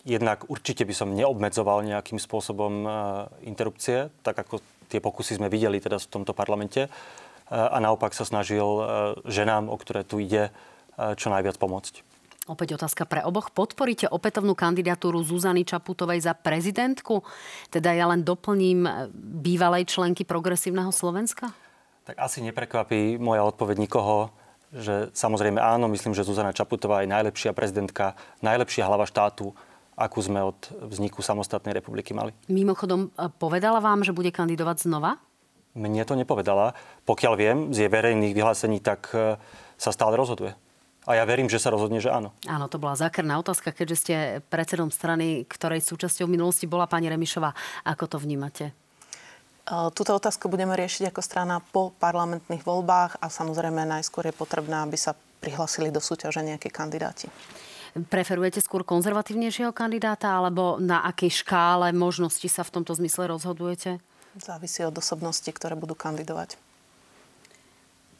jednak 0.08 0.48
určite 0.48 0.82
by 0.88 0.94
som 0.96 1.14
neobmedzoval 1.14 1.84
nejakým 1.84 2.18
spôsobom 2.18 2.72
e, 2.82 2.88
interrupcie, 3.46 4.10
tak 4.24 4.40
ako 4.40 4.64
tie 4.88 5.04
pokusy 5.04 5.36
sme 5.36 5.52
videli 5.52 5.78
teda 5.78 6.00
v 6.00 6.10
tomto 6.10 6.32
parlamente. 6.32 6.88
E, 6.88 6.90
a 7.52 7.76
naopak 7.78 8.16
sa 8.16 8.24
snažil 8.24 8.64
e, 8.64 8.84
ženám, 9.28 9.68
o 9.68 9.76
ktoré 9.76 10.02
tu 10.02 10.18
ide, 10.18 10.50
e, 10.96 11.14
čo 11.14 11.28
najviac 11.28 11.60
pomôcť. 11.60 12.07
Opäť 12.48 12.80
otázka 12.80 13.04
pre 13.04 13.20
oboch. 13.20 13.52
Podporíte 13.52 14.08
opätovnú 14.08 14.56
kandidatúru 14.56 15.20
Zuzany 15.20 15.68
Čaputovej 15.68 16.24
za 16.24 16.32
prezidentku? 16.32 17.20
Teda 17.68 17.92
ja 17.92 18.08
len 18.08 18.24
doplním 18.24 18.88
e, 18.88 18.92
bývalej 19.44 19.84
členky 19.84 20.24
progresívneho 20.24 20.88
Slovenska? 20.88 21.52
Tak 22.08 22.16
asi 22.16 22.40
neprekvapí 22.40 23.20
moja 23.20 23.44
odpoveď 23.44 23.76
nikoho, 23.84 24.32
že 24.72 25.12
samozrejme 25.12 25.60
áno, 25.60 25.92
myslím, 25.92 26.16
že 26.16 26.24
Zuzana 26.24 26.56
Čaputová 26.56 27.04
je 27.04 27.12
najlepšia 27.12 27.52
prezidentka, 27.52 28.16
najlepšia 28.40 28.88
hlava 28.88 29.04
štátu, 29.04 29.52
akú 29.92 30.24
sme 30.24 30.40
od 30.40 30.72
vzniku 30.88 31.20
samostatnej 31.20 31.76
republiky 31.76 32.16
mali. 32.16 32.32
Mimochodom, 32.48 33.12
e, 33.12 33.28
povedala 33.36 33.84
vám, 33.84 34.08
že 34.08 34.16
bude 34.16 34.32
kandidovať 34.32 34.88
znova? 34.88 35.20
Mne 35.76 36.00
to 36.08 36.16
nepovedala. 36.16 36.72
Pokiaľ 37.04 37.32
viem 37.36 37.58
z 37.76 37.84
jej 37.84 37.90
verejných 37.92 38.32
vyhlásení, 38.32 38.80
tak 38.80 39.12
e, 39.12 39.36
sa 39.76 39.92
stále 39.92 40.16
rozhoduje. 40.16 40.56
A 41.08 41.16
ja 41.16 41.24
verím, 41.24 41.48
že 41.48 41.56
sa 41.56 41.72
rozhodne, 41.72 42.04
že 42.04 42.12
áno. 42.12 42.36
Áno, 42.44 42.68
to 42.68 42.76
bola 42.76 42.92
zákerná 42.92 43.40
otázka, 43.40 43.72
keďže 43.72 43.96
ste 43.96 44.14
predsedom 44.52 44.92
strany, 44.92 45.48
ktorej 45.48 45.80
súčasťou 45.80 46.28
v 46.28 46.36
minulosti 46.36 46.68
bola 46.68 46.84
pani 46.84 47.08
Remišová. 47.08 47.56
Ako 47.88 48.04
to 48.12 48.20
vnímate? 48.20 48.76
Túto 49.68 50.12
otázku 50.12 50.52
budeme 50.52 50.76
riešiť 50.76 51.08
ako 51.08 51.20
strana 51.24 51.64
po 51.64 51.96
parlamentných 51.96 52.60
voľbách 52.60 53.24
a 53.24 53.32
samozrejme 53.32 53.88
najskôr 53.88 54.28
je 54.28 54.36
potrebné, 54.36 54.84
aby 54.84 55.00
sa 55.00 55.16
prihlasili 55.40 55.88
do 55.88 56.00
súťaže 56.00 56.44
nejakí 56.44 56.68
kandidáti. 56.68 57.32
Preferujete 58.12 58.60
skôr 58.60 58.84
konzervatívnejšieho 58.84 59.72
kandidáta 59.72 60.36
alebo 60.36 60.76
na 60.76 61.08
akej 61.08 61.40
škále 61.40 61.88
možnosti 61.96 62.48
sa 62.52 62.60
v 62.60 62.80
tomto 62.80 62.92
zmysle 62.96 63.32
rozhodujete? 63.32 63.96
Závisí 64.36 64.84
od 64.84 64.92
osobností, 64.92 65.56
ktoré 65.56 65.72
budú 65.72 65.96
kandidovať. 65.96 66.60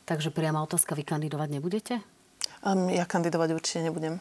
Takže 0.09 0.33
priama 0.33 0.65
otázka, 0.65 0.97
vy 0.97 1.05
kandidovať 1.05 1.49
nebudete? 1.53 1.95
Um, 2.67 2.91
ja 2.91 3.07
kandidovať 3.07 3.55
určite 3.55 3.87
nebudem. 3.87 4.19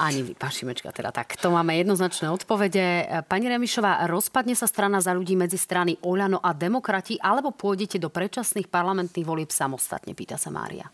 Ani 0.00 0.24
vy, 0.24 0.32
pán 0.32 0.48
Šimečka, 0.48 0.96
teda 0.96 1.12
tak. 1.12 1.36
To 1.44 1.52
máme 1.52 1.76
jednoznačné 1.76 2.32
odpovede. 2.32 3.04
Pani 3.28 3.52
Remišová, 3.52 4.08
rozpadne 4.08 4.56
sa 4.56 4.64
strana 4.64 4.96
za 5.04 5.12
ľudí 5.12 5.36
medzi 5.36 5.60
strany 5.60 6.00
Oľano 6.00 6.40
a 6.40 6.56
Demokrati, 6.56 7.20
alebo 7.20 7.52
pôjdete 7.52 8.00
do 8.00 8.08
predčasných 8.08 8.72
parlamentných 8.72 9.28
volieb 9.28 9.52
samostatne, 9.52 10.16
pýta 10.16 10.40
sa 10.40 10.48
Mária. 10.48 10.88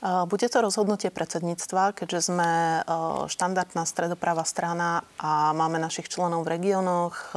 Bude 0.00 0.48
to 0.48 0.64
rozhodnutie 0.64 1.12
predsedníctva, 1.12 1.92
keďže 1.92 2.32
sme 2.32 2.80
štandardná 3.28 3.84
stredoprava 3.84 4.48
strana 4.48 5.04
a 5.20 5.52
máme 5.52 5.76
našich 5.76 6.08
členov 6.08 6.48
v 6.48 6.56
regiónoch, 6.56 7.36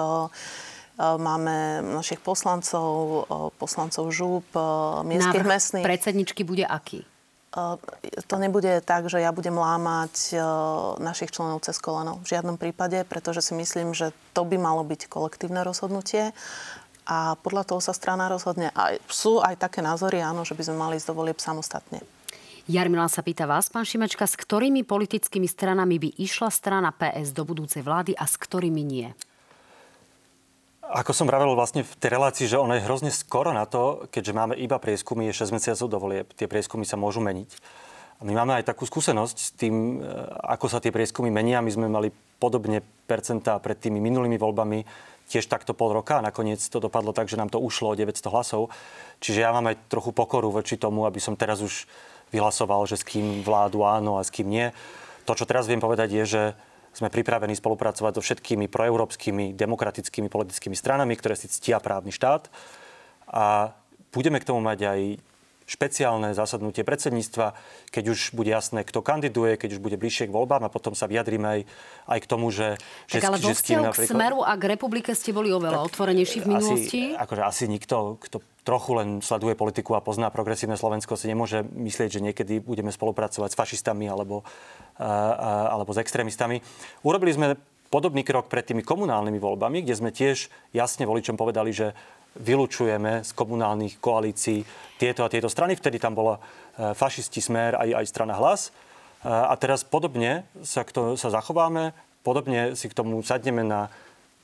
máme 1.00 1.84
našich 1.84 2.24
poslancov, 2.24 3.28
poslancov 3.60 4.08
žúb, 4.16 4.48
miestských 5.04 5.48
mesných. 5.48 5.84
predsedničky 5.84 6.48
bude 6.48 6.64
aký? 6.64 7.04
To 8.28 8.36
nebude 8.38 8.84
tak, 8.84 9.08
že 9.08 9.24
ja 9.24 9.32
budem 9.32 9.56
lámať 9.56 10.36
našich 11.00 11.32
členov 11.32 11.64
cez 11.64 11.80
koleno. 11.80 12.20
V 12.22 12.36
žiadnom 12.36 12.60
prípade, 12.60 13.02
pretože 13.08 13.40
si 13.42 13.54
myslím, 13.56 13.96
že 13.96 14.12
to 14.36 14.44
by 14.44 14.60
malo 14.60 14.84
byť 14.84 15.08
kolektívne 15.08 15.64
rozhodnutie 15.64 16.36
a 17.08 17.40
podľa 17.40 17.64
toho 17.64 17.80
sa 17.80 17.96
strana 17.96 18.28
rozhodne. 18.28 18.70
A 18.76 19.00
sú 19.08 19.40
aj 19.40 19.64
také 19.64 19.80
názory, 19.80 20.20
áno, 20.20 20.44
že 20.44 20.60
by 20.60 20.64
sme 20.68 20.76
mali 20.76 21.00
ísť 21.00 21.08
do 21.08 21.16
volieb 21.16 21.40
samostatne. 21.40 22.04
Jarmila 22.68 23.08
sa 23.08 23.24
pýta 23.24 23.48
vás, 23.48 23.72
pán 23.72 23.88
Šimečka, 23.88 24.28
s 24.28 24.36
ktorými 24.36 24.84
politickými 24.84 25.48
stranami 25.48 26.04
by 26.04 26.20
išla 26.20 26.52
strana 26.52 26.92
PS 26.92 27.32
do 27.32 27.48
budúcej 27.48 27.80
vlády 27.80 28.12
a 28.12 28.28
s 28.28 28.36
ktorými 28.36 28.84
nie? 28.84 29.08
Ako 30.88 31.12
som 31.12 31.28
vravel 31.28 31.52
vlastne 31.52 31.84
v 31.84 31.94
tej 32.00 32.16
relácii, 32.16 32.48
že 32.48 32.56
ono 32.56 32.72
je 32.80 32.86
hrozne 32.88 33.12
skoro 33.12 33.52
na 33.52 33.68
to, 33.68 34.08
keďže 34.08 34.32
máme 34.32 34.56
iba 34.56 34.80
prieskumy, 34.80 35.28
je 35.28 35.44
6 35.44 35.56
mesiacov 35.60 35.88
do 35.92 35.98
volieb, 36.00 36.28
tie 36.32 36.48
prieskumy 36.48 36.88
sa 36.88 36.96
môžu 36.96 37.20
meniť. 37.20 37.52
A 38.18 38.26
my 38.26 38.34
máme 38.34 38.58
aj 38.58 38.72
takú 38.72 38.88
skúsenosť 38.88 39.38
s 39.38 39.50
tým, 39.54 40.00
e, 40.00 40.16
ako 40.48 40.72
sa 40.72 40.82
tie 40.82 40.90
prieskumy 40.90 41.30
menia. 41.30 41.62
My 41.62 41.70
sme 41.70 41.86
mali 41.92 42.10
podobne 42.42 42.82
percentá 43.06 43.60
pred 43.62 43.78
tými 43.78 44.02
minulými 44.02 44.40
voľbami, 44.40 44.88
tiež 45.28 45.46
takto 45.52 45.76
pol 45.76 45.92
roka 45.92 46.18
a 46.18 46.26
nakoniec 46.26 46.64
to 46.64 46.80
dopadlo 46.80 47.12
tak, 47.12 47.28
že 47.28 47.36
nám 47.36 47.52
to 47.52 47.60
ušlo 47.60 47.94
o 47.94 47.98
900 48.00 48.32
hlasov. 48.32 48.72
Čiže 49.20 49.44
ja 49.44 49.52
mám 49.52 49.68
aj 49.70 49.92
trochu 49.92 50.16
pokoru 50.16 50.50
voči 50.50 50.80
tomu, 50.80 51.04
aby 51.04 51.20
som 51.20 51.36
teraz 51.36 51.60
už 51.60 51.84
vyhlasoval, 52.32 52.88
že 52.88 52.96
s 52.96 53.04
kým 53.04 53.44
vládu 53.44 53.84
áno 53.84 54.18
a 54.18 54.26
s 54.26 54.32
kým 54.32 54.48
nie. 54.48 54.72
To, 55.28 55.36
čo 55.36 55.44
teraz 55.44 55.68
viem 55.68 55.84
povedať, 55.84 56.16
je, 56.16 56.24
že 56.24 56.44
sme 56.98 57.14
pripravení 57.14 57.54
spolupracovať 57.54 58.18
so 58.18 58.26
všetkými 58.26 58.66
proeurópskymi 58.66 59.54
demokratickými 59.54 60.34
politickými 60.34 60.74
stranami, 60.74 61.14
ktoré 61.14 61.38
si 61.38 61.46
ctia 61.46 61.78
právny 61.78 62.10
štát. 62.10 62.50
A 63.30 63.78
budeme 64.10 64.42
k 64.42 64.50
tomu 64.50 64.66
mať 64.66 64.80
aj 64.90 65.02
špeciálne 65.68 66.32
zasadnutie 66.32 66.88
predsedníctva, 66.88 67.52
keď 67.92 68.16
už 68.16 68.32
bude 68.32 68.48
jasné, 68.50 68.88
kto 68.88 69.04
kandiduje, 69.04 69.60
keď 69.60 69.78
už 69.78 69.84
bude 69.84 70.00
bližšie 70.00 70.32
k 70.32 70.34
voľbám 70.34 70.64
a 70.64 70.72
potom 70.72 70.96
sa 70.96 71.12
vyjadrime 71.12 71.44
aj, 71.44 71.62
aj 72.08 72.20
k 72.24 72.26
tomu, 72.26 72.48
že... 72.56 72.80
Tak 73.12 73.20
že, 73.20 73.28
ale 73.28 73.38
vo 73.38 73.52
vzťahu 73.52 73.84
napríklad... 73.84 74.08
k 74.08 74.16
Smeru 74.16 74.40
a 74.48 74.56
k 74.56 74.64
Republike 74.64 75.12
ste 75.12 75.36
boli 75.36 75.52
oveľa 75.52 75.84
tak, 75.84 75.88
otvorenejší 75.92 76.38
v 76.40 76.46
minulosti? 76.48 77.02
Asi, 77.12 77.20
akože 77.20 77.44
asi 77.44 77.64
nikto, 77.68 78.16
kto 78.24 78.40
trochu 78.68 79.00
len 79.00 79.24
sleduje 79.24 79.56
politiku 79.56 79.96
a 79.96 80.04
pozná 80.04 80.28
progresívne 80.28 80.76
Slovensko, 80.76 81.16
si 81.16 81.32
nemôže 81.32 81.64
myslieť, 81.64 82.20
že 82.20 82.24
niekedy 82.24 82.60
budeme 82.60 82.92
spolupracovať 82.92 83.56
s 83.56 83.60
fašistami 83.60 84.12
alebo, 84.12 84.44
uh, 85.00 85.72
alebo 85.72 85.96
s 85.96 86.04
extrémistami. 86.04 86.60
Urobili 87.08 87.32
sme 87.32 87.56
podobný 87.88 88.28
krok 88.28 88.52
pred 88.52 88.68
tými 88.68 88.84
komunálnymi 88.84 89.40
voľbami, 89.40 89.88
kde 89.88 89.96
sme 89.96 90.12
tiež 90.12 90.52
jasne 90.76 91.08
voličom 91.08 91.40
povedali, 91.40 91.72
že 91.72 91.96
vylučujeme 92.38 93.24
z 93.24 93.32
komunálnych 93.34 93.98
koalícií 94.04 94.62
tieto 95.00 95.26
a 95.26 95.32
tieto 95.32 95.50
strany. 95.50 95.74
Vtedy 95.74 95.98
tam 95.98 96.14
bola 96.14 96.38
e, 96.38 96.94
fašisti 96.94 97.42
Smer 97.42 97.74
aj, 97.74 98.04
aj 98.04 98.06
strana 98.06 98.38
Hlas. 98.38 98.70
E, 98.70 98.72
a 99.26 99.56
teraz 99.58 99.82
podobne 99.82 100.46
sa, 100.62 100.86
to, 100.86 101.18
sa 101.18 101.34
zachováme, 101.34 101.98
podobne 102.22 102.78
si 102.78 102.92
k 102.92 102.98
tomu 102.98 103.18
sadneme 103.26 103.66
na 103.66 103.90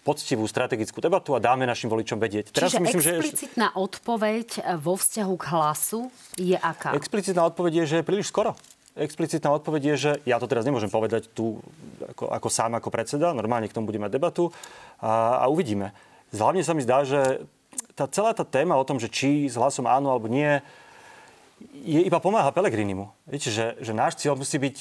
poctivú 0.03 0.43
strategickú 0.43 0.99
debatu 0.99 1.31
a 1.33 1.39
dáme 1.39 1.63
našim 1.63 1.87
voličom 1.87 2.19
vedieť. 2.19 2.51
Teraz 2.51 2.75
Čiže 2.75 2.83
myslím, 2.83 3.01
explicitná 3.23 3.67
že... 3.71 3.75
odpoveď 3.79 4.47
vo 4.83 4.93
vzťahu 4.99 5.33
k 5.39 5.45
hlasu 5.55 5.99
je 6.35 6.57
aká? 6.59 6.91
Explicitná 6.91 7.47
odpoveď 7.47 7.83
je, 7.83 7.85
že 7.87 7.95
je 7.99 8.05
príliš 8.05 8.27
skoro. 8.27 8.59
Explicitná 8.93 9.49
odpoveď 9.57 9.81
je, 9.81 9.95
že 9.97 10.11
ja 10.27 10.37
to 10.37 10.45
teraz 10.45 10.67
nemôžem 10.67 10.91
povedať 10.91 11.31
tu 11.33 11.57
ako, 12.13 12.29
ako 12.29 12.47
sám, 12.51 12.77
ako 12.77 12.93
predseda, 12.93 13.33
normálne 13.33 13.65
k 13.65 13.73
tomu 13.73 13.89
budeme 13.89 14.05
mať 14.05 14.13
debatu 14.19 14.53
a, 15.01 15.41
a 15.41 15.45
uvidíme. 15.49 15.95
Hlavne 16.29 16.61
sa 16.61 16.77
mi 16.77 16.85
zdá, 16.85 17.01
že 17.01 17.41
tá 17.97 18.05
celá 18.05 18.37
tá 18.37 18.45
téma 18.45 18.77
o 18.77 18.85
tom, 18.85 19.01
že 19.01 19.09
či 19.09 19.49
s 19.49 19.57
hlasom 19.57 19.89
áno 19.89 20.13
alebo 20.13 20.29
nie, 20.29 20.61
je 21.73 22.05
iba 22.05 22.19
pomáha 22.19 22.53
Pelegrinimu. 22.53 23.09
Viete, 23.25 23.49
že, 23.49 23.79
že 23.79 23.95
náš 23.95 24.19
cieľ 24.19 24.37
musí 24.37 24.59
byť 24.59 24.77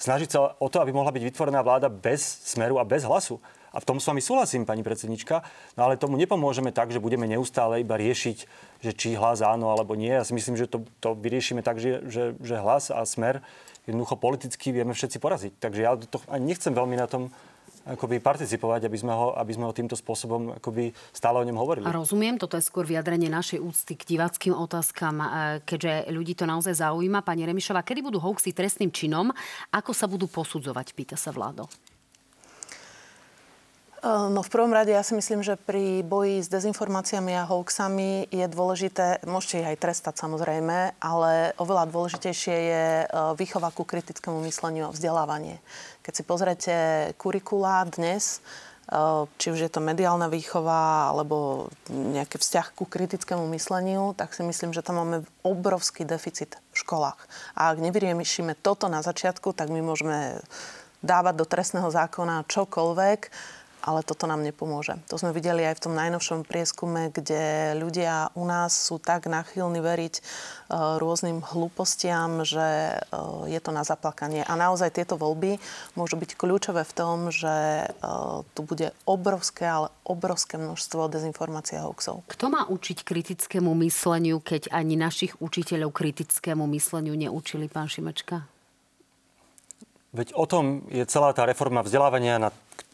snažiť 0.00 0.28
sa 0.32 0.58
o 0.58 0.66
to, 0.66 0.82
aby 0.82 0.90
mohla 0.90 1.14
byť 1.14 1.22
vytvorená 1.22 1.62
vláda 1.62 1.86
bez 1.86 2.22
smeru 2.42 2.82
a 2.82 2.88
bez 2.88 3.06
hlasu. 3.06 3.38
A 3.72 3.80
v 3.80 3.88
tom 3.88 3.96
s 3.98 4.06
vami 4.06 4.20
súhlasím, 4.20 4.68
pani 4.68 4.84
predsednička, 4.84 5.40
no 5.74 5.88
ale 5.88 5.96
tomu 5.96 6.20
nepomôžeme 6.20 6.70
tak, 6.70 6.92
že 6.92 7.00
budeme 7.00 7.24
neustále 7.24 7.80
iba 7.80 7.96
riešiť, 7.96 8.38
že 8.84 8.90
či 8.92 9.16
hlas 9.16 9.40
áno 9.40 9.72
alebo 9.72 9.96
nie. 9.96 10.12
Ja 10.12 10.24
si 10.24 10.36
myslím, 10.36 10.60
že 10.60 10.68
to, 10.68 10.84
to 11.00 11.16
vyriešime 11.16 11.64
tak, 11.64 11.80
že, 11.80 12.04
že, 12.06 12.36
že 12.38 12.60
hlas 12.60 12.92
a 12.92 13.00
smer 13.08 13.40
jednoducho 13.88 14.14
politicky 14.20 14.70
vieme 14.70 14.94
všetci 14.94 15.18
poraziť. 15.18 15.52
Takže 15.58 15.80
ja 15.82 15.96
to 15.98 16.22
ani 16.30 16.54
nechcem 16.54 16.70
veľmi 16.70 16.94
na 16.94 17.10
tom 17.10 17.34
akoby 17.82 18.22
participovať, 18.22 18.86
aby 18.86 18.94
sme, 18.94 19.10
ho, 19.10 19.34
aby 19.34 19.52
sme 19.58 19.66
ho 19.66 19.74
týmto 19.74 19.98
spôsobom 19.98 20.54
akoby 20.62 20.94
stále 21.10 21.42
o 21.42 21.46
ňom 21.46 21.58
hovorili. 21.58 21.84
Rozumiem, 21.90 22.38
toto 22.38 22.54
je 22.54 22.62
skôr 22.62 22.86
vyjadrenie 22.86 23.26
našej 23.26 23.58
úcty 23.58 23.98
k 23.98 24.06
diváckým 24.14 24.54
otázkam, 24.54 25.18
e, 25.18 25.26
keďže 25.66 26.14
ľudí 26.14 26.38
to 26.38 26.46
naozaj 26.46 26.78
zaujíma. 26.78 27.26
Pani 27.26 27.42
Remišová, 27.42 27.82
kedy 27.82 28.06
budú 28.06 28.22
hoaxy 28.22 28.54
trestným 28.54 28.94
činom? 28.94 29.34
Ako 29.74 29.90
sa 29.90 30.06
budú 30.06 30.30
posudzovať, 30.30 30.94
pýta 30.94 31.18
sa 31.18 31.34
vládo. 31.34 31.66
No 34.02 34.42
v 34.42 34.50
prvom 34.50 34.74
rade 34.74 34.90
ja 34.90 35.06
si 35.06 35.14
myslím, 35.14 35.46
že 35.46 35.54
pri 35.54 36.02
boji 36.02 36.42
s 36.42 36.50
dezinformáciami 36.50 37.38
a 37.38 37.46
hoaxami 37.46 38.26
je 38.34 38.46
dôležité, 38.50 39.22
môžete 39.22 39.62
ich 39.62 39.70
aj 39.70 39.78
trestať 39.78 40.14
samozrejme, 40.18 40.98
ale 40.98 41.54
oveľa 41.54 41.86
dôležitejšie 41.86 42.56
je 42.66 42.86
e, 42.98 43.06
výchova 43.38 43.70
ku 43.70 43.86
kritickému 43.86 44.42
mysleniu 44.42 44.90
a 44.90 44.94
vzdelávanie. 44.94 45.62
Keď 46.02 46.12
si 46.18 46.22
pozrete 46.26 46.74
kurikula 47.14 47.86
dnes, 47.86 48.42
e, 48.90 48.98
či 49.38 49.54
už 49.54 49.62
je 49.62 49.70
to 49.70 49.78
mediálna 49.78 50.26
výchova 50.26 51.14
alebo 51.14 51.70
nejaký 51.86 52.42
vzťah 52.42 52.74
ku 52.74 52.90
kritickému 52.90 53.46
mysleniu, 53.54 54.18
tak 54.18 54.34
si 54.34 54.42
myslím, 54.42 54.74
že 54.74 54.82
tam 54.82 54.98
máme 54.98 55.22
obrovský 55.46 56.02
deficit 56.02 56.58
v 56.74 56.82
školách. 56.82 57.22
A 57.54 57.70
ak 57.70 57.78
nevyriešime 57.78 58.58
toto 58.58 58.90
na 58.90 58.98
začiatku, 58.98 59.54
tak 59.54 59.70
my 59.70 59.78
môžeme 59.78 60.42
dávať 61.06 61.34
do 61.38 61.46
trestného 61.46 61.86
zákona 61.86 62.50
čokoľvek, 62.50 63.20
ale 63.82 64.06
toto 64.06 64.30
nám 64.30 64.46
nepomôže. 64.46 64.96
To 65.10 65.18
sme 65.18 65.34
videli 65.34 65.66
aj 65.66 65.82
v 65.82 65.84
tom 65.90 65.94
najnovšom 65.98 66.46
prieskume, 66.46 67.10
kde 67.10 67.74
ľudia 67.76 68.30
u 68.38 68.46
nás 68.46 68.72
sú 68.72 69.02
tak 69.02 69.26
nachylní 69.26 69.82
veriť 69.82 70.14
e, 70.16 70.22
rôznym 71.02 71.42
hlúpostiam, 71.42 72.46
že 72.46 72.94
e, 72.94 73.50
je 73.50 73.60
to 73.60 73.74
na 73.74 73.82
zaplakanie. 73.82 74.46
A 74.46 74.54
naozaj 74.54 74.94
tieto 74.94 75.18
voľby 75.18 75.58
môžu 75.98 76.14
byť 76.14 76.38
kľúčové 76.38 76.86
v 76.86 76.94
tom, 76.94 77.34
že 77.34 77.84
e, 77.84 77.86
tu 78.54 78.60
bude 78.62 78.94
obrovské, 79.02 79.66
ale 79.66 79.90
obrovské 80.06 80.56
množstvo 80.56 81.10
dezinformácií 81.10 81.82
a 81.82 81.90
hoaxov. 81.90 82.22
Kto 82.30 82.46
má 82.48 82.70
učiť 82.70 83.02
kritickému 83.02 83.74
mysleniu, 83.82 84.38
keď 84.38 84.70
ani 84.70 84.94
našich 84.94 85.34
učiteľov 85.42 85.90
kritickému 85.90 86.64
mysleniu 86.70 87.18
neučili, 87.18 87.66
pán 87.66 87.90
Šimečka? 87.90 88.46
Veď 90.12 90.36
o 90.36 90.44
tom 90.44 90.84
je 90.92 91.08
celá 91.08 91.32
tá 91.32 91.48
reforma 91.48 91.80
vzdelávania 91.80 92.36
na, 92.36 92.52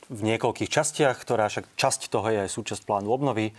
v 0.09 0.21
niekoľkých 0.35 0.73
častiach, 0.73 1.17
ktorá 1.21 1.53
však 1.53 1.77
časť 1.77 2.09
toho 2.09 2.29
je 2.33 2.49
aj 2.49 2.51
súčasť 2.51 2.83
plánu 2.89 3.13
obnovy. 3.13 3.53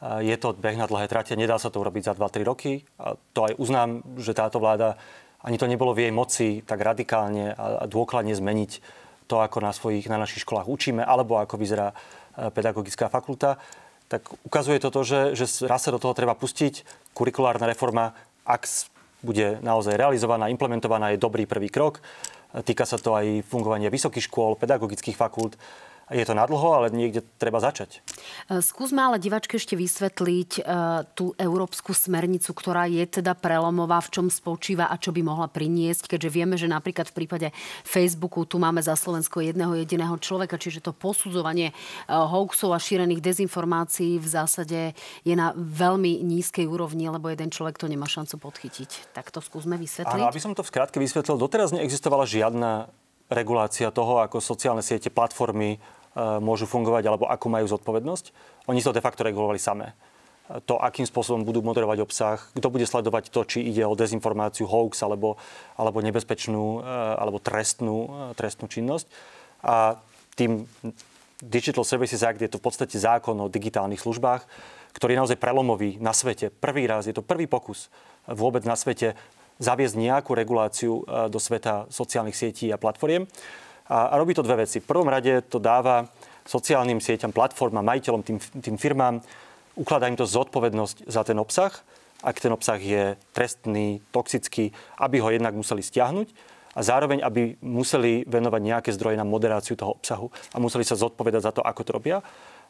Je 0.00 0.36
to 0.40 0.56
beh 0.56 0.80
na 0.80 0.88
dlhé 0.88 1.12
trate, 1.12 1.36
nedá 1.36 1.60
sa 1.60 1.68
to 1.68 1.84
urobiť 1.84 2.08
za 2.08 2.12
2-3 2.16 2.40
roky. 2.40 2.88
A 2.96 3.20
to 3.36 3.44
aj 3.44 3.52
uznám, 3.60 4.00
že 4.16 4.32
táto 4.32 4.56
vláda 4.56 4.96
ani 5.44 5.56
to 5.56 5.68
nebolo 5.68 5.96
v 5.96 6.08
jej 6.08 6.12
moci 6.12 6.48
tak 6.64 6.80
radikálne 6.80 7.52
a 7.56 7.84
dôkladne 7.88 8.32
zmeniť 8.32 8.80
to, 9.24 9.40
ako 9.40 9.62
na, 9.64 9.72
svojich, 9.72 10.08
na 10.08 10.20
našich 10.20 10.44
školách 10.44 10.68
učíme, 10.68 11.00
alebo 11.00 11.40
ako 11.40 11.56
vyzerá 11.56 11.92
e, 11.92 12.50
pedagogická 12.50 13.08
fakulta. 13.08 13.56
Tak 14.10 14.26
ukazuje 14.42 14.82
to 14.82 14.90
to, 14.90 15.00
že, 15.06 15.20
že 15.38 15.44
raz 15.70 15.86
sa 15.86 15.94
do 15.94 16.02
toho 16.02 16.12
treba 16.12 16.34
pustiť. 16.34 16.82
Kurikulárna 17.14 17.64
reforma, 17.70 18.12
ak 18.42 18.66
bude 19.22 19.62
naozaj 19.62 19.94
realizovaná, 19.96 20.50
implementovaná, 20.50 21.14
je 21.14 21.22
dobrý 21.22 21.46
prvý 21.46 21.70
krok. 21.70 22.02
Týka 22.50 22.82
sa 22.82 22.98
to 22.98 23.14
aj 23.14 23.46
fungovania 23.46 23.92
vysokých 23.92 24.26
škôl, 24.26 24.58
pedagogických 24.58 25.14
fakult 25.14 25.54
je 26.10 26.26
to 26.26 26.34
nadlho, 26.34 26.74
ale 26.74 26.90
niekde 26.90 27.22
treba 27.38 27.62
začať. 27.62 28.02
E, 28.50 28.58
skúsme 28.58 28.98
ale 28.98 29.22
divačke 29.22 29.54
ešte 29.54 29.78
vysvetliť 29.78 30.50
e, 30.58 30.62
tú 31.14 31.38
európsku 31.38 31.94
smernicu, 31.94 32.50
ktorá 32.50 32.90
je 32.90 33.06
teda 33.06 33.38
prelomová, 33.38 34.02
v 34.02 34.10
čom 34.18 34.26
spočíva 34.26 34.90
a 34.90 34.98
čo 34.98 35.14
by 35.14 35.22
mohla 35.22 35.46
priniesť, 35.46 36.10
keďže 36.10 36.30
vieme, 36.34 36.58
že 36.58 36.66
napríklad 36.66 37.06
v 37.14 37.14
prípade 37.14 37.48
Facebooku 37.86 38.42
tu 38.42 38.58
máme 38.58 38.82
za 38.82 38.98
Slovensko 38.98 39.38
jedného 39.38 39.78
jediného 39.78 40.18
človeka, 40.18 40.58
čiže 40.58 40.82
to 40.82 40.90
posudzovanie 40.90 41.70
e, 41.70 41.74
hoaxov 42.10 42.74
a 42.74 42.82
šírených 42.82 43.22
dezinformácií 43.22 44.18
v 44.18 44.26
zásade 44.26 44.80
je 45.22 45.34
na 45.38 45.54
veľmi 45.54 46.26
nízkej 46.26 46.66
úrovni, 46.66 47.06
lebo 47.06 47.30
jeden 47.30 47.54
človek 47.54 47.78
to 47.78 47.86
nemá 47.86 48.10
šancu 48.10 48.34
podchytiť. 48.42 49.14
Tak 49.14 49.30
to 49.30 49.38
skúsme 49.38 49.78
vysvetliť. 49.78 50.26
Áno, 50.26 50.26
aby 50.26 50.42
som 50.42 50.58
to 50.58 50.66
v 50.66 50.74
skrátke 50.74 50.98
vysvetlil, 50.98 51.38
doteraz 51.38 51.70
neexistovala 51.70 52.26
žiadna 52.26 52.90
regulácia 53.30 53.94
toho, 53.94 54.18
ako 54.18 54.42
sociálne 54.42 54.82
siete, 54.82 55.08
platformy 55.08 55.78
môžu 56.18 56.66
fungovať 56.66 57.06
alebo 57.06 57.24
akú 57.30 57.46
majú 57.46 57.70
zodpovednosť. 57.70 58.34
Oni 58.66 58.82
to 58.82 58.90
de 58.90 59.02
facto 59.02 59.22
regulovali 59.22 59.62
samé. 59.62 59.94
E, 60.50 60.58
to, 60.66 60.74
akým 60.78 61.06
spôsobom 61.06 61.46
budú 61.46 61.62
moderovať 61.62 61.98
obsah, 62.02 62.38
kto 62.54 62.68
bude 62.70 62.86
sledovať 62.86 63.30
to, 63.30 63.46
či 63.46 63.62
ide 63.62 63.86
o 63.86 63.94
dezinformáciu, 63.94 64.66
hoax 64.66 65.06
alebo, 65.06 65.38
alebo 65.78 66.02
nebezpečnú 66.02 66.82
e, 66.82 66.90
alebo 67.14 67.38
trestnú, 67.38 68.10
trestnú 68.34 68.66
činnosť. 68.66 69.06
A 69.62 70.02
tým 70.34 70.66
Digital 71.40 71.86
Services 71.86 72.20
Act 72.26 72.42
je 72.42 72.50
to 72.50 72.58
v 72.60 72.66
podstate 72.66 72.96
zákon 72.98 73.38
o 73.38 73.48
digitálnych 73.48 74.02
službách, 74.02 74.44
ktorý 74.92 75.14
je 75.14 75.20
naozaj 75.22 75.38
prelomový 75.38 75.96
na 76.02 76.10
svete. 76.10 76.50
Prvý 76.50 76.90
raz, 76.90 77.06
je 77.06 77.14
to 77.14 77.24
prvý 77.24 77.46
pokus 77.46 77.88
vôbec 78.26 78.66
na 78.66 78.74
svete 78.74 79.14
zaviesť 79.60 79.96
nejakú 79.96 80.32
reguláciu 80.32 81.04
do 81.28 81.38
sveta 81.40 81.88
sociálnych 81.92 82.36
sietí 82.36 82.72
a 82.72 82.80
platformiem. 82.80 83.28
A, 83.90 84.14
a 84.14 84.14
robí 84.14 84.38
to 84.38 84.46
dve 84.46 84.62
veci. 84.62 84.78
V 84.78 84.86
prvom 84.86 85.10
rade 85.10 85.42
to 85.50 85.58
dáva 85.58 86.06
sociálnym 86.46 87.02
sieťam, 87.02 87.34
platformám, 87.34 87.82
majiteľom, 87.82 88.22
tým, 88.22 88.38
tým 88.38 88.76
firmám, 88.78 89.18
ukladá 89.74 90.06
im 90.06 90.14
to 90.14 90.30
zodpovednosť 90.30 91.10
za 91.10 91.26
ten 91.26 91.36
obsah. 91.42 91.74
Ak 92.22 92.38
ten 92.38 92.52
obsah 92.52 92.78
je 92.78 93.16
trestný, 93.34 93.98
toxický, 94.12 94.70
aby 95.00 95.18
ho 95.18 95.28
jednak 95.32 95.56
museli 95.56 95.82
stiahnuť 95.82 96.28
a 96.76 96.80
zároveň, 96.86 97.24
aby 97.24 97.58
museli 97.64 98.22
venovať 98.28 98.60
nejaké 98.62 98.90
zdroje 98.94 99.18
na 99.18 99.26
moderáciu 99.26 99.74
toho 99.74 99.98
obsahu 99.98 100.30
a 100.54 100.56
museli 100.62 100.86
sa 100.86 101.00
zodpovedať 101.00 101.42
za 101.42 101.52
to, 101.56 101.64
ako 101.64 101.82
to 101.82 101.90
robia. 101.96 102.18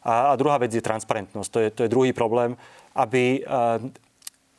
A, 0.01 0.33
a 0.33 0.39
druhá 0.39 0.57
vec 0.57 0.73
je 0.73 0.81
transparentnosť. 0.81 1.49
To 1.51 1.59
je, 1.61 1.67
to 1.69 1.81
je 1.85 1.93
druhý 1.93 2.09
problém, 2.15 2.57
aby 2.97 3.45
a, 3.45 3.77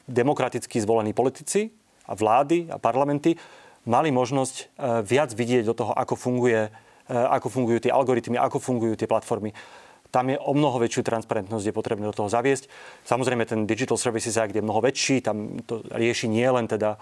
demokraticky 0.06 0.78
zvolení 0.78 1.10
politici 1.16 1.72
a 2.06 2.14
vlády 2.14 2.68
a 2.70 2.76
parlamenty 2.78 3.34
mali 3.84 4.14
možnosť 4.14 4.56
e, 4.56 4.64
viac 5.02 5.30
vidieť 5.34 5.66
do 5.66 5.74
toho, 5.74 5.92
ako, 5.94 6.14
funguje, 6.14 6.70
e, 6.70 7.14
ako 7.14 7.48
fungujú 7.50 7.78
tie 7.82 7.92
algoritmy, 7.94 8.38
ako 8.38 8.62
fungujú 8.62 8.94
tie 8.94 9.10
platformy. 9.10 9.50
Tam 10.12 10.28
je 10.28 10.36
o 10.36 10.52
mnoho 10.52 10.76
väčšiu 10.76 11.08
transparentnosť, 11.08 11.72
je 11.72 11.74
potrebné 11.74 12.04
do 12.04 12.12
toho 12.12 12.28
zaviesť. 12.28 12.68
Samozrejme, 13.08 13.48
ten 13.48 13.64
Digital 13.64 13.96
Services 13.96 14.36
Act 14.36 14.52
je 14.52 14.60
mnoho 14.60 14.84
väčší, 14.84 15.24
tam 15.24 15.56
to 15.64 15.80
rieši 15.88 16.28
nie 16.28 16.44
len 16.44 16.68
teda 16.68 16.94
e, 16.94 16.98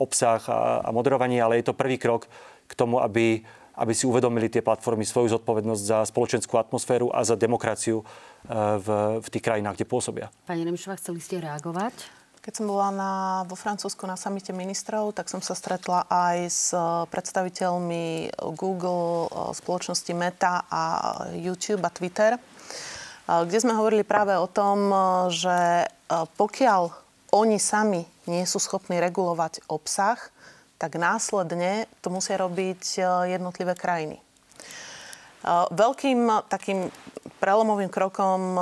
obsah 0.00 0.40
a 0.80 0.88
moderovanie, 0.90 1.38
ale 1.38 1.60
je 1.60 1.68
to 1.68 1.76
prvý 1.76 2.00
krok 2.00 2.26
k 2.66 2.72
tomu, 2.72 3.04
aby, 3.04 3.44
aby 3.76 3.92
si 3.92 4.08
uvedomili 4.08 4.48
tie 4.48 4.64
platformy 4.64 5.04
svoju 5.04 5.36
zodpovednosť 5.38 5.82
za 5.84 5.98
spoločenskú 6.08 6.56
atmosféru 6.56 7.12
a 7.12 7.20
za 7.20 7.36
demokraciu 7.36 8.00
v, 8.48 8.88
v 9.20 9.26
tých 9.28 9.44
krajinách, 9.44 9.76
kde 9.76 9.86
pôsobia. 9.86 10.26
Pani 10.48 10.64
Nemšová, 10.64 10.96
chceli 10.96 11.20
ste 11.20 11.38
reagovať? 11.38 12.21
Keď 12.42 12.58
som 12.58 12.66
bola 12.66 12.90
na, 12.90 13.12
vo 13.46 13.54
Francúzsku 13.54 14.02
na 14.02 14.18
samite 14.18 14.50
ministrov, 14.50 15.14
tak 15.14 15.30
som 15.30 15.38
sa 15.38 15.54
stretla 15.54 16.10
aj 16.10 16.36
s 16.50 16.74
eh, 16.74 16.82
predstaviteľmi 17.06 18.34
Google, 18.58 19.30
eh, 19.30 19.54
spoločnosti 19.54 20.10
Meta 20.10 20.66
a 20.66 20.82
YouTube 21.38 21.86
a 21.86 21.94
Twitter, 21.94 22.34
eh, 22.34 22.42
kde 23.46 23.58
sme 23.62 23.78
hovorili 23.78 24.02
práve 24.02 24.34
o 24.34 24.50
tom, 24.50 24.90
že 25.30 25.86
pokiaľ 26.12 26.90
oni 27.30 27.62
sami 27.62 28.02
nie 28.26 28.42
sú 28.42 28.58
schopní 28.58 28.98
regulovať 28.98 29.62
obsah, 29.70 30.18
tak 30.82 30.98
následne 30.98 31.86
to 32.02 32.10
musia 32.10 32.36
robiť 32.36 33.00
jednotlivé 33.32 33.72
krajiny. 33.72 34.20
Veľkým 35.72 36.28
takým 36.52 36.92
prelomovým 37.40 37.88
krokom 37.88 38.60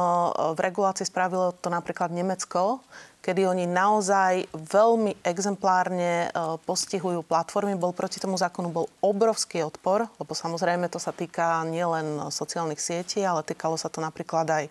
v 0.55 0.59
regulácii 0.62 1.11
spravilo 1.11 1.59
to 1.59 1.74
napríklad 1.74 2.14
Nemecko, 2.14 2.87
kedy 3.21 3.45
oni 3.45 3.64
naozaj 3.68 4.49
veľmi 4.53 5.21
exemplárne 5.21 6.29
e, 6.29 6.57
postihujú 6.64 7.21
platformy. 7.25 7.77
Bol 7.77 7.93
proti 7.93 8.16
tomu 8.16 8.41
zákonu 8.41 8.73
bol 8.73 8.87
obrovský 9.05 9.61
odpor, 9.64 10.09
lebo 10.16 10.33
samozrejme 10.33 10.89
to 10.89 10.97
sa 10.97 11.12
týka 11.12 11.61
nielen 11.68 12.33
sociálnych 12.33 12.81
sietí, 12.81 13.21
ale 13.21 13.45
týkalo 13.45 13.77
sa 13.77 13.93
to 13.93 14.01
napríklad 14.01 14.49
aj 14.49 14.64
e, 14.66 14.71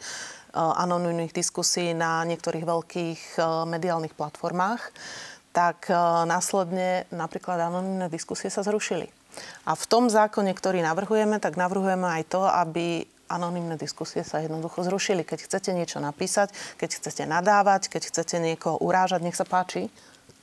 anonimných 0.58 1.34
diskusí 1.34 1.93
na 1.93 2.26
niektorých 2.26 2.66
veľkých 2.66 3.22
e, 3.38 3.41
mediálnych 3.70 4.18
platformách, 4.18 4.82
tak 5.50 5.89
následne 6.30 7.10
napríklad 7.10 7.58
anonimné 7.58 8.06
diskusie 8.14 8.54
sa 8.54 8.62
zrušili. 8.62 9.10
A 9.66 9.74
v 9.74 9.86
tom 9.89 10.06
zákone, 10.06 10.54
ktorý 10.54 10.86
navrhujeme, 10.86 11.41
tak 11.41 11.58
navrhujeme 11.58 12.06
aj 12.06 12.24
to, 12.30 12.45
aby 12.45 13.10
anonimné 13.30 13.78
diskusie 13.78 14.26
sa 14.26 14.42
jednoducho 14.42 14.82
zrušili. 14.84 15.22
Keď 15.24 15.46
chcete 15.46 15.70
niečo 15.72 16.02
napísať, 16.02 16.52
keď 16.82 16.90
chcete 16.98 17.24
nadávať, 17.30 17.88
keď 17.88 18.10
chcete 18.10 18.42
niekoho 18.42 18.82
urážať, 18.82 19.22
nech 19.24 19.38
sa 19.38 19.46
páči, 19.46 19.88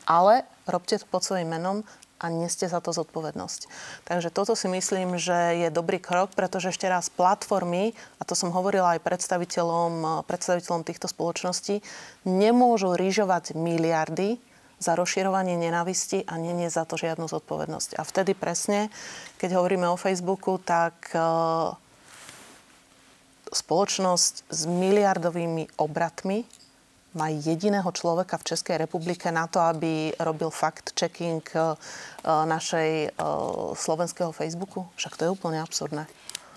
ale 0.07 0.47
robte 0.71 0.97
to 0.97 1.05
pod 1.11 1.27
svojím 1.27 1.51
menom 1.51 1.83
a 2.17 2.33
neste 2.33 2.65
za 2.65 2.81
to 2.81 2.97
zodpovednosť. 2.97 3.69
Takže 4.09 4.33
toto 4.33 4.57
si 4.57 4.73
myslím, 4.73 5.21
že 5.21 5.67
je 5.67 5.69
dobrý 5.69 6.01
krok, 6.01 6.33
pretože 6.33 6.73
ešte 6.73 6.89
raz 6.89 7.13
platformy, 7.13 7.93
a 8.17 8.23
to 8.25 8.33
som 8.33 8.49
hovorila 8.49 8.97
aj 8.97 9.05
predstaviteľom, 9.05 10.25
predstaviteľom 10.25 10.81
týchto 10.87 11.13
spoločností, 11.13 11.85
nemôžu 12.25 12.97
rýžovať 12.97 13.53
miliardy 13.53 14.41
za 14.77 14.93
rozširovanie 14.97 15.57
nenavisti 15.57 16.25
a 16.29 16.37
nie 16.37 16.69
za 16.69 16.85
to 16.89 17.01
žiadnu 17.01 17.29
zodpovednosť. 17.29 17.97
A 17.97 18.03
vtedy 18.05 18.37
presne, 18.37 18.93
keď 19.41 19.61
hovoríme 19.61 19.89
o 19.89 20.01
Facebooku, 20.01 20.61
tak 20.61 21.13
spoločnosť 23.53 24.51
s 24.51 24.61
miliardovými 24.67 25.79
obratmi 25.79 26.47
má 27.17 27.33
jediného 27.33 27.89
človeka 27.97 28.37
v 28.37 28.47
Českej 28.53 28.77
republike 28.77 29.33
na 29.33 29.49
to, 29.49 29.59
aby 29.65 30.13
robil 30.21 30.53
fact-checking 30.53 31.41
e, 31.57 31.59
našej 32.27 32.91
e, 33.09 33.09
slovenského 33.73 34.37
Facebooku? 34.37 34.85
Však 35.01 35.17
to 35.17 35.23
je 35.25 35.31
úplne 35.33 35.57
absurdné. 35.65 36.05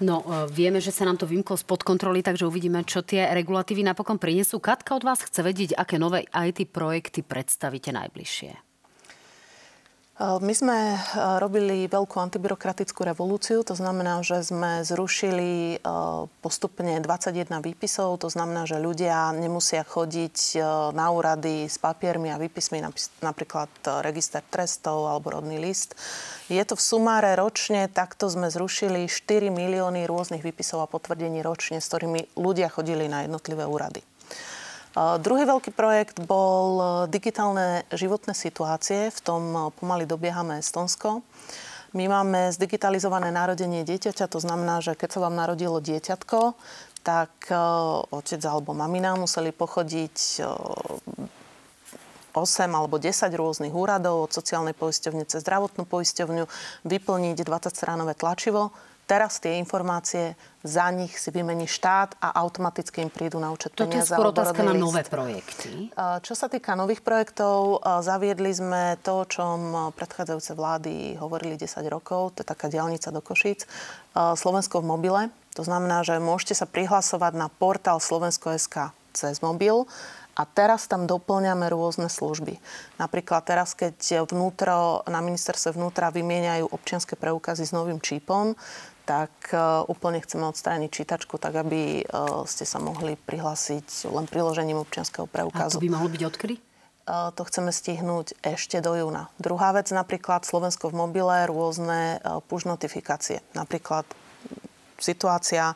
No, 0.04 0.24
e, 0.28 0.52
vieme, 0.52 0.84
že 0.84 0.92
sa 0.92 1.08
nám 1.08 1.16
to 1.16 1.24
vymklo 1.24 1.56
spod 1.56 1.88
kontroly, 1.88 2.20
takže 2.20 2.44
uvidíme, 2.44 2.84
čo 2.84 3.00
tie 3.08 3.32
regulatívy 3.32 3.88
napokon 3.88 4.20
prinesú. 4.20 4.60
Katka 4.60 5.00
od 5.00 5.08
vás 5.08 5.24
chce 5.24 5.40
vedieť, 5.40 5.80
aké 5.80 5.96
nové 5.96 6.28
IT 6.28 6.68
projekty 6.76 7.24
predstavíte 7.24 7.96
najbližšie. 7.96 8.69
My 10.20 10.52
sme 10.52 11.00
robili 11.40 11.88
veľkú 11.88 12.20
antibyrokratickú 12.20 13.08
revolúciu, 13.08 13.64
to 13.64 13.72
znamená, 13.72 14.20
že 14.20 14.44
sme 14.44 14.84
zrušili 14.84 15.80
postupne 16.44 17.00
21 17.00 17.48
výpisov, 17.64 18.20
to 18.20 18.28
znamená, 18.28 18.68
že 18.68 18.84
ľudia 18.84 19.32
nemusia 19.32 19.88
chodiť 19.88 20.60
na 20.92 21.16
úrady 21.16 21.72
s 21.72 21.80
papiermi 21.80 22.36
a 22.36 22.42
výpismi, 22.42 22.84
napríklad 23.24 23.72
register 24.04 24.44
trestov 24.44 25.08
alebo 25.08 25.40
rodný 25.40 25.56
list. 25.56 25.96
Je 26.52 26.60
to 26.68 26.76
v 26.76 26.84
sumáre 26.84 27.40
ročne, 27.40 27.88
takto 27.88 28.28
sme 28.28 28.52
zrušili 28.52 29.08
4 29.08 29.48
milióny 29.48 30.04
rôznych 30.04 30.44
výpisov 30.44 30.84
a 30.84 30.92
potvrdení 30.92 31.40
ročne, 31.40 31.80
s 31.80 31.88
ktorými 31.88 32.36
ľudia 32.36 32.68
chodili 32.68 33.08
na 33.08 33.24
jednotlivé 33.24 33.64
úrady. 33.64 34.04
Druhý 34.98 35.46
veľký 35.46 35.70
projekt 35.78 36.18
bol 36.26 36.82
e, 36.82 36.86
digitálne 37.14 37.86
životné 37.94 38.34
situácie. 38.34 39.14
V 39.14 39.20
tom 39.22 39.44
e, 39.54 39.60
pomaly 39.78 40.10
dobiehame 40.10 40.58
Estonsko. 40.58 41.22
My 41.94 42.10
máme 42.10 42.50
zdigitalizované 42.50 43.30
narodenie 43.30 43.86
dieťaťa, 43.86 44.26
to 44.26 44.42
znamená, 44.42 44.82
že 44.82 44.98
keď 44.98 45.10
sa 45.14 45.20
vám 45.30 45.38
narodilo 45.38 45.78
dieťatko, 45.78 46.58
tak 47.06 47.30
e, 47.54 47.56
otec 48.10 48.42
alebo 48.50 48.74
mamina 48.74 49.14
museli 49.14 49.54
pochodiť 49.54 50.42
8 52.34 52.74
alebo 52.74 52.98
10 52.98 53.30
rôznych 53.30 53.74
úradov 53.74 54.26
od 54.26 54.32
sociálnej 54.34 54.74
poisťovne 54.74 55.22
cez 55.30 55.46
zdravotnú 55.46 55.86
poisťovňu, 55.86 56.50
vyplniť 56.90 57.38
20-stranové 57.38 58.18
tlačivo. 58.18 58.74
Teraz 59.10 59.42
tie 59.42 59.58
informácie 59.58 60.38
za 60.62 60.86
nich 60.94 61.18
si 61.18 61.34
vymení 61.34 61.66
štát 61.66 62.22
a 62.22 62.30
automaticky 62.46 63.02
im 63.02 63.10
prídu 63.10 63.42
na 63.42 63.50
účet 63.50 63.74
Toto 63.74 63.98
je 63.98 64.06
skôr 64.06 64.30
otázka 64.30 64.62
na 64.62 64.78
nové 64.78 65.02
projekty. 65.02 65.90
Čo 65.98 66.38
sa 66.38 66.46
týka 66.46 66.78
nových 66.78 67.02
projektov, 67.02 67.82
zaviedli 68.06 68.54
sme 68.54 69.02
to, 69.02 69.24
o 69.24 69.26
čom 69.26 69.90
predchádzajúce 69.98 70.54
vlády 70.54 70.94
hovorili 71.18 71.58
10 71.58 71.90
rokov. 71.90 72.38
To 72.38 72.46
je 72.46 72.48
taká 72.54 72.70
diálnica 72.70 73.10
do 73.10 73.18
Košíc. 73.26 73.66
Slovensko 74.14 74.86
v 74.86 74.90
mobile. 74.94 75.22
To 75.58 75.66
znamená, 75.66 76.06
že 76.06 76.22
môžete 76.22 76.54
sa 76.54 76.70
prihlasovať 76.70 77.34
na 77.34 77.50
portál 77.50 77.98
Slovensko.sk 77.98 78.94
cez 79.10 79.42
mobil 79.42 79.90
a 80.40 80.48
teraz 80.48 80.88
tam 80.88 81.04
doplňame 81.04 81.68
rôzne 81.68 82.08
služby. 82.08 82.64
Napríklad 82.96 83.44
teraz, 83.44 83.76
keď 83.76 84.24
vnútro, 84.24 85.04
na 85.04 85.20
ministerstve 85.20 85.76
vnútra 85.76 86.16
vymieňajú 86.16 86.72
občianske 86.72 87.20
preukazy 87.20 87.68
s 87.68 87.76
novým 87.76 88.00
čípom, 88.00 88.56
tak 89.04 89.34
uh, 89.52 89.84
úplne 89.90 90.24
chceme 90.24 90.48
odstrániť 90.48 90.90
čítačku, 90.94 91.42
tak 91.42 91.60
aby 91.60 92.06
uh, 92.08 92.46
ste 92.48 92.64
sa 92.64 92.80
mohli 92.80 93.18
prihlásiť 93.20 94.08
len 94.08 94.30
priložením 94.30 94.80
občianského 94.80 95.28
preukazu. 95.28 95.76
A 95.76 95.82
to 95.82 95.84
by 95.84 95.92
mohlo 95.92 96.14
byť 96.14 96.24
odkedy? 96.30 96.56
Uh, 97.10 97.34
to 97.34 97.42
chceme 97.50 97.74
stihnúť 97.74 98.38
ešte 98.46 98.80
do 98.86 98.94
júna. 98.94 99.34
Druhá 99.42 99.74
vec, 99.74 99.90
napríklad 99.90 100.46
Slovensko 100.46 100.94
v 100.94 101.04
mobile, 101.04 101.50
rôzne 101.50 102.22
push 102.46 102.70
notifikácie. 102.70 103.42
Napríklad 103.58 104.06
situácia, 105.02 105.74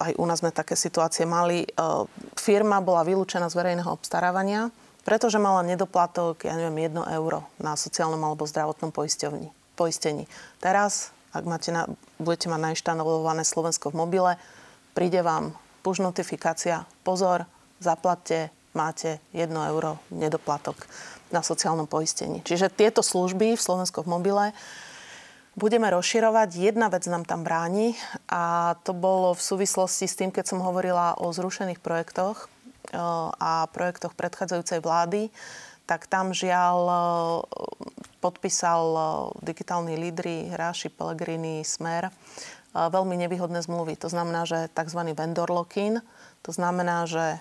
aj 0.00 0.12
u 0.16 0.24
nás 0.24 0.40
sme 0.40 0.54
také 0.54 0.78
situácie 0.78 1.26
mali. 1.26 1.66
E, 1.66 1.68
firma 2.38 2.78
bola 2.78 3.02
vylúčená 3.02 3.50
z 3.50 3.58
verejného 3.58 3.90
obstarávania, 3.90 4.70
pretože 5.02 5.38
mala 5.38 5.62
nedoplatok, 5.66 6.46
ja 6.46 6.54
neviem, 6.58 6.90
1 6.90 7.14
euro 7.14 7.46
na 7.62 7.78
sociálnom 7.78 8.18
alebo 8.22 8.46
zdravotnom 8.46 8.90
poistení. 9.74 10.24
Teraz, 10.58 11.14
ak 11.30 11.44
máte 11.46 11.70
na, 11.70 11.86
budete 12.18 12.50
mať 12.50 12.60
nainštalované 12.72 13.46
Slovensko 13.46 13.94
v 13.94 13.98
mobile, 14.02 14.32
príde 14.96 15.22
vám 15.22 15.54
push 15.86 16.02
notifikácia, 16.02 16.82
pozor, 17.06 17.46
zaplatte, 17.78 18.50
máte 18.74 19.22
1 19.30 19.46
euro 19.70 20.02
nedoplatok 20.10 20.74
na 21.30 21.42
sociálnom 21.42 21.86
poistení. 21.86 22.42
Čiže 22.42 22.70
tieto 22.70 23.02
služby 23.02 23.54
v 23.54 23.62
Slovensko 23.62 24.02
v 24.02 24.10
mobile 24.10 24.44
budeme 25.56 25.88
rozširovať. 25.88 26.60
Jedna 26.60 26.92
vec 26.92 27.08
nám 27.08 27.24
tam 27.24 27.40
bráni 27.42 27.96
a 28.28 28.76
to 28.84 28.92
bolo 28.92 29.32
v 29.32 29.42
súvislosti 29.42 30.04
s 30.04 30.14
tým, 30.14 30.28
keď 30.28 30.52
som 30.52 30.60
hovorila 30.60 31.16
o 31.16 31.32
zrušených 31.32 31.80
projektoch 31.80 32.44
e, 32.44 32.46
a 33.40 33.64
projektoch 33.72 34.12
predchádzajúcej 34.12 34.84
vlády, 34.84 35.32
tak 35.88 36.04
tam 36.06 36.36
žiaľ 36.36 36.78
e, 36.86 36.94
podpísal 38.20 38.84
e, 38.84 39.02
digitálny 39.48 39.96
lídry 39.96 40.52
Ráši, 40.52 40.92
Pellegrini, 40.92 41.64
Smer 41.64 42.12
veľmi 42.76 43.16
nevýhodné 43.24 43.64
zmluvy. 43.64 43.96
To 44.04 44.12
znamená, 44.12 44.44
že 44.44 44.68
tzv. 44.76 45.00
vendor 45.16 45.48
lock-in, 45.48 46.04
to 46.44 46.52
znamená, 46.52 47.08
že 47.08 47.40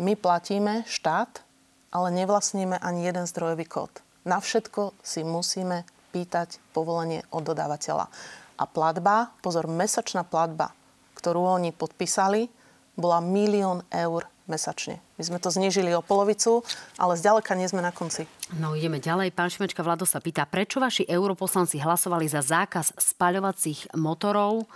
my 0.00 0.16
platíme 0.16 0.88
štát, 0.88 1.44
ale 1.92 2.08
nevlastníme 2.16 2.80
ani 2.80 3.04
jeden 3.04 3.28
zdrojový 3.28 3.68
kód. 3.68 3.92
Na 4.24 4.40
všetko 4.40 4.96
si 5.04 5.20
musíme 5.20 5.84
pýtať 6.12 6.60
povolenie 6.76 7.24
od 7.32 7.42
dodávateľa. 7.48 8.12
A 8.60 8.64
platba, 8.68 9.32
pozor, 9.40 9.64
mesačná 9.66 10.22
platba, 10.22 10.76
ktorú 11.16 11.40
oni 11.40 11.72
podpísali, 11.72 12.52
bola 12.94 13.24
milión 13.24 13.80
eur 13.88 14.28
mesačne. 14.44 15.00
My 15.16 15.22
sme 15.24 15.38
to 15.40 15.48
znížili 15.48 15.94
o 15.96 16.04
polovicu, 16.04 16.60
ale 17.00 17.16
zďaleka 17.16 17.56
nie 17.56 17.70
sme 17.70 17.80
na 17.80 17.94
konci. 17.94 18.28
No 18.58 18.76
ideme 18.76 19.00
ďalej. 19.00 19.32
Pán 19.32 19.48
Šimečka 19.48 19.80
Vlado 19.80 20.04
sa 20.04 20.20
pýta, 20.20 20.44
prečo 20.44 20.82
vaši 20.82 21.06
europoslanci 21.08 21.80
hlasovali 21.80 22.26
za 22.28 22.42
zákaz 22.44 22.92
spaľovacích 22.98 23.96
motorov? 23.96 24.68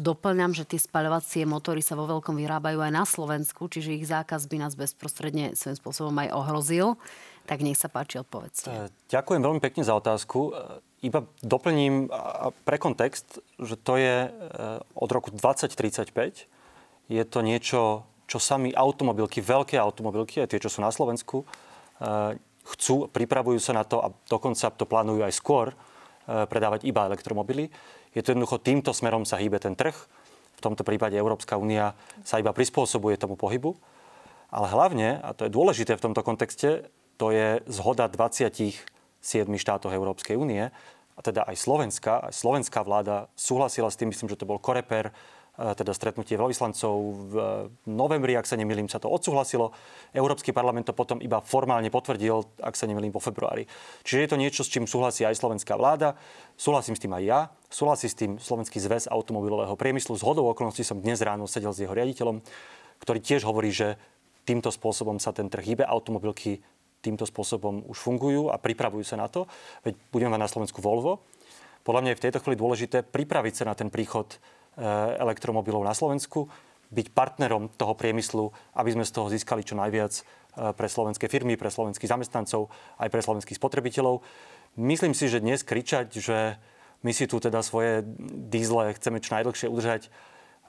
Doplňam, 0.00 0.56
že 0.56 0.64
tie 0.64 0.80
spaľovacie 0.80 1.44
motory 1.44 1.84
sa 1.84 1.92
vo 1.92 2.08
veľkom 2.08 2.32
vyrábajú 2.32 2.80
aj 2.80 2.92
na 2.94 3.04
Slovensku, 3.04 3.68
čiže 3.68 3.92
ich 3.92 4.08
zákaz 4.08 4.48
by 4.48 4.56
nás 4.64 4.72
bezprostredne 4.72 5.52
svojím 5.52 5.76
spôsobom 5.76 6.16
aj 6.24 6.32
ohrozil. 6.32 6.96
Tak 7.50 7.66
nech 7.66 7.74
sa 7.74 7.90
páči, 7.90 8.22
odpovedzte. 8.22 8.70
E, 8.70 8.94
ďakujem 9.10 9.42
veľmi 9.42 9.58
pekne 9.58 9.82
za 9.82 9.98
otázku. 9.98 10.54
E, 10.54 11.10
iba 11.10 11.26
doplním 11.42 12.06
pre 12.62 12.78
kontext, 12.78 13.42
že 13.58 13.74
to 13.74 13.98
je 13.98 14.30
e, 14.30 14.48
od 14.94 15.10
roku 15.10 15.34
2035. 15.34 16.46
Je 17.10 17.22
to 17.26 17.38
niečo, 17.42 18.06
čo 18.30 18.38
sami 18.38 18.70
automobilky, 18.70 19.42
veľké 19.42 19.74
automobilky, 19.82 20.38
aj 20.38 20.54
tie, 20.54 20.62
čo 20.62 20.70
sú 20.70 20.78
na 20.78 20.94
Slovensku, 20.94 21.42
chcú, 22.62 23.10
pripravujú 23.10 23.58
sa 23.58 23.74
na 23.74 23.82
to 23.82 23.98
a 23.98 24.14
dokonca 24.30 24.70
to 24.70 24.86
plánujú 24.86 25.26
aj 25.26 25.34
skôr 25.34 25.74
predávať 26.24 26.86
iba 26.86 27.10
elektromobily. 27.10 27.66
Je 28.14 28.22
to 28.22 28.30
jednoducho 28.30 28.62
týmto 28.62 28.94
smerom 28.94 29.26
sa 29.26 29.42
hýbe 29.42 29.58
ten 29.58 29.74
trh. 29.74 29.98
V 30.54 30.60
tomto 30.62 30.86
prípade 30.86 31.18
Európska 31.18 31.58
únia 31.58 31.98
sa 32.22 32.38
iba 32.38 32.54
prispôsobuje 32.54 33.18
tomu 33.18 33.34
pohybu. 33.34 33.74
Ale 34.54 34.70
hlavne, 34.70 35.18
a 35.18 35.34
to 35.34 35.50
je 35.50 35.50
dôležité 35.50 35.98
v 35.98 36.04
tomto 36.06 36.22
kontexte, 36.22 36.86
to 37.20 37.28
je 37.28 37.60
zhoda 37.68 38.08
27 38.08 38.80
štátov 39.60 39.92
Európskej 39.92 40.40
únie, 40.40 40.72
a 41.20 41.20
teda 41.20 41.44
aj 41.44 41.52
Slovenska, 41.60 42.24
aj 42.24 42.32
slovenská 42.32 42.80
vláda 42.80 43.28
súhlasila 43.36 43.92
s 43.92 44.00
tým, 44.00 44.08
myslím, 44.08 44.32
že 44.32 44.40
to 44.40 44.48
bol 44.48 44.56
Koreper, 44.56 45.12
e, 45.12 45.12
teda 45.76 45.92
stretnutie 45.92 46.40
veľvyslancov 46.40 46.96
v 47.28 47.34
novembri, 47.84 48.40
ak 48.40 48.48
sa 48.48 48.56
nemýlim, 48.56 48.88
sa 48.88 48.96
to 48.96 49.12
odsúhlasilo. 49.12 49.76
Európsky 50.16 50.56
parlament 50.56 50.88
to 50.88 50.96
potom 50.96 51.20
iba 51.20 51.44
formálne 51.44 51.92
potvrdil, 51.92 52.40
ak 52.64 52.72
sa 52.72 52.88
nemýlim, 52.88 53.12
vo 53.12 53.20
februári. 53.20 53.68
Čiže 54.00 54.20
je 54.24 54.30
to 54.32 54.40
niečo, 54.40 54.64
s 54.64 54.72
čím 54.72 54.88
súhlasí 54.88 55.28
aj 55.28 55.36
slovenská 55.36 55.76
vláda. 55.76 56.16
Súhlasím 56.56 56.96
s 56.96 57.04
tým 57.04 57.12
aj 57.12 57.24
ja. 57.28 57.40
Súhlasí 57.68 58.08
s 58.08 58.16
tým 58.16 58.40
Slovenský 58.40 58.80
zväz 58.80 59.12
automobilového 59.12 59.76
priemyslu. 59.76 60.16
Z 60.16 60.24
hodou 60.24 60.48
okolností 60.48 60.88
som 60.88 61.04
dnes 61.04 61.20
ráno 61.20 61.44
sedel 61.44 61.76
s 61.76 61.84
jeho 61.84 61.92
riaditeľom, 61.92 62.40
ktorý 63.04 63.20
tiež 63.20 63.44
hovorí, 63.44 63.68
že 63.68 64.00
týmto 64.48 64.72
spôsobom 64.72 65.20
sa 65.20 65.36
ten 65.36 65.52
trh 65.52 65.76
hýbe. 65.76 65.84
Automobilky 65.84 66.64
týmto 67.00 67.24
spôsobom 67.24 67.84
už 67.88 67.98
fungujú 67.98 68.52
a 68.52 68.60
pripravujú 68.60 69.04
sa 69.04 69.16
na 69.16 69.26
to. 69.26 69.48
Veď 69.84 69.96
budeme 70.12 70.36
mať 70.36 70.40
na 70.44 70.52
Slovensku 70.52 70.78
Volvo. 70.84 71.24
Podľa 71.80 72.00
mňa 72.04 72.10
je 72.12 72.18
v 72.20 72.24
tejto 72.28 72.40
chvíli 72.44 72.60
dôležité 72.60 73.02
pripraviť 73.02 73.54
sa 73.56 73.64
na 73.68 73.74
ten 73.74 73.88
príchod 73.88 74.28
e, 74.30 74.36
elektromobilov 75.16 75.80
na 75.80 75.96
Slovensku, 75.96 76.52
byť 76.90 77.06
partnerom 77.14 77.70
toho 77.78 77.96
priemyslu, 77.96 78.50
aby 78.76 78.90
sme 78.92 79.08
z 79.08 79.14
toho 79.14 79.32
získali 79.32 79.64
čo 79.64 79.78
najviac 79.80 80.12
e, 80.12 80.22
pre 80.76 80.88
slovenské 80.90 81.30
firmy, 81.32 81.56
pre 81.56 81.72
slovenských 81.72 82.10
zamestnancov, 82.10 82.68
aj 83.00 83.08
pre 83.08 83.24
slovenských 83.24 83.56
spotrebiteľov. 83.56 84.20
Myslím 84.76 85.16
si, 85.16 85.32
že 85.32 85.40
dnes 85.40 85.64
kričať, 85.64 86.12
že 86.12 86.60
my 87.00 87.16
si 87.16 87.24
tu 87.24 87.40
teda 87.40 87.64
svoje 87.64 88.04
dízle 88.52 88.92
chceme 88.92 89.24
čo 89.24 89.40
najdlhšie 89.40 89.72
udržať, 89.72 90.12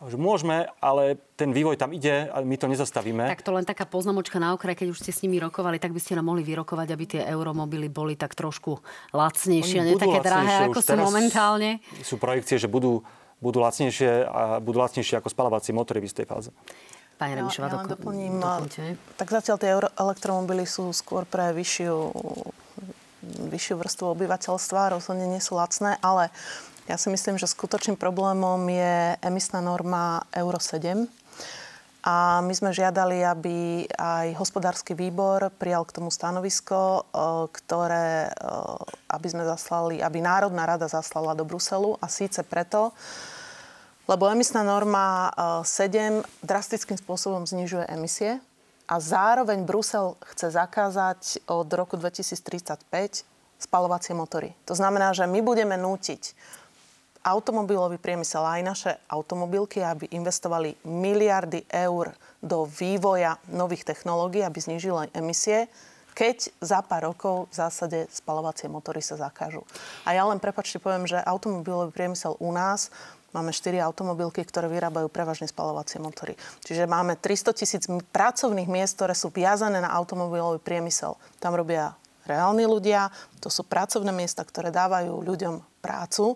že 0.09 0.17
môžeme, 0.17 0.65
ale 0.81 1.21
ten 1.37 1.53
vývoj 1.53 1.77
tam 1.77 1.93
ide 1.93 2.25
a 2.33 2.41
my 2.41 2.57
to 2.57 2.65
nezastavíme. 2.65 3.29
Tak 3.29 3.45
to 3.45 3.53
len 3.53 3.65
taká 3.67 3.85
poznámočka 3.85 4.41
na 4.41 4.57
okraj, 4.57 4.73
keď 4.73 4.87
už 4.97 5.01
ste 5.05 5.13
s 5.13 5.21
nimi 5.21 5.37
rokovali, 5.37 5.77
tak 5.77 5.93
by 5.93 6.01
ste 6.01 6.17
nám 6.17 6.33
mohli 6.33 6.41
vyrokovať, 6.41 6.87
aby 6.89 7.05
tie 7.05 7.21
euromobily 7.29 7.85
boli 7.85 8.17
tak 8.17 8.33
trošku 8.33 8.81
lacnejšie, 9.13 9.77
a 9.77 9.85
nie 9.85 10.01
také 10.01 10.25
drahé, 10.25 10.65
ako 10.65 10.81
sú 10.81 10.97
momentálne. 10.97 11.85
Sú 12.01 12.17
projekcie, 12.17 12.57
že 12.57 12.65
budú, 12.65 13.05
budú 13.37 13.61
lacnejšie 13.61 14.25
a 14.25 14.57
budú 14.57 14.81
lacnejšie 14.81 15.21
ako 15.21 15.29
spalovací 15.29 15.69
motory 15.69 16.01
v 16.01 16.09
istej 16.09 16.25
fáze. 16.25 16.49
Pani 17.21 17.37
Remišová, 17.37 17.69
ja, 17.69 17.85
ja 17.85 17.93
doplním. 17.93 18.41
Doplňte. 18.41 18.97
Tak 19.21 19.29
zatiaľ 19.29 19.57
tie 19.61 19.69
elektromobily 19.77 20.65
sú 20.65 20.89
skôr 20.89 21.29
pre 21.29 21.53
vyššiu 21.53 21.93
vyššiu 23.21 23.77
vrstvu 23.77 24.05
obyvateľstva, 24.17 24.97
rozhodne 24.97 25.29
nie 25.29 25.37
sú 25.37 25.53
lacné, 25.53 26.01
ale 26.01 26.33
ja 26.89 26.97
si 26.97 27.13
myslím, 27.13 27.37
že 27.37 27.45
skutočným 27.45 27.97
problémom 27.97 28.57
je 28.65 29.13
emisná 29.21 29.61
norma 29.61 30.25
Euro 30.33 30.57
7. 30.57 31.05
A 32.01 32.41
my 32.41 32.49
sme 32.57 32.73
žiadali, 32.73 33.21
aby 33.21 33.85
aj 33.93 34.33
hospodársky 34.41 34.97
výbor 34.97 35.53
prijal 35.61 35.85
k 35.85 36.01
tomu 36.01 36.09
stanovisko, 36.09 36.77
e, 36.81 37.01
ktoré, 37.53 38.25
e, 38.25 38.29
aby 39.13 39.27
sme 39.29 39.45
zaslali, 39.45 40.01
aby 40.01 40.17
Národná 40.17 40.65
rada 40.65 40.89
zaslala 40.89 41.37
do 41.37 41.45
Bruselu. 41.45 42.01
A 42.01 42.09
síce 42.09 42.41
preto, 42.41 42.89
lebo 44.09 44.25
emisná 44.25 44.65
norma 44.65 45.29
7 45.61 46.25
e, 46.25 46.25
drastickým 46.41 46.97
spôsobom 46.97 47.45
znižuje 47.45 47.85
emisie 47.93 48.41
a 48.89 48.97
zároveň 48.97 49.61
Brusel 49.61 50.17
chce 50.33 50.57
zakázať 50.57 51.45
od 51.45 51.69
roku 51.69 52.01
2035 52.01 52.81
spalovacie 53.61 54.17
motory. 54.17 54.57
To 54.65 54.73
znamená, 54.73 55.13
že 55.13 55.29
my 55.29 55.45
budeme 55.45 55.77
nútiť 55.77 56.33
automobilový 57.21 58.01
priemysel 58.01 58.41
aj 58.41 58.61
naše 58.61 58.91
automobilky, 59.09 59.81
aby 59.81 60.09
investovali 60.13 60.73
miliardy 60.85 61.65
eur 61.69 62.13
do 62.41 62.65
vývoja 62.65 63.37
nových 63.53 63.85
technológií, 63.85 64.41
aby 64.41 64.57
znižili 64.57 65.13
emisie, 65.13 65.69
keď 66.11 66.51
za 66.59 66.83
pár 66.83 67.13
rokov 67.13 67.47
v 67.49 67.55
zásade 67.55 67.99
spalovacie 68.11 68.67
motory 68.67 68.99
sa 68.99 69.15
zakážu. 69.15 69.63
A 70.03 70.11
ja 70.11 70.27
len 70.27 70.43
prepačte 70.43 70.81
poviem, 70.81 71.07
že 71.07 71.21
automobilový 71.23 71.93
priemysel 71.95 72.35
u 72.41 72.51
nás 72.51 72.91
Máme 73.31 73.55
4 73.55 73.79
automobilky, 73.79 74.43
ktoré 74.43 74.67
vyrábajú 74.67 75.07
prevažne 75.07 75.47
spalovacie 75.47 76.03
motory. 76.03 76.35
Čiže 76.67 76.83
máme 76.83 77.15
300 77.15 77.55
tisíc 77.55 77.87
pracovných 77.87 78.67
miest, 78.67 78.99
ktoré 78.99 79.15
sú 79.15 79.31
viazané 79.31 79.79
na 79.79 79.87
automobilový 79.87 80.59
priemysel. 80.59 81.15
Tam 81.39 81.55
robia 81.55 81.95
reálni 82.27 82.67
ľudia, 82.67 83.07
to 83.39 83.47
sú 83.47 83.63
pracovné 83.63 84.11
miesta, 84.11 84.43
ktoré 84.43 84.67
dávajú 84.67 85.23
ľuďom 85.23 85.63
prácu 85.79 86.35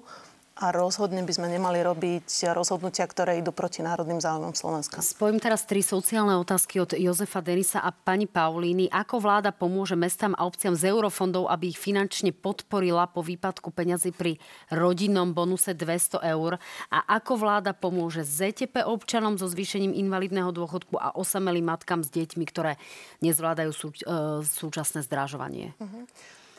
a 0.55 0.71
rozhodne 0.71 1.19
by 1.27 1.33
sme 1.35 1.51
nemali 1.51 1.83
robiť 1.83 2.55
rozhodnutia, 2.55 3.03
ktoré 3.03 3.43
idú 3.43 3.51
proti 3.51 3.83
národným 3.83 4.23
záujmom 4.23 4.55
Slovenska. 4.55 5.03
Spojím 5.03 5.43
teraz 5.43 5.67
tri 5.67 5.83
sociálne 5.83 6.39
otázky 6.39 6.79
od 6.79 6.95
Jozefa 6.95 7.43
Denisa 7.43 7.83
a 7.83 7.91
pani 7.91 8.23
Paulíny. 8.23 8.87
Ako 8.87 9.19
vláda 9.19 9.51
pomôže 9.51 9.99
mestám 9.99 10.31
a 10.39 10.47
obciam 10.47 10.71
z 10.71 10.95
eurofondov, 10.95 11.51
aby 11.51 11.75
ich 11.75 11.79
finančne 11.79 12.31
podporila 12.31 13.03
po 13.11 13.19
výpadku 13.19 13.67
peňazí 13.75 14.15
pri 14.15 14.39
rodinnom 14.71 15.35
bonuse 15.35 15.75
200 15.75 16.23
eur? 16.23 16.55
A 16.87 17.03
ako 17.19 17.35
vláda 17.35 17.75
pomôže 17.75 18.23
ZTP 18.23 18.87
občanom 18.87 19.35
so 19.35 19.51
zvýšením 19.51 19.91
invalidného 19.91 20.55
dôchodku 20.55 20.95
a 20.95 21.11
osamelým 21.19 21.67
matkám 21.67 21.99
s 21.99 22.07
deťmi, 22.15 22.45
ktoré 22.47 22.79
nezvládajú 23.19 23.71
sú, 23.75 23.91
e, 23.91 24.39
súčasné 24.47 25.03
zdražovanie? 25.03 25.75
Uh-huh. 25.83 26.07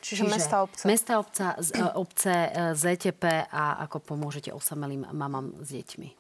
Čiže, 0.07 0.23
Čiže 0.23 0.35
mesta, 0.39 0.57
obce. 0.63 0.83
Mesta, 0.87 1.13
obca, 1.19 1.47
z, 1.59 1.69
e, 1.75 1.83
obce, 1.99 2.31
e, 2.31 2.51
ZTP 2.79 3.51
a 3.51 3.83
ako 3.91 4.15
pomôžete 4.15 4.55
osamelým 4.55 5.03
mamám 5.11 5.51
s 5.67 5.75
deťmi? 5.75 6.09
E, 6.09 6.15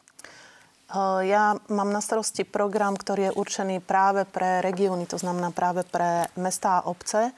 ja 1.31 1.55
mám 1.71 1.95
na 1.95 2.03
starosti 2.03 2.43
program, 2.43 2.99
ktorý 2.99 3.31
je 3.31 3.37
určený 3.39 3.79
práve 3.79 4.27
pre 4.27 4.59
regióny, 4.59 5.07
to 5.07 5.23
znamená 5.23 5.55
práve 5.55 5.87
pre 5.87 6.27
mesta 6.35 6.83
a 6.83 6.91
obce. 6.91 7.31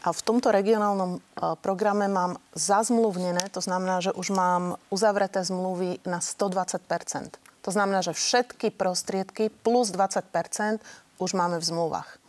A 0.00 0.08
v 0.14 0.22
tomto 0.22 0.54
regionálnom 0.54 1.20
programe 1.60 2.08
mám 2.08 2.40
zazmluvnené, 2.56 3.52
to 3.52 3.60
znamená, 3.60 4.00
že 4.00 4.16
už 4.16 4.32
mám 4.32 4.80
uzavreté 4.88 5.44
zmluvy 5.44 6.00
na 6.08 6.24
120% 6.24 7.36
To 7.60 7.70
znamená, 7.74 8.00
že 8.00 8.16
všetky 8.16 8.72
prostriedky 8.72 9.52
plus 9.52 9.92
20% 9.92 10.80
už 11.20 11.30
máme 11.36 11.60
v 11.60 11.68
zmluvách. 11.68 12.19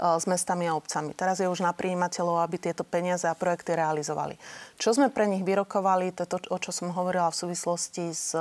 Eh, 0.00 0.16
s 0.16 0.24
mestami 0.24 0.64
a 0.64 0.72
obcami. 0.72 1.12
Teraz 1.12 1.44
je 1.44 1.52
už 1.52 1.60
na 1.60 1.76
príjimateľov, 1.76 2.40
aby 2.40 2.56
tieto 2.56 2.88
peniaze 2.88 3.28
a 3.28 3.36
projekty 3.36 3.76
realizovali. 3.76 4.40
Čo 4.80 4.96
sme 4.96 5.12
pre 5.12 5.28
nich 5.28 5.44
vyrokovali, 5.44 6.16
to 6.16 6.24
je 6.24 6.30
to, 6.32 6.38
o 6.48 6.56
čo 6.56 6.72
som 6.72 6.88
hovorila 6.88 7.28
v 7.28 7.36
súvislosti 7.36 8.08
s, 8.08 8.32
eh, 8.32 8.40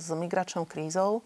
s 0.00 0.08
migračnou 0.08 0.64
krízou. 0.64 1.20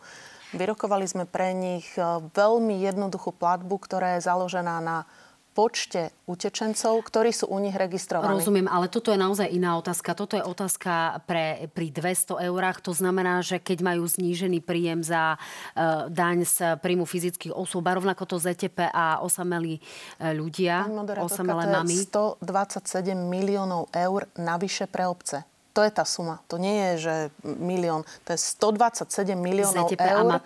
Vyrokovali 0.58 1.06
sme 1.06 1.22
pre 1.22 1.54
nich 1.54 1.86
eh, 1.94 2.02
veľmi 2.34 2.82
jednoduchú 2.82 3.30
platbu, 3.30 3.78
ktorá 3.78 4.18
je 4.18 4.26
založená 4.26 4.82
na 4.82 5.06
počte 5.54 6.10
utečencov, 6.26 6.98
ktorí 7.06 7.30
sú 7.30 7.46
u 7.46 7.62
nich 7.62 7.72
registrovaní. 7.72 8.42
Rozumiem, 8.42 8.66
ale 8.66 8.90
toto 8.90 9.14
je 9.14 9.18
naozaj 9.18 9.46
iná 9.54 9.78
otázka. 9.78 10.18
Toto 10.18 10.34
je 10.34 10.42
otázka 10.42 11.22
pre, 11.30 11.70
pri 11.70 11.94
200 11.94 12.50
eurách. 12.50 12.82
To 12.82 12.90
znamená, 12.90 13.38
že 13.40 13.62
keď 13.62 13.86
majú 13.86 14.02
znížený 14.04 14.60
príjem 14.66 15.06
za 15.06 15.38
uh, 15.38 16.10
daň 16.10 16.42
z 16.42 16.74
príjmu 16.82 17.06
fyzických 17.06 17.54
osôb, 17.54 17.86
a 17.86 17.94
rovnako 17.94 18.26
to 18.26 18.36
ZTP 18.42 18.90
a 18.90 19.22
osamelí 19.22 19.78
uh, 19.78 20.34
ľudia, 20.34 20.90
osamelé 21.22 21.70
mami. 21.70 22.02
127 22.02 23.14
miliónov 23.14 23.94
eur 23.94 24.26
navyše 24.34 24.90
pre 24.90 25.06
obce. 25.06 25.46
To 25.74 25.82
je 25.86 25.90
tá 25.94 26.02
suma. 26.02 26.42
To 26.50 26.58
nie 26.58 26.74
je, 26.74 26.92
že 26.98 27.14
milión. 27.46 28.02
To 28.26 28.34
je 28.34 28.38
127 28.38 29.38
miliónov 29.38 29.86
ZTP 29.86 30.02
eur, 30.02 30.42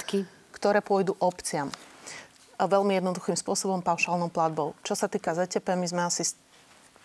ktoré 0.52 0.84
pôjdu 0.84 1.16
obciam 1.20 1.72
veľmi 2.58 2.98
jednoduchým 2.98 3.38
spôsobom 3.38 3.78
paušálnou 3.86 4.34
platbou. 4.34 4.74
Čo 4.82 4.98
sa 4.98 5.06
týka 5.06 5.38
ZTP, 5.38 5.78
my 5.78 5.86
sme 5.86 6.02
asi 6.10 6.26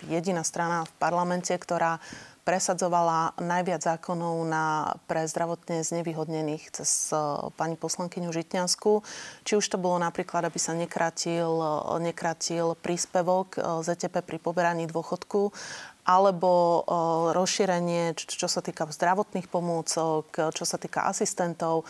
jediná 0.10 0.42
strana 0.42 0.84
v 0.90 0.92
parlamente, 0.98 1.54
ktorá 1.54 2.02
presadzovala 2.44 3.40
najviac 3.40 3.80
zákonov 3.80 4.44
na, 4.44 4.92
pre 5.08 5.24
zdravotne 5.24 5.80
znevýhodnených 5.80 6.76
cez 6.76 7.08
uh, 7.16 7.48
pani 7.56 7.80
poslankyňu 7.80 8.36
Žitňansku. 8.36 9.00
Či 9.48 9.54
už 9.56 9.66
to 9.72 9.80
bolo 9.80 9.96
napríklad, 9.96 10.44
aby 10.44 10.60
sa 10.60 10.76
nekratil, 10.76 11.48
uh, 11.48 11.96
nekratil 12.04 12.76
príspevok 12.84 13.56
uh, 13.56 13.80
ZTP 13.80 14.20
pri 14.28 14.38
poberaní 14.44 14.92
dôchodku, 14.92 15.56
alebo 16.04 16.84
rozšírenie, 17.32 18.12
čo 18.20 18.52
sa 18.52 18.60
týka 18.60 18.84
zdravotných 18.92 19.48
pomôcok, 19.48 20.52
čo 20.52 20.66
sa 20.68 20.76
týka 20.76 21.08
asistentov, 21.08 21.88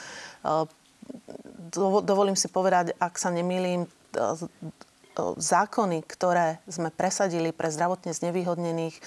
dovolím 2.04 2.38
si 2.38 2.47
povedať, 2.47 2.93
ak 2.99 3.18
sa 3.18 3.34
nemýlim, 3.34 3.89
zákony, 5.38 6.01
ktoré 6.06 6.58
sme 6.66 6.89
presadili 6.89 7.54
pre 7.54 7.70
zdravotne 7.70 8.18
znevýhodnených 8.18 8.95
e, 8.97 9.01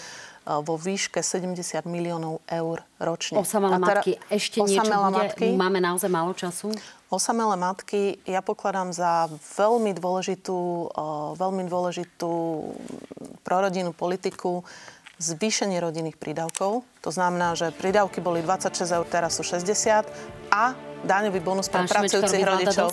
vo 0.62 0.78
výške 0.78 1.18
70 1.18 1.82
miliónov 1.86 2.38
eur 2.46 2.86
ročne. 3.02 3.42
Osamelé 3.42 3.76
matky, 3.82 4.14
ešte 4.30 4.62
niečo 4.62 4.86
bude? 4.86 5.34
Matky, 5.34 5.46
Máme 5.58 5.82
naozaj 5.82 6.10
málo 6.10 6.30
času? 6.38 6.70
Osamelé 7.10 7.58
matky 7.58 8.22
ja 8.26 8.42
pokladám 8.42 8.94
za 8.94 9.26
veľmi 9.58 9.98
dôležitú, 9.98 10.90
e, 10.94 11.04
veľmi 11.34 11.66
dôležitú 11.66 12.32
prorodinnú 13.42 13.90
politiku 13.90 14.62
zvýšenie 15.16 15.80
rodinných 15.80 16.20
prídavkov. 16.20 16.84
To 17.04 17.10
znamená, 17.10 17.56
že 17.56 17.72
prídavky 17.72 18.20
boli 18.20 18.44
26 18.44 18.76
eur, 19.00 19.04
teraz 19.08 19.36
sú 19.36 19.42
60 19.44 20.04
a 20.52 20.76
daňový 21.04 21.40
bonus 21.40 21.72
pre 21.72 21.88
pracujúcich 21.88 22.44
rodičov. 22.44 22.92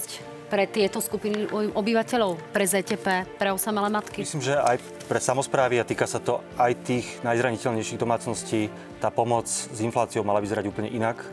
pre 0.54 0.70
tieto 0.70 1.02
skupiny 1.02 1.50
obyvateľov, 1.74 2.38
pre 2.54 2.62
ZTP, 2.70 3.26
pre 3.42 3.50
osamelé 3.50 3.90
matky? 3.90 4.22
Myslím, 4.22 4.46
že 4.46 4.54
aj 4.54 4.78
pre 5.10 5.18
samozprávy 5.18 5.82
a 5.82 5.88
týka 5.88 6.06
sa 6.06 6.22
to 6.22 6.46
aj 6.62 6.78
tých 6.86 7.26
najzraniteľnejších 7.26 7.98
domácností. 7.98 8.70
Tá 9.02 9.10
pomoc 9.10 9.50
s 9.50 9.80
infláciou 9.82 10.22
mala 10.22 10.38
vyzerať 10.46 10.70
úplne 10.70 10.94
inak 10.94 11.26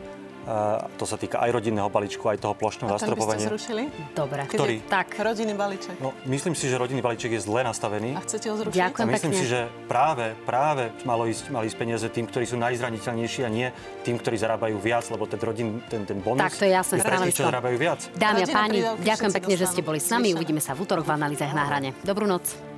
to 0.98 1.04
sa 1.06 1.16
týka 1.16 1.38
aj 1.40 1.50
rodinného 1.54 1.88
balíčku, 1.88 2.24
aj 2.26 2.38
toho 2.42 2.54
plošného 2.56 2.90
zastropovania. 2.96 3.46
A 3.46 3.52
zrušili? 3.54 3.82
Dobre. 4.12 4.44
Ktorý? 4.46 4.82
Tak. 4.86 5.16
Rodinný 5.20 5.54
balíček. 5.54 5.96
No, 6.02 6.16
myslím 6.26 6.54
si, 6.58 6.66
že 6.66 6.76
rodinný 6.76 7.00
balíček 7.00 7.34
je 7.36 7.40
zle 7.40 7.62
nastavený. 7.62 8.18
A 8.18 8.20
chcete 8.24 8.50
ho 8.50 8.56
zrušiť? 8.58 8.76
Ďakujem 8.76 9.06
a 9.06 9.12
myslím 9.14 9.32
pekne. 9.32 9.42
si, 9.42 9.46
že 9.50 9.60
práve, 9.86 10.26
práve 10.44 10.90
malo 11.06 11.26
ísť, 11.26 11.52
mali 11.52 11.70
ísť 11.70 11.78
peniaze 11.78 12.06
tým, 12.10 12.26
ktorí 12.26 12.44
sú 12.48 12.56
najzraniteľnejší 12.58 13.40
a 13.46 13.50
nie 13.50 13.68
tým, 14.02 14.16
ktorí 14.18 14.36
zarábajú 14.40 14.76
viac, 14.80 15.06
lebo 15.12 15.28
ten 15.28 15.40
rodin, 15.40 15.68
ten, 15.86 16.02
ten 16.08 16.18
bonus 16.18 16.40
tak, 16.40 16.56
to 16.56 16.64
je 16.66 16.72
jasné 16.72 16.94
je 16.98 17.04
pre 17.04 17.16
tých, 17.28 17.36
čo 17.36 17.44
zarábajú 17.46 17.76
viac. 17.76 18.00
Dámy 18.16 18.40
a 18.44 18.48
páni, 18.48 18.78
ďakujem 19.04 19.32
pekne, 19.36 19.54
že 19.54 19.66
ste 19.68 19.80
boli 19.84 20.00
s 20.02 20.08
nami. 20.10 20.32
Uvidíme 20.34 20.58
sa 20.58 20.72
v 20.74 20.82
útorok 20.82 21.06
v 21.06 21.12
analýzach 21.14 21.52
na 21.52 21.68
hrane. 21.68 21.94
Dobrú 22.02 22.24
noc. 22.24 22.69